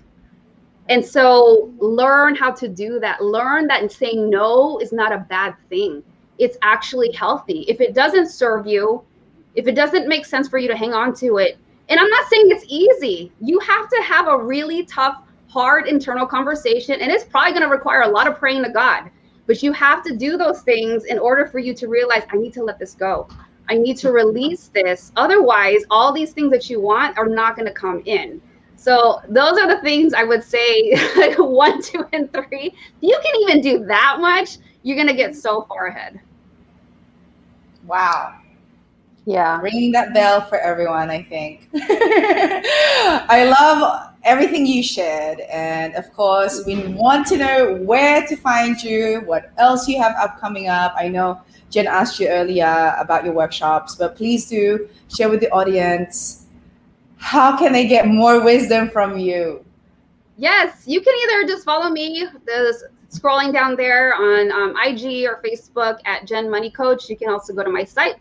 And 0.89 1.03
so 1.05 1.73
learn 1.79 2.35
how 2.35 2.51
to 2.51 2.67
do 2.67 2.99
that. 2.99 3.23
Learn 3.23 3.67
that 3.67 3.89
saying 3.91 4.29
no 4.29 4.79
is 4.79 4.91
not 4.91 5.13
a 5.13 5.19
bad 5.29 5.55
thing. 5.69 6.03
It's 6.39 6.57
actually 6.61 7.11
healthy. 7.11 7.65
If 7.67 7.79
it 7.79 7.93
doesn't 7.93 8.29
serve 8.29 8.67
you, 8.67 9.03
if 9.55 9.67
it 9.67 9.75
doesn't 9.75 10.07
make 10.07 10.25
sense 10.25 10.49
for 10.49 10.57
you 10.57 10.67
to 10.67 10.75
hang 10.75 10.93
on 10.93 11.13
to 11.15 11.37
it, 11.37 11.57
and 11.89 11.99
I'm 11.99 12.09
not 12.09 12.27
saying 12.27 12.45
it's 12.47 12.65
easy. 12.67 13.31
You 13.39 13.59
have 13.59 13.89
to 13.89 14.01
have 14.03 14.27
a 14.27 14.37
really 14.37 14.85
tough 14.85 15.21
hard 15.47 15.87
internal 15.87 16.25
conversation 16.25 16.99
and 16.99 17.11
it's 17.11 17.23
probably 17.23 17.51
going 17.51 17.63
to 17.63 17.69
require 17.69 18.01
a 18.01 18.07
lot 18.07 18.25
of 18.27 18.37
praying 18.37 18.63
to 18.63 18.69
God. 18.69 19.11
But 19.45 19.61
you 19.61 19.71
have 19.73 20.03
to 20.03 20.15
do 20.15 20.37
those 20.37 20.61
things 20.61 21.05
in 21.05 21.19
order 21.19 21.45
for 21.45 21.59
you 21.59 21.73
to 21.75 21.87
realize 21.87 22.23
I 22.31 22.37
need 22.37 22.53
to 22.53 22.63
let 22.63 22.79
this 22.79 22.95
go. 22.95 23.27
I 23.69 23.75
need 23.75 23.97
to 23.97 24.11
release 24.11 24.69
this. 24.73 25.11
Otherwise, 25.15 25.83
all 25.89 26.11
these 26.11 26.31
things 26.33 26.51
that 26.51 26.69
you 26.69 26.81
want 26.81 27.17
are 27.17 27.27
not 27.27 27.55
going 27.55 27.67
to 27.67 27.73
come 27.73 28.01
in. 28.05 28.41
So 28.75 29.21
those 29.29 29.57
are 29.57 29.67
the 29.67 29.81
things 29.81 30.13
I 30.13 30.23
would 30.23 30.43
say 30.43 30.93
one, 31.37 31.81
two, 31.81 32.05
and 32.11 32.31
three. 32.33 32.75
You 32.99 33.19
can 33.23 33.41
even 33.41 33.61
do 33.61 33.85
that 33.85 34.17
much, 34.19 34.57
you're 34.83 34.97
going 34.97 35.07
to 35.07 35.13
get 35.13 35.35
so 35.35 35.61
far 35.63 35.87
ahead. 35.87 36.19
Wow. 37.85 38.39
Yeah. 39.25 39.61
Ringing 39.61 39.93
that 39.93 40.13
bell 40.13 40.41
for 40.41 40.57
everyone, 40.57 41.09
I 41.09 41.23
think. 41.23 41.69
I 41.73 43.55
love 43.57 44.09
everything 44.23 44.65
you 44.65 44.83
shared. 44.83 45.39
And 45.41 45.95
of 45.95 46.11
course, 46.13 46.65
we 46.65 46.75
want 46.87 47.25
to 47.27 47.37
know 47.37 47.75
where 47.75 48.27
to 48.27 48.35
find 48.35 48.81
you, 48.83 49.21
what 49.25 49.51
else 49.57 49.87
you 49.87 50.01
have 50.01 50.13
upcoming 50.17 50.67
up. 50.67 50.93
I 50.97 51.07
know 51.07 51.41
Jen 51.73 51.87
asked 51.87 52.19
you 52.19 52.27
earlier 52.27 52.95
about 52.99 53.25
your 53.25 53.33
workshops, 53.33 53.95
but 53.95 54.15
please 54.15 54.47
do 54.47 54.87
share 55.09 55.27
with 55.27 55.39
the 55.39 55.49
audience 55.49 56.45
how 57.17 57.57
can 57.57 57.71
they 57.71 57.87
get 57.87 58.07
more 58.07 58.43
wisdom 58.43 58.89
from 58.89 59.17
you? 59.17 59.65
Yes, 60.37 60.83
you 60.85 61.01
can 61.01 61.13
either 61.23 61.47
just 61.47 61.65
follow 61.65 61.89
me, 61.89 62.27
the 62.45 62.89
scrolling 63.09 63.51
down 63.51 63.75
there 63.75 64.13
on 64.13 64.51
um, 64.51 64.75
IG 64.85 65.25
or 65.25 65.41
Facebook 65.43 65.99
at 66.05 66.27
Jen 66.27 66.49
Money 66.49 66.69
Coach. 66.69 67.09
You 67.09 67.15
can 67.15 67.29
also 67.29 67.53
go 67.53 67.63
to 67.63 67.71
my 67.71 67.85
site, 67.85 68.17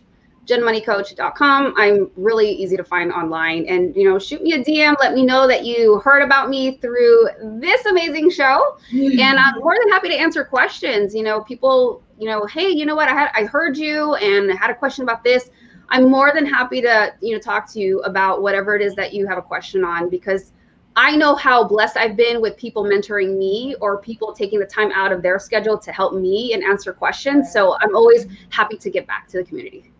jenmoneycoach.com. 0.47 1.75
I'm 1.77 2.11
really 2.17 2.51
easy 2.51 2.77
to 2.77 2.85
find 2.85 3.13
online. 3.13 3.67
And, 3.67 3.95
you 3.95 4.09
know, 4.09 4.19
shoot 4.19 4.43
me 4.43 4.55
a 4.55 4.59
DM. 4.59 4.97
Let 4.99 5.15
me 5.15 5.25
know 5.25 5.47
that 5.47 5.65
you 5.65 6.01
heard 6.01 6.23
about 6.23 6.49
me 6.49 6.79
through 6.79 7.29
this 7.61 7.87
amazing 7.87 8.31
show. 8.31 8.77
Mm-hmm. 8.93 9.21
And 9.23 9.39
I'm 9.39 9.61
more 9.61 9.77
than 9.79 9.89
happy 9.91 10.09
to 10.09 10.17
answer 10.17 10.45
questions. 10.45 11.15
You 11.15 11.23
know, 11.23 11.43
people, 11.43 12.03
you 12.19 12.27
know, 12.27 12.45
hey, 12.47 12.69
you 12.69 12.85
know 12.85 12.97
what? 12.97 13.09
I 13.09 13.13
had 13.13 13.31
I 13.35 13.45
heard 13.45 13.77
you 13.77 14.15
and 14.17 14.51
had 14.59 14.71
a 14.71 14.75
question 14.75 15.05
about 15.05 15.23
this. 15.23 15.51
I'm 15.91 16.11
more 16.11 16.33
than 16.35 16.45
happy 16.45 16.81
to, 16.81 17.15
you 17.21 17.35
know, 17.35 17.39
talk 17.39 17.71
to 17.73 17.79
you 17.79 18.01
about 18.01 18.43
whatever 18.43 18.75
it 18.75 18.83
is 18.83 18.95
that 18.97 19.13
you 19.13 19.29
have 19.29 19.39
a 19.39 19.43
question 19.43 19.85
on 19.85 20.09
because 20.09 20.53
I 20.97 21.15
know 21.17 21.35
how 21.35 21.65
blessed 21.65 21.97
I've 21.97 22.17
been 22.17 22.41
with 22.41 22.57
people 22.57 22.85
mentoring 22.85 23.39
me 23.39 23.77
or 23.81 23.99
people 23.99 24.33
taking 24.33 24.59
the 24.59 24.67
time 24.67 24.91
out 24.93 25.13
of 25.13 25.23
their 25.23 25.39
schedule 25.39 25.79
to 25.79 25.93
help 25.93 26.15
me 26.15 26.53
and 26.53 26.63
answer 26.63 26.93
questions. 26.93 27.53
So 27.53 27.77
I'm 27.81 27.95
always 27.95 28.27
happy 28.51 28.77
to 28.79 28.91
give 28.91 29.07
back 29.07 29.29
to 29.29 29.39
the 29.39 29.45
community. 29.45 29.92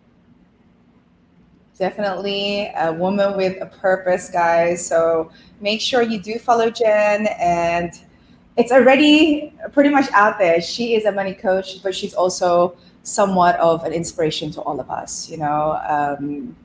Definitely 1.83 2.71
a 2.77 2.93
woman 2.93 3.35
with 3.35 3.61
a 3.61 3.65
purpose, 3.65 4.29
guys. 4.29 4.87
So 4.87 5.29
make 5.59 5.81
sure 5.81 6.01
you 6.01 6.17
do 6.17 6.39
follow 6.39 6.69
Jen 6.69 7.27
and 7.37 7.91
it's 8.55 8.71
already 8.71 9.53
pretty 9.73 9.89
much 9.89 10.09
out 10.13 10.39
there. 10.39 10.61
She 10.61 10.95
is 10.95 11.03
a 11.03 11.11
money 11.11 11.33
coach, 11.33 11.83
but 11.83 11.93
she's 11.93 12.13
also 12.13 12.77
somewhat 13.03 13.57
of 13.59 13.83
an 13.83 13.91
inspiration 13.91 14.49
to 14.51 14.61
all 14.61 14.79
of 14.79 14.89
us, 14.89 15.29
you 15.29 15.35
know. 15.35 15.77
Um, 15.85 16.55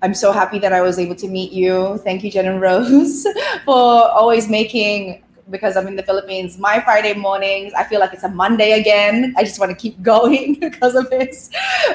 I'm 0.00 0.14
so 0.14 0.30
happy 0.30 0.60
that 0.60 0.72
I 0.72 0.80
was 0.80 1.00
able 1.00 1.16
to 1.16 1.26
meet 1.26 1.50
you. 1.50 1.98
Thank 2.04 2.22
you, 2.22 2.30
Jen 2.30 2.46
and 2.46 2.60
Rose, 2.60 3.26
for 3.64 3.74
always 3.74 4.48
making 4.48 5.24
because 5.50 5.76
I'm 5.76 5.86
in 5.86 5.96
the 5.96 6.02
Philippines. 6.02 6.58
My 6.58 6.80
Friday 6.80 7.14
mornings, 7.14 7.72
I 7.74 7.84
feel 7.84 8.00
like 8.00 8.12
it's 8.12 8.24
a 8.24 8.28
Monday 8.28 8.72
again. 8.80 9.34
I 9.36 9.44
just 9.44 9.60
want 9.60 9.70
to 9.70 9.76
keep 9.76 10.00
going 10.12 10.58
because 10.60 10.94
of 10.94 11.08
this. 11.10 11.50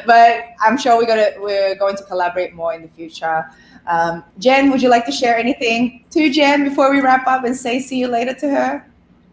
But 0.05 0.45
I'm 0.61 0.77
sure 0.77 0.97
we're 0.97 1.07
gonna 1.07 1.31
we're 1.37 1.75
going 1.75 1.95
to 1.97 2.03
collaborate 2.03 2.53
more 2.53 2.73
in 2.73 2.81
the 2.81 2.89
future. 2.89 3.45
Um, 3.87 4.23
Jen, 4.37 4.71
would 4.71 4.81
you 4.81 4.89
like 4.89 5.05
to 5.05 5.11
share 5.11 5.37
anything 5.37 6.05
to 6.11 6.31
Jen 6.31 6.63
before 6.63 6.91
we 6.91 7.01
wrap 7.01 7.27
up 7.27 7.43
and 7.43 7.55
say 7.55 7.79
see 7.79 7.99
you 7.99 8.07
later 8.07 8.33
to 8.35 8.49
her? 8.49 8.85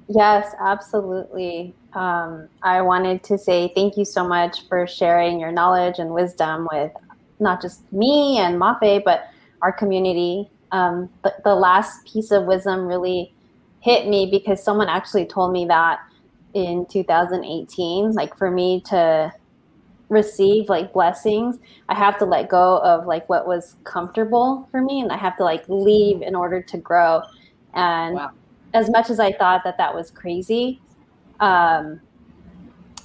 Yes, 0.09 0.55
absolutely. 0.59 1.75
Um, 1.93 2.49
I 2.63 2.81
wanted 2.81 3.23
to 3.25 3.39
say 3.39 3.73
thank 3.75 3.97
you 3.97 4.05
so 4.05 4.27
much 4.27 4.67
for 4.69 4.87
sharing 4.87 5.39
your 5.39 5.53
knowledge 5.53 5.99
and 5.99 6.15
wisdom 6.15 6.67
with 6.73 6.93
not 7.41 7.61
just 7.61 7.91
me 7.93 8.39
and 8.39 8.59
Mafe, 8.59 9.05
but 9.05 9.29
our 9.63 9.73
community. 9.73 10.51
Um, 10.73 11.11
but 11.23 11.43
the 11.45 11.55
last 11.55 12.07
piece 12.07 12.31
of 12.31 12.45
wisdom 12.45 12.87
really 12.87 13.35
hit 13.81 14.09
me 14.09 14.29
because 14.31 14.63
someone 14.63 14.89
actually 14.89 15.27
told 15.27 15.53
me 15.53 15.65
that 15.67 16.01
in 16.55 16.87
2018 16.87 18.13
like 18.13 18.37
for 18.37 18.51
me 18.51 18.81
to 18.81 19.33
receive 20.09 20.69
like 20.69 20.93
blessings 20.93 21.59
i 21.89 21.95
have 21.95 22.19
to 22.19 22.25
let 22.25 22.49
go 22.49 22.79
of 22.79 23.07
like 23.07 23.29
what 23.29 23.47
was 23.47 23.77
comfortable 23.85 24.67
for 24.71 24.81
me 24.81 25.01
and 25.01 25.13
i 25.13 25.17
have 25.17 25.37
to 25.37 25.45
like 25.45 25.63
leave 25.69 26.23
in 26.23 26.35
order 26.35 26.63
to 26.63 26.79
grow 26.79 27.21
and 27.75 28.15
wow. 28.15 28.31
as 28.73 28.89
much 28.91 29.11
as 29.11 29.21
i 29.21 29.31
thought 29.33 29.63
that 29.63 29.77
that 29.77 29.95
was 29.95 30.11
crazy 30.11 30.81
um 31.41 32.01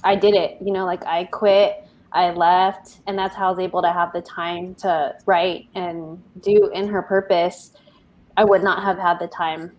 i 0.02 0.16
did 0.16 0.34
it 0.34 0.56
you 0.64 0.72
know 0.72 0.86
like 0.86 1.04
i 1.04 1.24
quit 1.24 1.86
i 2.12 2.30
left 2.30 3.00
and 3.06 3.18
that's 3.18 3.36
how 3.36 3.48
i 3.48 3.50
was 3.50 3.58
able 3.58 3.82
to 3.82 3.92
have 3.92 4.10
the 4.14 4.22
time 4.22 4.74
to 4.74 5.14
write 5.26 5.68
and 5.74 6.20
do 6.40 6.70
in 6.72 6.88
her 6.88 7.02
purpose 7.02 7.72
i 8.38 8.44
would 8.44 8.62
not 8.62 8.82
have 8.82 8.98
had 8.98 9.18
the 9.18 9.28
time 9.28 9.70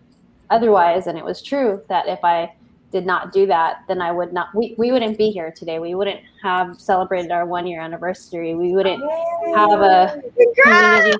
otherwise 0.50 1.06
and 1.06 1.18
it 1.18 1.24
was 1.24 1.42
true 1.42 1.82
that 1.88 2.06
if 2.08 2.18
i 2.22 2.52
did 2.92 3.04
not 3.04 3.32
do 3.32 3.46
that 3.46 3.78
then 3.88 4.00
i 4.00 4.12
would 4.12 4.32
not 4.32 4.48
we, 4.54 4.74
we 4.78 4.92
wouldn't 4.92 5.18
be 5.18 5.30
here 5.30 5.50
today. 5.50 5.78
We 5.78 5.94
wouldn't 5.94 6.20
have 6.42 6.80
celebrated 6.80 7.30
our 7.32 7.46
one 7.46 7.66
year 7.66 7.80
anniversary. 7.80 8.54
We 8.54 8.72
wouldn't 8.72 9.02
have 9.54 9.80
a 9.80 10.22
community. 10.62 11.18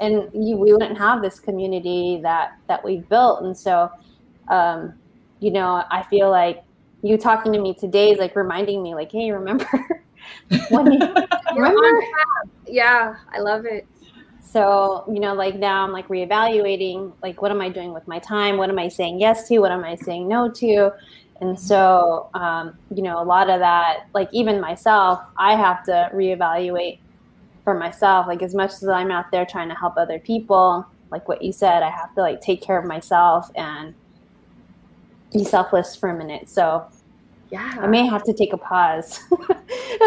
And 0.00 0.28
you, 0.34 0.56
we 0.56 0.72
wouldn't 0.72 0.98
have 0.98 1.22
this 1.22 1.40
community 1.40 2.20
that 2.22 2.58
that 2.68 2.84
we 2.84 2.98
built. 2.98 3.42
And 3.42 3.56
so 3.56 3.90
um 4.48 4.92
you 5.40 5.50
know 5.50 5.82
i 5.90 6.02
feel 6.10 6.30
like 6.30 6.62
you 7.02 7.16
talking 7.16 7.52
to 7.52 7.60
me 7.60 7.74
today 7.74 8.10
is 8.10 8.18
like 8.18 8.36
reminding 8.36 8.82
me 8.82 8.94
like 8.94 9.10
hey 9.10 9.30
remember 9.30 9.66
when 10.70 10.92
you, 10.92 10.98
remember? 11.56 12.02
yeah 12.66 13.16
i 13.32 13.40
love 13.40 13.64
it 13.64 13.86
so 14.54 15.04
you 15.12 15.20
know 15.20 15.34
like 15.34 15.56
now 15.56 15.84
i'm 15.84 15.92
like 15.92 16.06
reevaluating 16.08 17.12
like 17.22 17.42
what 17.42 17.50
am 17.50 17.60
i 17.60 17.68
doing 17.68 17.92
with 17.92 18.06
my 18.06 18.20
time? 18.20 18.56
What 18.56 18.70
am 18.70 18.78
i 18.78 18.88
saying 18.88 19.20
yes 19.20 19.48
to? 19.48 19.58
What 19.58 19.72
am 19.72 19.84
i 19.84 19.96
saying 19.96 20.28
no 20.28 20.48
to? 20.48 20.92
And 21.40 21.58
so 21.58 22.30
um, 22.34 22.78
you 22.94 23.02
know 23.02 23.20
a 23.20 23.26
lot 23.34 23.50
of 23.50 23.58
that 23.58 24.06
like 24.14 24.28
even 24.32 24.60
myself 24.60 25.20
i 25.36 25.56
have 25.56 25.84
to 25.84 26.08
reevaluate 26.14 26.98
for 27.64 27.74
myself 27.74 28.26
like 28.26 28.42
as 28.42 28.54
much 28.54 28.70
as 28.70 28.88
i'm 28.88 29.10
out 29.10 29.30
there 29.32 29.44
trying 29.44 29.68
to 29.68 29.74
help 29.74 29.96
other 29.96 30.20
people 30.20 30.86
like 31.10 31.26
what 31.28 31.42
you 31.42 31.52
said 31.52 31.82
i 31.82 31.90
have 31.90 32.14
to 32.14 32.20
like 32.20 32.40
take 32.40 32.62
care 32.62 32.78
of 32.78 32.84
myself 32.84 33.50
and 33.56 33.94
be 35.34 35.44
selfless 35.44 35.94
for 35.96 36.08
a 36.08 36.16
minute. 36.16 36.48
So 36.48 36.86
yeah. 37.50 37.76
I 37.80 37.86
may 37.86 38.06
have 38.06 38.24
to 38.24 38.32
take 38.32 38.52
a 38.52 38.58
pause. 38.58 39.20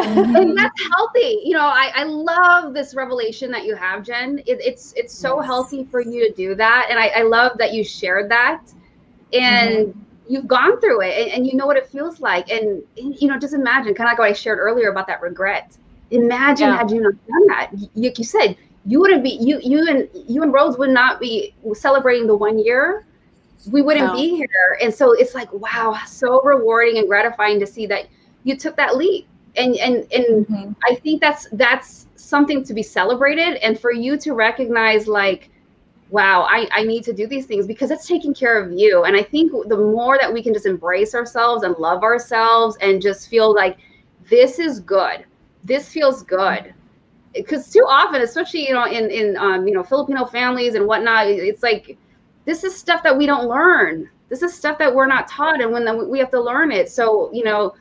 And 0.04 0.56
that's 0.58 0.82
healthy. 0.96 1.42
You 1.44 1.54
know 1.54 1.66
I, 1.66 1.92
I 1.96 2.04
love 2.04 2.74
this 2.74 2.94
revelation 2.94 3.50
that 3.52 3.64
you 3.66 3.76
have 3.76 4.04
jen. 4.04 4.40
It, 4.46 4.60
it's 4.62 4.94
it's 4.96 5.14
so 5.14 5.40
yes. 5.40 5.46
healthy 5.46 5.86
for 5.86 6.02
you 6.02 6.28
to 6.28 6.34
do 6.36 6.56
that 6.56 6.88
and 6.90 7.00
I, 7.00 7.08
I 7.08 7.22
love 7.24 7.58
that 7.58 7.74
you 7.74 7.84
shared 7.84 8.30
that. 8.30 8.62
And 9.34 9.88
mm-hmm. 9.88 10.00
you've 10.28 10.48
gone 10.48 10.80
through 10.80 11.02
it 11.02 11.18
and, 11.18 11.32
and, 11.32 11.48
you 11.48 11.56
know 11.56 11.66
what 11.66 11.78
it 11.78 11.88
feels 11.88 12.20
like. 12.20 12.50
And, 12.50 12.84
and 12.98 13.20
you 13.20 13.28
know 13.28 13.40
just 13.40 13.54
imagine 13.54 13.96
kind 13.96 14.08
of 14.08 14.12
like 14.12 14.20
what 14.20 14.30
i 14.30 14.34
shared 14.34 14.60
earlier 14.60 14.90
about 14.90 15.08
that 15.08 15.22
regret. 15.22 15.78
Imagine 16.12 16.68
yeah. 16.68 16.78
had 16.78 16.92
you 16.92 17.02
not 17.02 17.14
done 17.28 17.48
that. 17.48 17.72
Like 17.96 18.20
you 18.20 18.26
said 18.26 18.58
you 18.86 19.00
wouldn't 19.00 19.24
be 19.24 19.32
you 19.42 19.60
you 19.64 19.88
and 19.88 20.10
you 20.28 20.44
and 20.44 20.54
rose 20.54 20.78
would 20.78 20.92
not 20.92 21.20
be 21.20 21.56
celebrating 21.74 22.28
the 22.28 22.36
one 22.36 22.60
year 22.60 23.07
we 23.72 23.82
wouldn't 23.82 24.08
no. 24.08 24.14
be 24.14 24.36
here. 24.36 24.78
And 24.82 24.94
so 24.94 25.14
it's 25.14 25.34
like, 25.34 25.52
wow, 25.52 26.00
so 26.06 26.42
rewarding 26.44 26.98
and 26.98 27.08
gratifying 27.08 27.60
to 27.60 27.68
see 27.68 27.86
that 27.88 28.08
you 28.44 28.56
took 28.58 28.76
that 28.78 28.98
leap. 28.98 29.28
And 29.56 29.76
and 29.78 29.96
and 30.14 30.46
mm-hmm. 30.46 30.72
I 30.88 30.96
think 30.96 31.20
that's 31.20 31.48
that's 31.54 32.08
something 32.16 32.64
to 32.64 32.74
be 32.74 32.84
celebrated 32.84 33.56
and 33.64 33.80
for 33.80 33.92
you 33.92 34.18
to 34.18 34.34
recognize 34.34 35.08
like 35.08 35.50
wow 36.10 36.46
I, 36.50 36.68
I 36.72 36.84
need 36.84 37.04
to 37.06 37.14
do 37.14 37.26
these 37.26 37.46
things 37.46 37.66
because 37.66 37.90
it's 37.90 38.08
taking 38.08 38.34
care 38.34 38.62
of 38.62 38.72
you 38.72 39.04
and 39.04 39.16
i 39.16 39.24
think 39.24 39.52
the 39.68 39.78
more 39.78 40.18
that 40.20 40.32
we 40.32 40.44
can 40.44 40.54
just 40.54 40.66
embrace 40.66 41.16
ourselves 41.16 41.64
and 41.64 41.76
love 41.78 42.04
ourselves 42.04 42.78
and 42.82 43.02
just 43.02 43.30
feel 43.30 43.54
like 43.54 43.78
this 44.30 44.60
is 44.60 44.80
good 44.80 45.26
this 45.64 45.90
feels 45.90 46.24
good 46.24 46.74
because 47.34 47.72
too 47.72 47.86
often 47.88 48.22
especially 48.22 48.68
you 48.68 48.74
know 48.74 48.86
in 48.86 49.10
in 49.10 49.38
um, 49.38 49.68
you 49.68 49.74
know 49.74 49.84
filipino 49.84 50.26
families 50.26 50.76
and 50.76 50.86
whatnot 50.86 51.28
it's 51.28 51.64
like 51.64 51.98
this 52.48 52.64
is 52.64 52.76
stuff 52.76 53.04
that 53.04 53.16
we 53.16 53.26
don't 53.26 53.48
learn. 53.48 54.10
This 54.30 54.42
is 54.42 54.54
stuff 54.54 54.78
that 54.80 54.96
we're 54.96 55.06
not 55.06 55.28
taught, 55.28 55.62
and 55.62 55.72
when 55.72 55.84
the, 55.84 55.94
we 55.94 56.18
have 56.18 56.32
to 56.32 56.42
learn 56.42 56.72
it. 56.72 56.90
So, 56.90 57.30
you 57.34 57.44
know, 57.44 57.76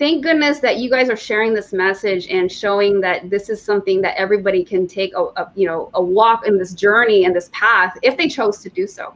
thank 0.00 0.24
goodness 0.24 0.58
that 0.58 0.78
you 0.78 0.90
guys 0.90 1.08
are 1.08 1.16
sharing 1.16 1.54
this 1.54 1.72
message 1.72 2.26
and 2.28 2.50
showing 2.50 3.00
that 3.02 3.30
this 3.30 3.48
is 3.48 3.62
something 3.62 4.02
that 4.02 4.16
everybody 4.18 4.64
can 4.64 4.88
take 4.88 5.14
a, 5.14 5.22
a 5.36 5.52
you 5.54 5.66
know 5.66 5.90
a 5.94 6.02
walk 6.02 6.46
in 6.46 6.58
this 6.58 6.74
journey 6.74 7.24
and 7.24 7.34
this 7.34 7.50
path 7.52 7.96
if 8.02 8.16
they 8.16 8.28
chose 8.28 8.58
to 8.58 8.68
do 8.68 8.86
so. 8.86 9.14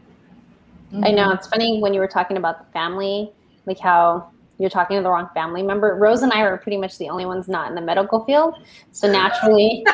I 1.03 1.11
know 1.11 1.33
it's 1.33 1.49
funny 1.49 1.81
when 1.81 1.93
you 1.93 1.99
were 1.99 2.07
talking 2.07 2.37
about 2.37 2.65
the 2.65 2.73
family, 2.73 3.33
like 3.67 3.81
how 3.81 4.31
you're 4.59 4.71
talking 4.71 4.97
to 4.97 5.03
the 5.03 5.11
wrong 5.11 5.29
family 5.35 5.63
member. 5.63 5.97
Rose 5.97 6.23
and 6.23 6.33
I 6.33 6.43
are 6.43 6.57
pretty 6.57 6.77
much 6.77 6.99
the 6.99 7.09
only 7.09 7.27
ones 7.27 7.49
not 7.49 7.69
in 7.69 7.75
the 7.75 7.81
medical 7.81 8.25
field, 8.25 8.55
so 8.93 9.11
naturally, 9.11 9.85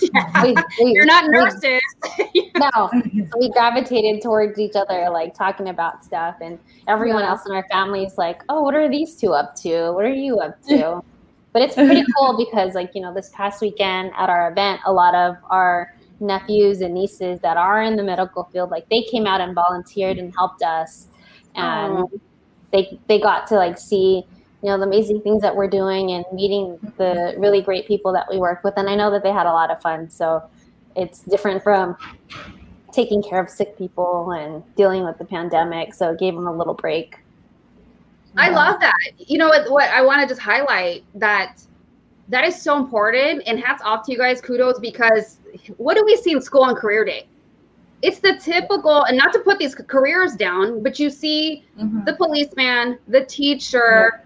yeah. 0.00 0.42
we, 0.44 0.54
we, 0.80 0.92
you're 0.92 1.06
not 1.06 1.28
nurses. 1.28 1.80
We, 2.32 2.52
no, 2.56 2.90
we 3.38 3.50
gravitated 3.50 4.22
towards 4.22 4.58
each 4.58 4.76
other, 4.76 5.10
like 5.10 5.34
talking 5.34 5.68
about 5.68 6.04
stuff, 6.04 6.36
and 6.40 6.58
everyone 6.86 7.22
yeah. 7.22 7.30
else 7.30 7.46
in 7.46 7.52
our 7.52 7.66
family 7.70 8.04
is 8.04 8.16
like, 8.16 8.42
"Oh, 8.48 8.62
what 8.62 8.74
are 8.74 8.88
these 8.88 9.16
two 9.16 9.32
up 9.32 9.56
to? 9.56 9.92
What 9.92 10.04
are 10.04 10.14
you 10.14 10.38
up 10.38 10.62
to?" 10.68 11.02
but 11.52 11.62
it's 11.62 11.74
pretty 11.74 12.04
cool 12.16 12.36
because, 12.36 12.74
like, 12.74 12.94
you 12.94 13.00
know, 13.00 13.12
this 13.12 13.30
past 13.34 13.60
weekend 13.60 14.12
at 14.16 14.30
our 14.30 14.52
event, 14.52 14.80
a 14.86 14.92
lot 14.92 15.16
of 15.16 15.36
our 15.50 15.92
nephews 16.20 16.82
and 16.82 16.94
nieces 16.94 17.40
that 17.40 17.56
are 17.56 17.82
in 17.82 17.96
the 17.96 18.04
medical 18.04 18.44
field, 18.52 18.70
like, 18.70 18.88
they 18.90 19.02
came 19.02 19.26
out 19.26 19.40
and 19.40 19.54
volunteered 19.56 20.18
and 20.18 20.32
helped 20.36 20.62
us, 20.62 21.08
and. 21.56 21.98
Oh 21.98 22.10
they 22.72 22.98
they 23.06 23.20
got 23.20 23.46
to 23.48 23.56
like 23.56 23.78
see 23.78 24.24
you 24.62 24.68
know 24.68 24.78
the 24.78 24.84
amazing 24.84 25.20
things 25.22 25.42
that 25.42 25.54
we're 25.54 25.68
doing 25.68 26.12
and 26.12 26.24
meeting 26.32 26.78
the 26.98 27.34
really 27.38 27.62
great 27.62 27.86
people 27.86 28.12
that 28.12 28.26
we 28.30 28.38
work 28.38 28.62
with. 28.62 28.74
And 28.76 28.88
i 28.88 28.94
know 28.94 29.10
that 29.10 29.22
they 29.22 29.32
had 29.32 29.46
a 29.46 29.52
lot 29.52 29.70
of 29.70 29.80
fun. 29.80 30.10
So 30.10 30.42
it's 30.96 31.20
different 31.20 31.62
from 31.62 31.96
taking 32.92 33.22
care 33.22 33.40
of 33.40 33.48
sick 33.48 33.78
people 33.78 34.32
and 34.32 34.62
dealing 34.74 35.04
with 35.04 35.16
the 35.18 35.24
pandemic. 35.24 35.94
So 35.94 36.12
it 36.12 36.18
gave 36.18 36.34
them 36.34 36.46
a 36.46 36.52
little 36.52 36.74
break. 36.74 37.18
I 38.36 38.50
love 38.50 38.80
that. 38.80 38.94
You 39.18 39.38
know 39.38 39.48
what, 39.48 39.70
what 39.70 39.90
i 39.90 40.02
want 40.02 40.22
to 40.22 40.28
just 40.28 40.40
highlight 40.40 41.04
that 41.14 41.62
that 42.28 42.44
is 42.44 42.60
so 42.60 42.76
important. 42.76 43.42
And 43.46 43.58
hats 43.58 43.82
off 43.84 44.04
to 44.06 44.12
you 44.12 44.18
guys. 44.18 44.40
Kudos 44.40 44.78
because 44.78 45.38
what 45.78 45.96
do 45.96 46.04
we 46.04 46.16
see 46.16 46.32
in 46.32 46.42
school 46.42 46.62
on 46.62 46.74
career 46.74 47.04
day 47.04 47.26
it's 48.02 48.20
the 48.20 48.36
typical 48.36 49.04
and 49.04 49.16
not 49.16 49.32
to 49.32 49.38
put 49.40 49.58
these 49.58 49.74
careers 49.74 50.34
down 50.34 50.82
but 50.82 50.98
you 50.98 51.10
see 51.10 51.64
mm-hmm. 51.78 52.04
the 52.04 52.14
policeman 52.14 52.98
the 53.08 53.24
teacher 53.24 54.24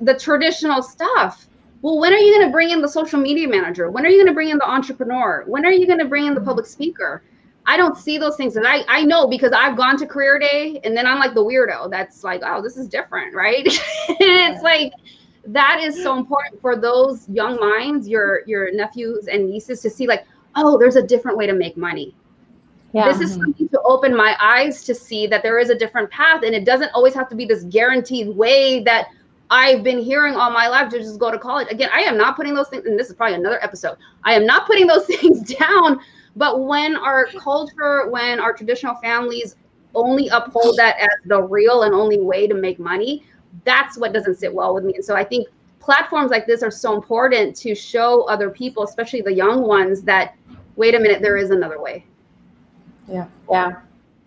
the 0.00 0.14
traditional 0.18 0.82
stuff. 0.82 1.48
Well 1.82 1.98
when 1.98 2.12
are 2.12 2.18
you 2.18 2.34
going 2.34 2.48
to 2.48 2.52
bring 2.52 2.70
in 2.70 2.80
the 2.80 2.88
social 2.88 3.20
media 3.20 3.48
manager? 3.48 3.90
When 3.90 4.04
are 4.04 4.08
you 4.08 4.16
going 4.16 4.28
to 4.28 4.34
bring 4.34 4.50
in 4.50 4.58
the 4.58 4.68
entrepreneur? 4.68 5.44
When 5.46 5.64
are 5.64 5.72
you 5.72 5.86
going 5.86 5.98
to 5.98 6.04
bring 6.04 6.26
in 6.26 6.34
the 6.34 6.40
public 6.40 6.66
speaker? 6.66 7.22
I 7.68 7.76
don't 7.76 7.96
see 7.96 8.16
those 8.16 8.36
things 8.36 8.54
and 8.54 8.64
i 8.64 8.84
i 8.86 9.02
know 9.02 9.26
because 9.26 9.50
i've 9.52 9.76
gone 9.76 9.96
to 9.98 10.06
career 10.06 10.38
day 10.38 10.80
and 10.84 10.96
then 10.96 11.04
i'm 11.04 11.18
like 11.18 11.34
the 11.34 11.42
weirdo 11.42 11.90
that's 11.90 12.22
like 12.22 12.42
oh 12.44 12.62
this 12.62 12.76
is 12.76 12.86
different 12.86 13.34
right? 13.34 13.66
And 13.66 14.16
it's 14.20 14.62
like 14.62 14.92
that 15.46 15.80
is 15.80 16.00
so 16.00 16.16
important 16.16 16.60
for 16.60 16.76
those 16.76 17.28
young 17.28 17.58
minds 17.58 18.08
your 18.08 18.42
your 18.46 18.72
nephews 18.72 19.26
and 19.26 19.50
nieces 19.50 19.80
to 19.82 19.90
see 19.90 20.06
like 20.06 20.26
oh 20.54 20.78
there's 20.78 20.94
a 20.94 21.02
different 21.02 21.36
way 21.36 21.46
to 21.46 21.54
make 21.54 21.76
money 21.76 22.14
Yeah. 22.96 23.12
this 23.12 23.20
is 23.20 23.32
mm-hmm. 23.32 23.42
something 23.42 23.68
to 23.68 23.80
open 23.82 24.16
my 24.16 24.36
eyes 24.40 24.84
to 24.84 24.94
see 24.94 25.26
that 25.26 25.42
there 25.42 25.58
is 25.58 25.70
a 25.70 25.74
different 25.74 26.10
path 26.10 26.42
and 26.44 26.54
it 26.54 26.64
doesn't 26.64 26.90
always 26.94 27.14
have 27.14 27.28
to 27.28 27.34
be 27.34 27.44
this 27.44 27.64
guaranteed 27.64 28.28
way 28.28 28.82
that 28.84 29.08
I've 29.50 29.84
been 29.84 29.98
hearing 29.98 30.34
all 30.34 30.50
my 30.50 30.66
life 30.68 30.90
to 30.90 30.98
just 30.98 31.20
go 31.20 31.30
to 31.30 31.38
college. 31.38 31.68
Again, 31.70 31.90
I 31.92 32.00
am 32.00 32.16
not 32.16 32.36
putting 32.36 32.54
those 32.54 32.68
things, 32.68 32.84
and 32.86 32.98
this 32.98 33.08
is 33.08 33.14
probably 33.14 33.36
another 33.36 33.62
episode. 33.62 33.96
I 34.24 34.34
am 34.34 34.44
not 34.44 34.66
putting 34.66 34.86
those 34.86 35.06
things 35.06 35.54
down. 35.54 36.00
But 36.36 36.64
when 36.64 36.96
our 36.96 37.26
culture, 37.38 38.10
when 38.10 38.40
our 38.40 38.52
traditional 38.52 38.94
families 38.96 39.56
only 39.94 40.28
uphold 40.28 40.76
that 40.76 40.96
as 40.98 41.08
the 41.24 41.42
real 41.42 41.84
and 41.84 41.94
only 41.94 42.20
way 42.20 42.46
to 42.46 42.54
make 42.54 42.78
money, 42.78 43.24
that's 43.64 43.96
what 43.96 44.12
doesn't 44.12 44.36
sit 44.36 44.52
well 44.52 44.74
with 44.74 44.84
me. 44.84 44.94
And 44.94 45.04
so 45.04 45.14
I 45.16 45.24
think 45.24 45.48
platforms 45.80 46.30
like 46.30 46.46
this 46.46 46.62
are 46.62 46.70
so 46.70 46.94
important 46.94 47.56
to 47.56 47.74
show 47.74 48.24
other 48.24 48.50
people, 48.50 48.82
especially 48.82 49.22
the 49.22 49.32
young 49.32 49.62
ones, 49.62 50.02
that 50.02 50.34
wait 50.76 50.94
a 50.94 50.98
minute, 50.98 51.22
there 51.22 51.38
is 51.38 51.50
another 51.50 51.80
way. 51.80 52.04
Yeah. 53.08 53.26
Yeah. 53.50 53.80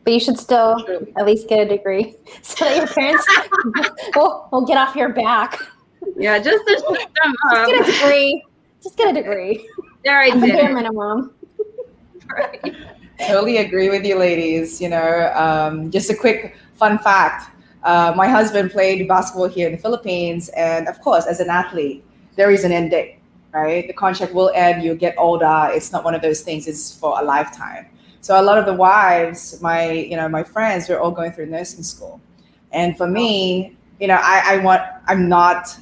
But 0.03 0.13
you 0.13 0.19
should 0.19 0.39
still 0.39 0.77
at 1.17 1.25
least 1.25 1.47
get 1.47 1.59
a 1.59 1.65
degree 1.67 2.15
so 2.41 2.65
that 2.65 2.77
your 2.77 2.87
parents 2.87 3.25
will, 4.15 4.47
will 4.51 4.65
get 4.65 4.77
off 4.77 4.95
your 4.95 5.09
back. 5.09 5.59
Yeah, 6.17 6.39
just 6.39 6.65
to 6.65 6.73
shut 6.73 7.09
them 7.21 7.35
Just 7.51 7.67
get 7.67 7.87
a 7.87 7.91
degree. 7.91 8.43
Just 8.81 8.97
get 8.97 9.09
a 9.09 9.13
degree. 9.13 9.69
There 10.03 10.19
I 10.19 10.29
did. 10.29 10.41
bare 10.41 10.73
minimum. 10.73 11.33
Right. 12.29 12.75
totally 13.27 13.57
agree 13.57 13.89
with 13.89 14.05
you 14.05 14.15
ladies 14.15 14.79
you 14.79 14.87
know 14.87 15.31
um, 15.35 15.89
just 15.89 16.09
a 16.09 16.15
quick 16.15 16.55
fun 16.75 16.99
fact 16.99 17.51
uh, 17.83 18.13
my 18.15 18.27
husband 18.27 18.71
played 18.71 19.07
basketball 19.07 19.47
here 19.47 19.67
in 19.67 19.75
the 19.75 19.81
philippines 19.81 20.49
and 20.49 20.87
of 20.87 21.01
course 21.01 21.25
as 21.25 21.39
an 21.39 21.49
athlete 21.49 22.03
there 22.35 22.51
is 22.51 22.63
an 22.63 22.71
end 22.71 22.91
date 22.91 23.17
right 23.51 23.87
the 23.87 23.93
contract 23.93 24.33
will 24.33 24.51
end 24.53 24.83
you 24.83 24.93
get 24.93 25.15
older 25.17 25.69
it's 25.73 25.91
not 25.91 26.03
one 26.03 26.13
of 26.13 26.21
those 26.21 26.41
things 26.41 26.67
it's 26.67 26.95
for 26.95 27.19
a 27.19 27.23
lifetime 27.23 27.87
so 28.21 28.39
a 28.39 28.43
lot 28.43 28.57
of 28.57 28.65
the 28.65 28.73
wives 28.73 29.61
my 29.61 29.91
you 29.91 30.15
know 30.15 30.27
my 30.27 30.43
friends 30.43 30.87
we're 30.89 30.99
all 30.99 31.11
going 31.11 31.31
through 31.31 31.45
nursing 31.45 31.83
school 31.83 32.19
and 32.71 32.97
for 32.97 33.07
me 33.07 33.75
you 33.99 34.07
know 34.07 34.19
i, 34.21 34.41
I 34.45 34.57
want 34.57 34.81
i'm 35.07 35.29
not 35.29 35.77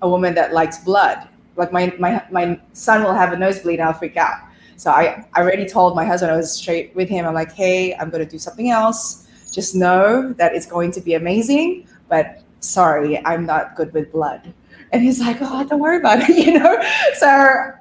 a 0.00 0.08
woman 0.08 0.34
that 0.34 0.52
likes 0.52 0.78
blood 0.78 1.28
like 1.56 1.72
my, 1.72 1.94
my 1.98 2.24
my 2.30 2.60
son 2.72 3.02
will 3.02 3.14
have 3.14 3.32
a 3.32 3.36
nosebleed 3.36 3.78
and 3.78 3.88
i'll 3.88 3.94
freak 3.94 4.16
out 4.16 4.36
so 4.82 4.90
I, 4.90 5.24
I 5.34 5.42
already 5.42 5.64
told 5.64 5.94
my 5.94 6.04
husband, 6.04 6.32
I 6.32 6.36
was 6.36 6.52
straight 6.52 6.92
with 6.96 7.08
him. 7.08 7.24
I'm 7.24 7.34
like, 7.34 7.52
hey, 7.52 7.94
I'm 7.94 8.10
to 8.10 8.26
do 8.26 8.36
something 8.36 8.70
else. 8.70 9.28
Just 9.52 9.76
know 9.76 10.32
that 10.32 10.56
it's 10.56 10.66
going 10.66 10.90
to 10.90 11.00
be 11.00 11.14
amazing. 11.14 11.86
But 12.08 12.42
sorry, 12.58 13.24
I'm 13.24 13.46
not 13.46 13.76
good 13.76 13.92
with 13.92 14.10
blood. 14.10 14.52
And 14.90 15.00
he's 15.00 15.20
like, 15.20 15.36
oh, 15.40 15.64
don't 15.68 15.78
worry 15.78 15.98
about 15.98 16.28
it, 16.28 16.36
you 16.46 16.58
know? 16.58 16.82
So 17.14 17.72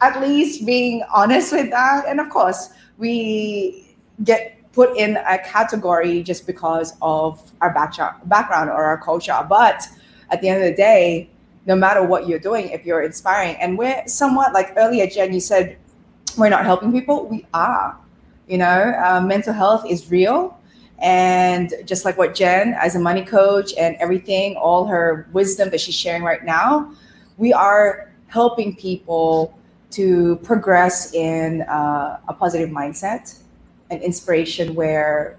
at 0.00 0.20
least 0.20 0.66
being 0.66 1.04
honest 1.14 1.52
with 1.52 1.70
that. 1.70 2.06
And 2.08 2.18
of 2.18 2.28
course, 2.28 2.70
we 2.98 3.96
get 4.24 4.56
put 4.72 4.96
in 4.96 5.16
a 5.16 5.38
category 5.38 6.22
just 6.22 6.46
because 6.46 6.94
of 7.00 7.52
our 7.60 7.72
background, 7.72 8.70
or 8.70 8.84
our 8.84 8.98
culture. 8.98 9.46
But 9.48 9.88
at 10.30 10.40
the 10.40 10.48
end 10.48 10.62
of 10.62 10.68
the 10.68 10.76
day, 10.76 11.30
no 11.66 11.74
matter 11.74 12.02
what 12.02 12.28
you're 12.28 12.38
doing, 12.38 12.68
if 12.68 12.84
you're 12.84 13.02
inspiring, 13.02 13.56
and 13.56 13.78
we're 13.78 14.06
somewhat 14.06 14.52
like 14.52 14.74
earlier, 14.76 15.06
Jen, 15.06 15.32
you 15.32 15.40
said 15.40 15.78
we're 16.38 16.48
not 16.48 16.64
helping 16.64 16.92
people 16.92 17.26
we 17.26 17.44
are 17.52 17.98
you 18.46 18.56
know 18.56 18.94
uh, 19.04 19.20
mental 19.20 19.52
health 19.52 19.84
is 19.88 20.10
real 20.10 20.58
and 21.00 21.74
just 21.84 22.04
like 22.04 22.16
what 22.16 22.34
jen 22.34 22.74
as 22.74 22.94
a 22.94 22.98
money 22.98 23.24
coach 23.24 23.72
and 23.78 23.96
everything 23.96 24.56
all 24.56 24.86
her 24.86 25.28
wisdom 25.32 25.68
that 25.70 25.80
she's 25.80 25.94
sharing 25.94 26.22
right 26.22 26.44
now 26.44 26.90
we 27.36 27.52
are 27.52 28.10
helping 28.28 28.74
people 28.76 29.57
to 29.90 30.36
progress 30.36 31.14
in 31.14 31.62
uh, 31.62 32.20
a 32.28 32.34
positive 32.34 32.70
mindset 32.70 33.38
and 33.90 34.02
inspiration 34.02 34.74
where 34.74 35.38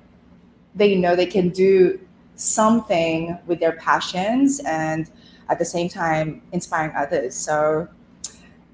they 0.75 0.95
know 0.95 1.15
they 1.15 1.25
can 1.25 1.49
do 1.49 1.99
something 2.35 3.37
with 3.47 3.59
their 3.59 3.73
passions 3.73 4.61
and 4.65 5.11
at 5.49 5.59
the 5.59 5.65
same 5.65 5.89
time 5.89 6.41
inspiring 6.51 6.91
others 6.95 7.35
so 7.35 7.87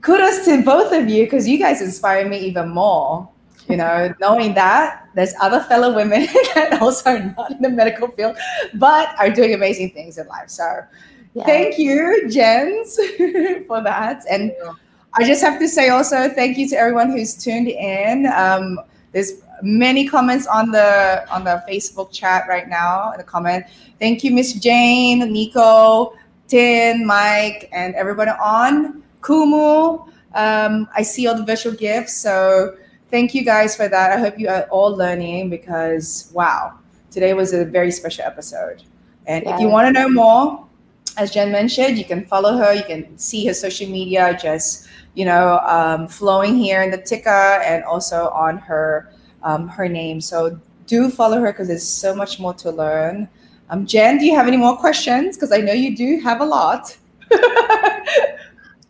kudos 0.05 0.45
to 0.45 0.61
both 0.61 0.93
of 0.93 1.09
you 1.09 1.23
because 1.25 1.47
you 1.47 1.57
guys 1.57 1.81
inspire 1.81 2.29
me 2.29 2.37
even 2.37 2.69
more. 2.69 3.27
You 3.67 3.77
know, 3.77 4.13
knowing 4.21 4.53
that 4.53 5.09
there's 5.15 5.33
other 5.41 5.59
fellow 5.61 5.95
women 5.95 6.27
that 6.55 6.77
also 6.79 7.09
are 7.09 7.33
not 7.35 7.51
in 7.51 7.61
the 7.61 7.69
medical 7.69 8.07
field, 8.09 8.37
but 8.75 9.15
are 9.17 9.31
doing 9.31 9.55
amazing 9.55 9.89
things 9.91 10.17
in 10.19 10.27
life. 10.27 10.49
So 10.49 10.65
Yeah. 11.33 11.45
thank 11.45 11.77
you, 11.79 12.29
Jens, 12.29 12.95
for 13.67 13.81
that. 13.83 14.23
And 14.29 14.53
I 15.17 15.23
just 15.23 15.41
have 15.41 15.59
to 15.59 15.67
say 15.67 15.89
also 15.89 16.29
thank 16.29 16.57
you 16.57 16.67
to 16.69 16.75
everyone 16.75 17.09
who's 17.09 17.35
tuned 17.35 17.69
in. 17.69 18.25
Um, 18.27 18.79
there's 19.13 19.33
many 19.61 20.07
comments 20.07 20.45
on 20.45 20.71
the 20.71 21.25
on 21.31 21.45
the 21.45 21.63
Facebook 21.67 22.11
chat 22.11 22.45
right 22.49 22.67
now. 22.67 23.11
In 23.11 23.17
the 23.17 23.23
comment, 23.23 23.65
thank 23.97 24.23
you, 24.23 24.31
Miss 24.31 24.53
Jane, 24.53 25.19
Nico, 25.31 26.13
Tin, 26.47 27.05
Mike, 27.05 27.69
and 27.71 27.95
everybody 27.95 28.31
on. 28.31 29.03
Kumu. 29.21 30.07
Um, 30.33 30.89
I 30.93 31.01
see 31.01 31.27
all 31.27 31.35
the 31.35 31.45
visual 31.45 31.75
gifts. 31.75 32.17
So 32.17 32.75
thank 33.09 33.33
you 33.33 33.45
guys 33.45 33.75
for 33.75 33.87
that. 33.87 34.11
I 34.11 34.19
hope 34.19 34.37
you 34.37 34.49
are 34.49 34.63
all 34.63 34.95
learning 34.95 35.49
because 35.49 36.29
wow, 36.33 36.77
today 37.09 37.33
was 37.33 37.53
a 37.53 37.63
very 37.63 37.91
special 37.91 38.25
episode. 38.25 38.83
And 39.27 39.45
if 39.47 39.59
you 39.59 39.69
want 39.69 39.87
to 39.87 39.93
know 39.93 40.09
more, 40.09 40.64
as 41.17 41.31
Jen 41.31 41.51
mentioned, 41.51 41.97
you 41.97 42.05
can 42.05 42.25
follow 42.25 42.57
her. 42.57 42.73
You 42.73 42.83
can 42.83 43.17
see 43.17 43.45
her 43.47 43.53
social 43.53 43.89
media 43.89 44.37
just 44.41 44.87
you 45.13 45.25
know 45.25 45.59
um, 45.59 46.07
flowing 46.07 46.55
here 46.55 46.81
in 46.81 46.91
the 46.91 46.97
ticker 46.97 47.29
and 47.29 47.83
also 47.83 48.29
on 48.29 48.57
her 48.57 49.11
um, 49.43 49.67
her 49.67 49.87
name. 49.87 50.21
So 50.21 50.59
do 50.87 51.09
follow 51.09 51.39
her 51.39 51.51
because 51.51 51.67
there's 51.67 51.87
so 51.87 52.15
much 52.15 52.39
more 52.39 52.53
to 52.55 52.71
learn. 52.71 53.27
Um, 53.69 53.85
Jen, 53.85 54.19
do 54.19 54.25
you 54.25 54.35
have 54.35 54.47
any 54.47 54.57
more 54.57 54.77
questions? 54.77 55.35
Because 55.35 55.51
I 55.51 55.57
know 55.57 55.73
you 55.73 55.95
do 55.95 56.19
have 56.19 56.41
a 56.41 56.45
lot. 56.45 56.95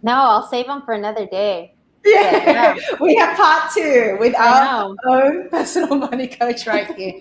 No, 0.05 0.13
I'll 0.13 0.47
save 0.47 0.67
them 0.67 0.83
for 0.83 0.93
another 0.93 1.25
day. 1.25 1.73
Yeah, 2.07 2.77
we 3.01 3.15
have 3.15 3.35
part 3.35 3.71
two 3.73 4.17
with 4.19 4.35
our 4.37 4.95
own 5.07 5.49
personal 5.49 5.95
money 5.95 6.27
coach 6.27 6.67
right 6.67 6.85
here. 6.95 7.19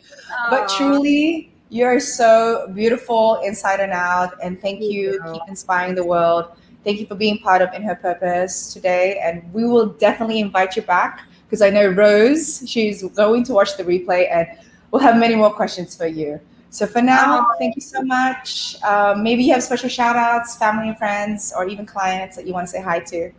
But 0.50 0.68
truly, 0.68 1.53
you're 1.74 1.98
so 1.98 2.70
beautiful 2.72 3.40
inside 3.42 3.80
and 3.80 3.90
out. 3.90 4.34
And 4.40 4.60
thank 4.60 4.80
you. 4.80 4.88
you. 4.88 5.32
Keep 5.32 5.42
inspiring 5.48 5.96
the 5.96 6.04
world. 6.04 6.52
Thank 6.84 7.00
you 7.00 7.06
for 7.06 7.16
being 7.16 7.38
part 7.38 7.62
of 7.62 7.74
In 7.74 7.82
Her 7.82 7.96
Purpose 7.96 8.72
today. 8.72 9.18
And 9.20 9.52
we 9.52 9.66
will 9.66 9.86
definitely 9.86 10.38
invite 10.38 10.76
you 10.76 10.82
back 10.82 11.26
because 11.46 11.62
I 11.62 11.70
know 11.70 11.88
Rose, 11.88 12.62
she's 12.64 13.02
going 13.02 13.42
to 13.44 13.52
watch 13.52 13.76
the 13.76 13.82
replay 13.82 14.30
and 14.30 14.46
we'll 14.92 15.02
have 15.02 15.16
many 15.16 15.34
more 15.34 15.52
questions 15.52 15.96
for 15.96 16.06
you. 16.06 16.38
So 16.70 16.86
for 16.86 17.02
now, 17.02 17.40
Aw. 17.40 17.54
thank 17.58 17.74
you 17.74 17.82
so 17.82 18.02
much. 18.02 18.80
Um, 18.84 19.24
maybe 19.24 19.42
you 19.42 19.52
have 19.54 19.62
special 19.64 19.88
shout 19.88 20.14
outs, 20.14 20.56
family 20.56 20.90
and 20.90 20.96
friends, 20.96 21.52
or 21.56 21.66
even 21.66 21.86
clients 21.86 22.36
that 22.36 22.46
you 22.46 22.52
want 22.52 22.68
to 22.68 22.70
say 22.70 22.82
hi 22.82 23.00
to. 23.00 23.32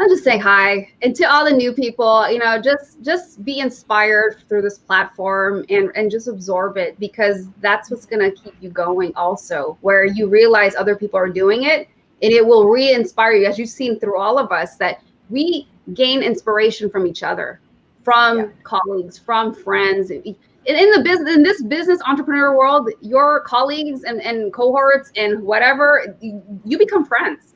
I'll 0.00 0.08
just 0.08 0.24
say 0.24 0.38
hi. 0.38 0.88
And 1.02 1.14
to 1.16 1.24
all 1.24 1.44
the 1.44 1.50
new 1.52 1.74
people, 1.74 2.30
you 2.30 2.38
know, 2.38 2.58
just 2.58 3.02
just 3.02 3.44
be 3.44 3.58
inspired 3.58 4.38
through 4.48 4.62
this 4.62 4.78
platform 4.78 5.66
and 5.68 5.90
and 5.94 6.10
just 6.10 6.26
absorb 6.26 6.78
it 6.78 6.98
because 6.98 7.48
that's 7.60 7.90
what's 7.90 8.06
going 8.06 8.22
to 8.22 8.34
keep 8.34 8.54
you 8.62 8.70
going 8.70 9.12
also 9.14 9.76
where 9.82 10.06
you 10.06 10.26
realize 10.26 10.74
other 10.74 10.96
people 10.96 11.18
are 11.18 11.28
doing 11.28 11.64
it 11.64 11.86
and 12.22 12.32
it 12.32 12.44
will 12.44 12.66
re-inspire 12.66 13.32
you 13.32 13.46
as 13.46 13.58
you've 13.58 13.68
seen 13.68 14.00
through 14.00 14.18
all 14.18 14.38
of 14.38 14.50
us 14.52 14.76
that 14.76 15.02
we 15.28 15.68
gain 15.92 16.22
inspiration 16.22 16.88
from 16.88 17.06
each 17.06 17.22
other, 17.22 17.60
from 18.02 18.38
Yeah. 18.38 18.46
colleagues, 18.62 19.18
from 19.18 19.52
friends. 19.54 20.10
And 20.10 20.24
in 20.64 20.90
the 20.92 21.02
business 21.04 21.34
in 21.36 21.42
this 21.42 21.62
business 21.62 22.00
entrepreneur 22.06 22.56
world, 22.56 22.88
your 23.02 23.40
colleagues 23.40 24.04
and, 24.04 24.22
and 24.22 24.50
cohorts 24.50 25.12
and 25.16 25.42
whatever, 25.42 26.16
you 26.22 26.78
become 26.78 27.04
friends 27.04 27.49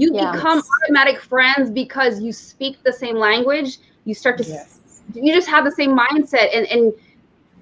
you 0.00 0.12
Yeah. 0.14 0.32
become 0.32 0.62
automatic 0.84 1.20
friends 1.20 1.70
because 1.70 2.20
you 2.20 2.32
speak 2.32 2.82
the 2.84 2.92
same 2.92 3.16
language 3.16 3.78
you 4.04 4.14
start 4.14 4.38
to 4.38 4.44
Yes. 4.44 5.02
you 5.14 5.32
just 5.34 5.48
have 5.48 5.64
the 5.64 5.70
same 5.70 5.96
mindset 5.96 6.48
and 6.56 6.66
and 6.66 6.92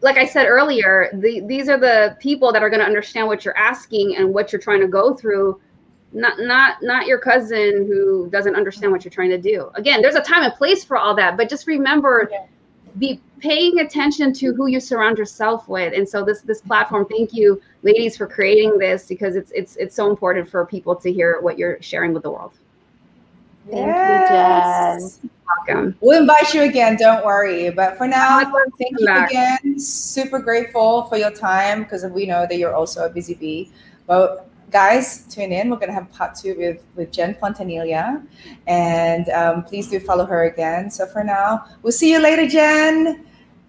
like 0.00 0.16
i 0.16 0.24
said 0.24 0.46
earlier 0.46 1.10
the, 1.14 1.40
these 1.46 1.68
are 1.68 1.78
the 1.78 2.16
people 2.20 2.52
that 2.52 2.62
are 2.62 2.70
going 2.70 2.80
to 2.80 2.86
understand 2.86 3.26
what 3.26 3.44
you're 3.44 3.56
asking 3.56 4.16
and 4.16 4.32
what 4.32 4.52
you're 4.52 4.60
trying 4.60 4.80
to 4.80 4.86
go 4.88 5.14
through 5.14 5.60
not 6.12 6.38
not 6.38 6.76
not 6.82 7.06
your 7.06 7.18
cousin 7.18 7.86
who 7.86 8.28
doesn't 8.30 8.54
understand 8.54 8.92
what 8.92 9.04
you're 9.04 9.10
trying 9.18 9.30
to 9.30 9.38
do 9.38 9.70
again 9.74 10.00
there's 10.00 10.14
a 10.14 10.22
time 10.22 10.42
and 10.42 10.54
place 10.54 10.84
for 10.84 10.96
all 10.96 11.14
that 11.14 11.36
but 11.36 11.48
just 11.48 11.66
remember 11.66 12.28
Yeah. 12.30 12.46
Be 12.98 13.20
paying 13.40 13.80
attention 13.80 14.32
to 14.32 14.52
who 14.54 14.66
you 14.66 14.80
surround 14.80 15.18
yourself 15.18 15.68
with 15.68 15.92
and 15.94 16.08
so 16.08 16.24
this 16.24 16.40
this 16.42 16.60
platform 16.60 17.06
thank 17.06 17.32
you 17.32 17.60
ladies 17.82 18.16
for 18.16 18.26
creating 18.26 18.78
this 18.78 19.06
because 19.06 19.36
it's 19.36 19.52
it's 19.52 19.76
it's 19.76 19.94
so 19.94 20.10
important 20.10 20.48
for 20.48 20.66
people 20.66 20.96
to 20.96 21.12
hear 21.12 21.40
what 21.40 21.58
you're 21.58 21.80
sharing 21.80 22.12
with 22.12 22.22
the 22.22 22.30
world 22.30 22.52
Thank 23.70 23.86
you, 23.86 24.28
Jen. 24.28 25.30
welcome 25.68 25.98
We'll 26.00 26.20
invite 26.20 26.54
you 26.54 26.62
again, 26.62 26.96
don't 26.96 27.24
worry. 27.24 27.70
But 27.70 27.98
for 27.98 28.06
now, 28.06 28.38
I'd 28.38 28.50
love 28.50 28.64
to 28.64 28.72
thank 28.78 28.98
you 28.98 29.06
back. 29.06 29.30
again. 29.30 29.78
Super 29.78 30.38
grateful 30.38 31.02
for 31.04 31.16
your 31.16 31.30
time 31.30 31.82
because 31.82 32.04
we 32.06 32.26
know 32.26 32.46
that 32.48 32.56
you're 32.56 32.74
also 32.74 33.04
a 33.04 33.10
busy 33.10 33.34
bee. 33.34 33.70
But 34.06 34.47
guys, 34.70 35.24
tune 35.26 35.52
in. 35.52 35.70
We're 35.70 35.76
going 35.76 35.88
to 35.88 35.94
have 35.94 36.10
part 36.12 36.34
two 36.34 36.56
with, 36.56 36.84
with 36.94 37.12
Jen 37.12 37.34
Fontanilla. 37.34 38.24
And 38.66 39.28
um, 39.30 39.64
please 39.64 39.88
do 39.88 40.00
follow 40.00 40.26
her 40.26 40.44
again. 40.44 40.90
So 40.90 41.06
for 41.06 41.24
now, 41.24 41.64
we'll 41.82 41.92
see 41.92 42.12
you 42.12 42.20
later, 42.20 42.46
Jen. 42.46 43.24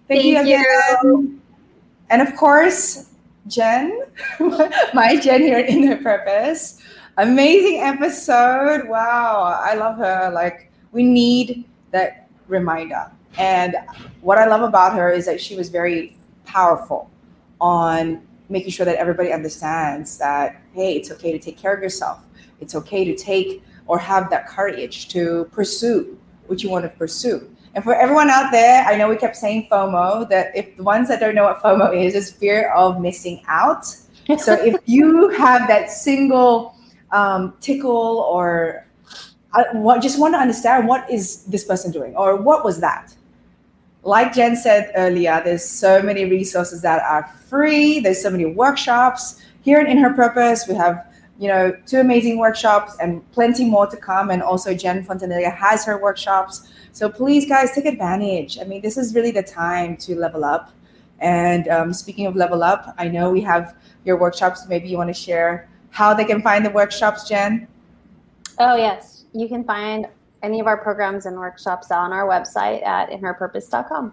Thank, 0.08 0.22
Thank 0.22 0.24
you 0.24 0.40
again. 0.40 0.64
you. 1.02 1.40
And 2.10 2.22
of 2.22 2.36
course, 2.36 3.10
Jen, 3.46 4.02
my 4.94 5.16
Jen 5.16 5.42
here 5.42 5.60
in 5.60 5.86
her 5.86 5.96
purpose. 5.96 6.82
Amazing 7.16 7.80
episode. 7.80 8.88
Wow. 8.88 9.60
I 9.62 9.74
love 9.74 9.96
her. 9.98 10.30
Like, 10.32 10.70
we 10.92 11.04
need 11.04 11.64
that 11.92 12.28
reminder. 12.48 13.10
And 13.38 13.76
what 14.20 14.38
I 14.38 14.46
love 14.46 14.62
about 14.62 14.94
her 14.94 15.10
is 15.10 15.26
that 15.26 15.40
she 15.40 15.56
was 15.56 15.68
very 15.68 16.16
powerful 16.44 17.10
on 17.60 18.22
making 18.50 18.70
sure 18.70 18.84
that 18.84 18.96
everybody 18.96 19.32
understands 19.32 20.18
that, 20.18 20.60
hey, 20.74 20.94
it's 20.94 21.10
okay 21.10 21.32
to 21.32 21.38
take 21.38 21.56
care 21.56 21.72
of 21.72 21.82
yourself. 21.82 22.24
It's 22.60 22.74
okay 22.74 23.04
to 23.04 23.16
take 23.16 23.62
or 23.86 23.98
have 23.98 24.28
that 24.30 24.48
courage 24.48 25.08
to 25.08 25.48
pursue 25.52 26.18
what 26.46 26.62
you 26.62 26.70
want 26.70 26.84
to 26.84 26.90
pursue. 26.90 27.48
And 27.74 27.84
for 27.84 27.94
everyone 27.94 28.30
out 28.30 28.50
there, 28.50 28.84
I 28.84 28.96
know 28.96 29.08
we 29.08 29.16
kept 29.16 29.36
saying 29.36 29.68
FOMO, 29.70 30.28
that 30.28 30.56
if 30.56 30.76
the 30.76 30.82
ones 30.82 31.08
that 31.08 31.20
don't 31.20 31.34
know 31.34 31.44
what 31.44 31.62
FOMO 31.62 31.96
is, 31.96 32.14
is 32.14 32.30
fear 32.32 32.70
of 32.72 33.00
missing 33.00 33.42
out. 33.48 33.86
So 34.38 34.52
if 34.52 34.76
you 34.86 35.30
have 35.30 35.66
that 35.66 35.90
single 35.90 36.76
um, 37.10 37.52
tickle 37.60 38.18
or 38.30 38.86
I 39.52 39.64
what, 39.72 40.00
just 40.02 40.20
want 40.20 40.34
to 40.34 40.38
understand 40.38 40.86
what 40.86 41.10
is 41.10 41.44
this 41.46 41.64
person 41.64 41.90
doing 41.90 42.14
or 42.14 42.36
what 42.36 42.64
was 42.64 42.78
that? 42.80 43.12
Like 44.02 44.32
Jen 44.32 44.56
said 44.56 44.92
earlier, 44.96 45.42
there's 45.44 45.64
so 45.64 46.02
many 46.02 46.24
resources 46.24 46.80
that 46.82 47.02
are 47.02 47.24
free. 47.48 48.00
There's 48.00 48.22
so 48.22 48.30
many 48.30 48.46
workshops 48.46 49.42
here 49.62 49.80
in 49.80 49.98
Her 49.98 50.12
Purpose. 50.14 50.66
We 50.66 50.74
have 50.74 51.06
you 51.38 51.48
know 51.48 51.76
two 51.86 52.00
amazing 52.00 52.38
workshops 52.38 52.96
and 53.00 53.28
plenty 53.32 53.64
more 53.64 53.86
to 53.86 53.96
come. 53.96 54.30
And 54.30 54.42
also 54.42 54.74
Jen 54.74 55.04
Fontanilla 55.04 55.54
has 55.54 55.84
her 55.84 56.00
workshops. 56.00 56.68
So 56.92 57.08
please, 57.08 57.46
guys, 57.46 57.72
take 57.72 57.86
advantage. 57.86 58.58
I 58.58 58.64
mean, 58.64 58.80
this 58.80 58.96
is 58.96 59.14
really 59.14 59.30
the 59.30 59.42
time 59.42 59.96
to 59.98 60.16
level 60.16 60.44
up. 60.44 60.72
And 61.20 61.68
um, 61.68 61.92
speaking 61.92 62.26
of 62.26 62.36
level 62.36 62.62
up, 62.62 62.94
I 62.98 63.08
know 63.08 63.30
we 63.30 63.42
have 63.42 63.76
your 64.04 64.18
workshops. 64.18 64.66
Maybe 64.66 64.88
you 64.88 64.96
want 64.96 65.08
to 65.08 65.14
share 65.14 65.68
how 65.90 66.14
they 66.14 66.24
can 66.24 66.40
find 66.40 66.64
the 66.64 66.70
workshops, 66.70 67.28
Jen. 67.28 67.68
Oh, 68.58 68.76
yes. 68.76 69.24
You 69.32 69.48
can 69.48 69.64
find 69.64 70.08
any 70.42 70.60
of 70.60 70.66
our 70.66 70.76
programs 70.76 71.26
and 71.26 71.36
workshops 71.36 71.90
on 71.90 72.12
our 72.12 72.26
website 72.26 72.84
at 72.84 73.10
inherpurpose.com. 73.10 74.12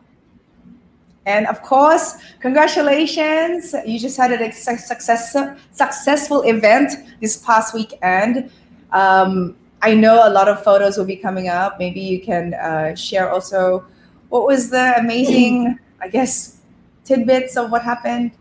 And 1.26 1.46
of 1.48 1.62
course, 1.62 2.18
congratulations. 2.40 3.76
You 3.86 4.00
just 4.00 4.16
had 4.18 4.32
a 4.32 4.52
success, 4.52 5.36
successful 5.72 6.42
event 6.44 6.94
this 7.22 7.38
past 7.38 7.74
weekend. 7.74 8.50
Um, 8.94 9.58
I 9.82 9.94
know 9.94 10.28
a 10.28 10.32
lot 10.32 10.48
of 10.48 10.64
photos 10.64 10.98
will 10.98 11.06
be 11.06 11.18
coming 11.18 11.50
up. 11.50 11.80
Maybe 11.80 12.00
you 12.00 12.22
can 12.22 12.54
uh, 12.54 12.96
share 12.96 13.30
also 13.30 13.86
what 14.30 14.46
was 14.46 14.70
the 14.70 14.98
amazing, 14.98 15.78
I 16.02 16.08
guess, 16.08 16.62
tidbits 17.04 17.58
of 17.58 17.72
what 17.72 17.84
happened. 17.84 18.32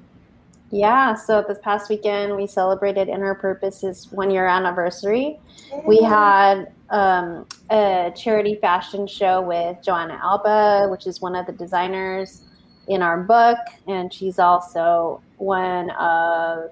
Yeah, 0.71 1.15
so 1.15 1.45
this 1.47 1.59
past 1.63 1.89
weekend 1.89 2.37
we 2.37 2.47
celebrated 2.47 3.09
In 3.09 3.21
Her 3.21 3.35
Purpose's 3.35 4.11
one 4.11 4.31
year 4.31 4.47
anniversary. 4.47 5.39
We 5.85 6.03
had 6.03 6.73
um, 6.91 7.47
a 7.71 8.13
charity 8.17 8.57
fashion 8.57 9.07
show 9.07 9.41
with 9.41 9.83
Joanna 9.83 10.19
Alba, 10.23 10.89
which 10.91 11.07
is 11.07 11.21
one 11.21 11.35
of 11.35 11.47
the 11.47 11.53
designers 11.53 12.43
in 12.89 13.03
our 13.03 13.23
book, 13.23 13.59
and 13.87 14.13
she's 14.13 14.39
also 14.39 15.21
one 15.39 15.91
of 15.91 16.71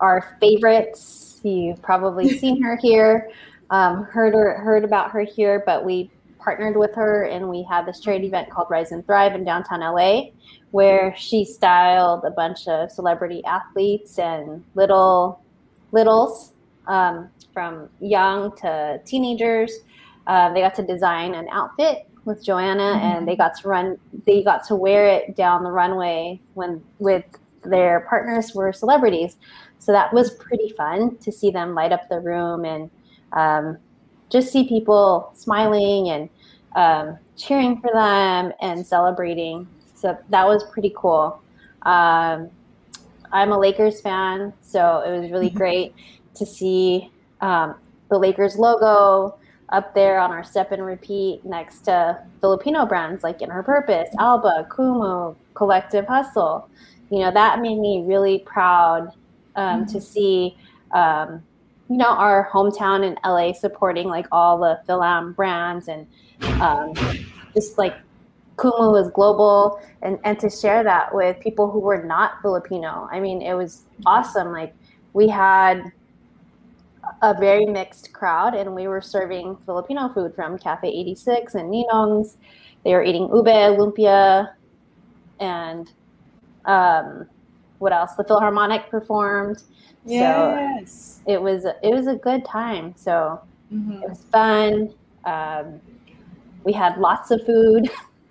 our 0.00 0.36
favorites. 0.40 1.40
You've 1.42 1.82
probably 1.82 2.28
seen 2.38 2.62
her 2.62 2.76
here, 2.76 3.30
um, 3.70 4.04
heard 4.04 4.34
her, 4.34 4.58
heard 4.58 4.84
about 4.84 5.10
her 5.10 5.22
here, 5.22 5.62
but 5.66 5.84
we 5.84 6.10
partnered 6.38 6.76
with 6.76 6.94
her 6.94 7.24
and 7.24 7.48
we 7.48 7.62
had 7.62 7.84
this 7.86 8.00
charity 8.00 8.26
event 8.26 8.48
called 8.48 8.66
Rise 8.70 8.92
and 8.92 9.04
Thrive 9.04 9.34
in 9.34 9.44
downtown 9.44 9.80
LA, 9.80 10.30
where 10.70 11.14
she 11.16 11.44
styled 11.44 12.24
a 12.24 12.30
bunch 12.30 12.66
of 12.66 12.90
celebrity 12.90 13.44
athletes 13.44 14.18
and 14.18 14.64
little 14.74 15.42
littles 15.92 16.52
um, 16.86 17.28
from 17.60 17.90
young 18.00 18.56
to 18.56 18.98
teenagers. 19.04 19.70
Uh, 20.26 20.50
they 20.54 20.62
got 20.62 20.74
to 20.74 20.82
design 20.82 21.34
an 21.34 21.46
outfit 21.52 22.08
with 22.24 22.42
Joanna, 22.42 22.94
mm-hmm. 22.94 23.04
and 23.04 23.28
they 23.28 23.36
got 23.36 23.54
to 23.60 23.68
run. 23.68 23.98
They 24.24 24.42
got 24.42 24.66
to 24.68 24.74
wear 24.74 25.06
it 25.08 25.36
down 25.36 25.62
the 25.62 25.70
runway 25.70 26.40
when 26.54 26.82
with 27.00 27.24
their 27.66 28.06
partners 28.08 28.54
were 28.54 28.72
celebrities. 28.72 29.36
So 29.78 29.92
that 29.92 30.10
was 30.10 30.30
pretty 30.36 30.70
fun 30.70 31.18
to 31.18 31.30
see 31.30 31.50
them 31.50 31.74
light 31.74 31.92
up 31.92 32.08
the 32.08 32.20
room 32.20 32.64
and 32.64 32.90
um, 33.32 33.76
just 34.30 34.50
see 34.50 34.66
people 34.66 35.30
smiling 35.34 36.08
and 36.08 36.30
um, 36.76 37.18
cheering 37.36 37.78
for 37.82 37.90
them 37.92 38.54
and 38.62 38.86
celebrating. 38.86 39.68
So 39.94 40.16
that 40.30 40.46
was 40.46 40.64
pretty 40.72 40.94
cool. 40.96 41.42
Um, 41.82 42.48
I'm 43.32 43.52
a 43.52 43.58
Lakers 43.58 44.00
fan, 44.00 44.54
so 44.62 45.02
it 45.06 45.20
was 45.20 45.30
really 45.30 45.48
mm-hmm. 45.48 45.58
great 45.58 45.94
to 46.36 46.46
see 46.46 47.10
um, 47.40 47.74
the 48.10 48.18
Lakers 48.18 48.56
logo 48.56 49.36
up 49.70 49.94
there 49.94 50.18
on 50.18 50.30
our 50.30 50.42
step 50.42 50.72
and 50.72 50.84
repeat 50.84 51.44
next 51.44 51.80
to 51.80 52.20
Filipino 52.40 52.84
brands 52.84 53.22
like 53.22 53.40
In 53.40 53.50
Her 53.50 53.62
Purpose, 53.62 54.08
Alba, 54.18 54.66
Kumu, 54.68 55.36
Collective 55.54 56.06
Hustle. 56.06 56.68
You 57.10 57.20
know, 57.20 57.30
that 57.30 57.60
made 57.60 57.78
me 57.78 58.04
really 58.06 58.40
proud 58.40 59.12
um, 59.56 59.82
mm-hmm. 59.82 59.92
to 59.92 60.00
see, 60.00 60.56
um, 60.92 61.42
you 61.88 61.96
know, 61.96 62.10
our 62.10 62.48
hometown 62.52 63.04
in 63.04 63.18
LA 63.24 63.52
supporting 63.52 64.08
like 64.08 64.26
all 64.32 64.58
the 64.58 64.80
Philam 64.88 65.34
brands 65.34 65.88
and 65.88 66.06
um, 66.60 66.92
just 67.54 67.78
like 67.78 67.96
Kumu 68.56 68.92
was 68.92 69.10
global 69.10 69.80
and, 70.02 70.18
and 70.24 70.38
to 70.40 70.50
share 70.50 70.84
that 70.84 71.14
with 71.14 71.38
people 71.40 71.70
who 71.70 71.80
were 71.80 72.02
not 72.02 72.42
Filipino. 72.42 73.08
I 73.10 73.20
mean, 73.20 73.40
it 73.40 73.54
was 73.54 73.82
awesome. 74.04 74.52
Like 74.52 74.74
we 75.12 75.28
had 75.28 75.92
a 77.22 77.34
very 77.38 77.66
mixed 77.66 78.12
crowd, 78.12 78.54
and 78.54 78.74
we 78.74 78.88
were 78.88 79.00
serving 79.00 79.56
Filipino 79.66 80.08
food 80.08 80.34
from 80.34 80.58
Cafe 80.58 80.88
86 80.88 81.54
and 81.54 81.72
Ninong's. 81.72 82.38
They 82.84 82.94
were 82.94 83.02
eating 83.02 83.24
ube, 83.24 83.46
lumpia, 83.46 84.52
and 85.38 85.90
um, 86.64 87.26
what 87.78 87.92
else? 87.92 88.14
The 88.14 88.24
Philharmonic 88.24 88.88
performed. 88.90 89.62
Yes. 90.04 91.20
So 91.24 91.32
it 91.32 91.42
was 91.42 91.64
it 91.64 91.94
was 91.94 92.06
a 92.06 92.14
good 92.14 92.44
time. 92.44 92.94
So 92.96 93.40
mm-hmm. 93.72 94.02
it 94.02 94.08
was 94.08 94.24
fun. 94.32 94.94
Um, 95.24 95.80
we 96.64 96.72
had 96.72 96.98
lots 96.98 97.30
of 97.30 97.44
food. 97.44 97.90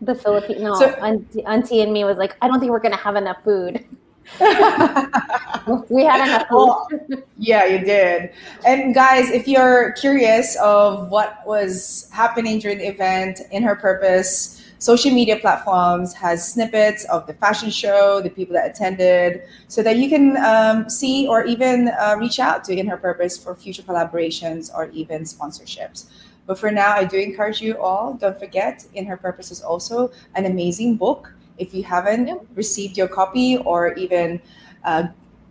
the 0.00 0.14
Filipino 0.14 0.74
so, 0.74 0.90
auntie, 0.90 1.44
auntie 1.44 1.80
and 1.80 1.92
me 1.92 2.04
was 2.04 2.18
like, 2.18 2.36
I 2.42 2.48
don't 2.48 2.60
think 2.60 2.70
we're 2.70 2.80
gonna 2.80 2.96
have 2.96 3.16
enough 3.16 3.42
food. 3.42 3.84
we 5.88 6.04
had 6.04 6.26
enough. 6.26 6.46
Well, 6.50 6.88
yeah, 7.38 7.64
you 7.64 7.78
did. 7.78 8.30
And 8.66 8.94
guys, 8.94 9.30
if 9.30 9.48
you're 9.48 9.92
curious 9.92 10.56
of 10.56 11.08
what 11.08 11.46
was 11.46 12.08
happening 12.12 12.58
during 12.58 12.78
the 12.78 12.86
event 12.88 13.40
in 13.50 13.62
her 13.62 13.74
purpose, 13.74 14.64
social 14.78 15.10
media 15.10 15.36
platforms 15.36 16.14
has 16.14 16.52
snippets 16.52 17.04
of 17.06 17.26
the 17.26 17.34
fashion 17.34 17.70
show, 17.70 18.20
the 18.20 18.30
people 18.30 18.54
that 18.54 18.70
attended, 18.70 19.42
so 19.66 19.82
that 19.82 19.96
you 19.96 20.08
can 20.08 20.36
um, 20.38 20.88
see 20.88 21.26
or 21.26 21.44
even 21.44 21.88
uh, 21.88 22.16
reach 22.18 22.38
out 22.38 22.64
to 22.64 22.76
in 22.76 22.86
her 22.86 22.96
purpose 22.96 23.36
for 23.36 23.54
future 23.54 23.82
collaborations 23.82 24.70
or 24.74 24.90
even 24.90 25.22
sponsorships. 25.22 26.06
But 26.46 26.58
for 26.58 26.70
now, 26.70 26.92
I 26.92 27.04
do 27.04 27.18
encourage 27.18 27.60
you 27.60 27.78
all. 27.78 28.14
Don't 28.14 28.38
forget, 28.38 28.86
In 28.94 29.04
Her 29.04 29.18
Purpose 29.18 29.50
is 29.50 29.60
also 29.60 30.10
an 30.34 30.46
amazing 30.46 30.96
book 30.96 31.30
if 31.58 31.74
you 31.74 31.82
haven't 31.82 32.40
received 32.54 32.96
your 32.96 33.08
copy 33.08 33.58
or 33.58 33.92
even 33.94 34.40
uh, 34.84 35.04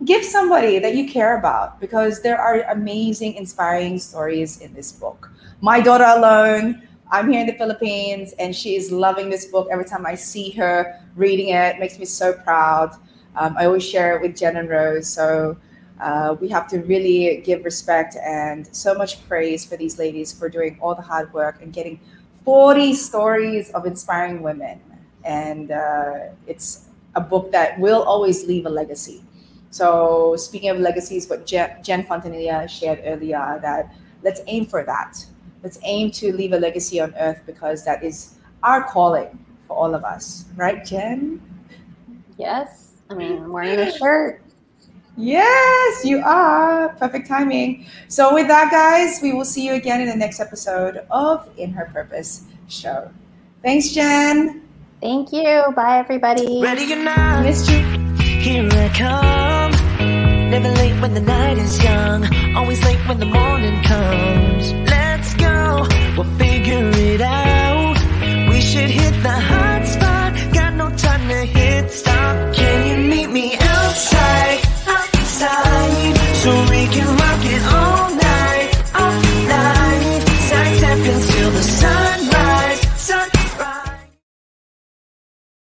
give 0.04 0.24
somebody 0.24 0.78
that 0.78 0.94
you 0.94 1.08
care 1.08 1.38
about 1.38 1.80
because 1.80 2.22
there 2.22 2.40
are 2.40 2.62
amazing, 2.70 3.34
inspiring 3.34 3.98
stories 3.98 4.60
in 4.60 4.72
this 4.74 4.92
book. 4.92 5.30
My 5.60 5.80
daughter 5.80 6.04
alone, 6.04 6.82
I'm 7.10 7.30
here 7.30 7.40
in 7.40 7.46
the 7.46 7.54
Philippines 7.54 8.34
and 8.38 8.54
she 8.54 8.76
is 8.76 8.92
loving 8.92 9.30
this 9.30 9.46
book. 9.46 9.68
Every 9.70 9.84
time 9.84 10.06
I 10.06 10.14
see 10.14 10.50
her 10.50 11.00
reading 11.16 11.48
it, 11.48 11.76
it 11.76 11.78
makes 11.78 11.98
me 11.98 12.04
so 12.04 12.32
proud. 12.32 12.94
Um, 13.34 13.56
I 13.56 13.66
always 13.66 13.84
share 13.84 14.16
it 14.16 14.22
with 14.22 14.36
Jen 14.36 14.56
and 14.56 14.68
Rose. 14.68 15.08
So 15.08 15.56
uh, 16.00 16.36
we 16.40 16.48
have 16.48 16.68
to 16.68 16.78
really 16.78 17.42
give 17.44 17.64
respect 17.64 18.16
and 18.24 18.68
so 18.74 18.94
much 18.94 19.26
praise 19.26 19.64
for 19.64 19.76
these 19.76 19.98
ladies 19.98 20.32
for 20.32 20.48
doing 20.48 20.78
all 20.80 20.94
the 20.94 21.02
hard 21.02 21.32
work 21.32 21.60
and 21.60 21.72
getting 21.72 22.00
40 22.44 22.94
stories 22.94 23.70
of 23.70 23.84
inspiring 23.84 24.42
women 24.42 24.80
and 25.28 25.70
uh, 25.70 26.32
it's 26.46 26.88
a 27.14 27.20
book 27.20 27.52
that 27.52 27.78
will 27.78 28.02
always 28.02 28.46
leave 28.46 28.64
a 28.66 28.70
legacy. 28.70 29.22
So 29.70 30.34
speaking 30.36 30.70
of 30.70 30.78
legacies, 30.78 31.28
what 31.28 31.46
Jen, 31.46 31.82
Jen 31.82 32.02
Fontanilla 32.02 32.68
shared 32.68 33.02
earlier, 33.04 33.60
that 33.62 33.94
let's 34.24 34.40
aim 34.46 34.64
for 34.64 34.82
that. 34.84 35.24
Let's 35.62 35.78
aim 35.84 36.10
to 36.12 36.32
leave 36.32 36.52
a 36.54 36.58
legacy 36.58 37.00
on 37.00 37.14
earth 37.18 37.42
because 37.44 37.84
that 37.84 38.02
is 38.02 38.36
our 38.62 38.84
calling 38.84 39.38
for 39.66 39.76
all 39.76 39.94
of 39.94 40.02
us, 40.02 40.46
right, 40.56 40.82
Jen? 40.84 41.42
Yes. 42.38 42.94
I 43.10 43.14
mean, 43.14 43.42
I'm 43.42 43.52
wearing 43.52 43.78
a 43.78 43.96
shirt. 43.96 44.42
Yes, 45.20 46.04
you 46.04 46.22
are. 46.24 46.90
Perfect 46.90 47.26
timing. 47.26 47.86
So, 48.06 48.32
with 48.32 48.46
that, 48.46 48.70
guys, 48.70 49.18
we 49.20 49.32
will 49.32 49.44
see 49.44 49.66
you 49.66 49.74
again 49.74 50.00
in 50.00 50.06
the 50.06 50.14
next 50.14 50.38
episode 50.38 51.04
of 51.10 51.50
In 51.56 51.72
Her 51.72 51.90
Purpose 51.92 52.44
Show. 52.68 53.10
Thanks, 53.60 53.88
Jen. 53.88 54.67
Thank 55.00 55.32
you. 55.32 55.72
Bye, 55.76 55.98
everybody. 55.98 56.60
Ready 56.60 56.92
or 56.92 56.96
not. 56.96 57.44
Here 57.46 58.68
I 58.70 58.88
come. 58.96 60.50
Never 60.50 60.70
late 60.70 61.00
when 61.00 61.14
the 61.14 61.20
night 61.20 61.58
is 61.58 61.82
young. 61.82 62.24
Always 62.56 62.82
late 62.84 62.98
when 63.08 63.20
the 63.20 63.26
morning 63.26 63.80
comes. 63.84 64.72
Let's 64.72 65.34
go. 65.34 65.86
We'll 66.16 66.38
figure 66.38 66.90
it 66.94 67.20
out. 67.20 67.96
We 68.50 68.60
should 68.60 68.90
hit 68.90 69.22
the 69.22 69.38
hot 69.50 69.86
spot. 69.86 70.52
Got 70.52 70.74
no 70.74 70.90
time 70.96 71.28
to 71.28 71.44
hit 71.46 71.92
stop. 71.92 72.54
Can 72.54 72.86
you 72.88 73.08
meet 73.08 73.27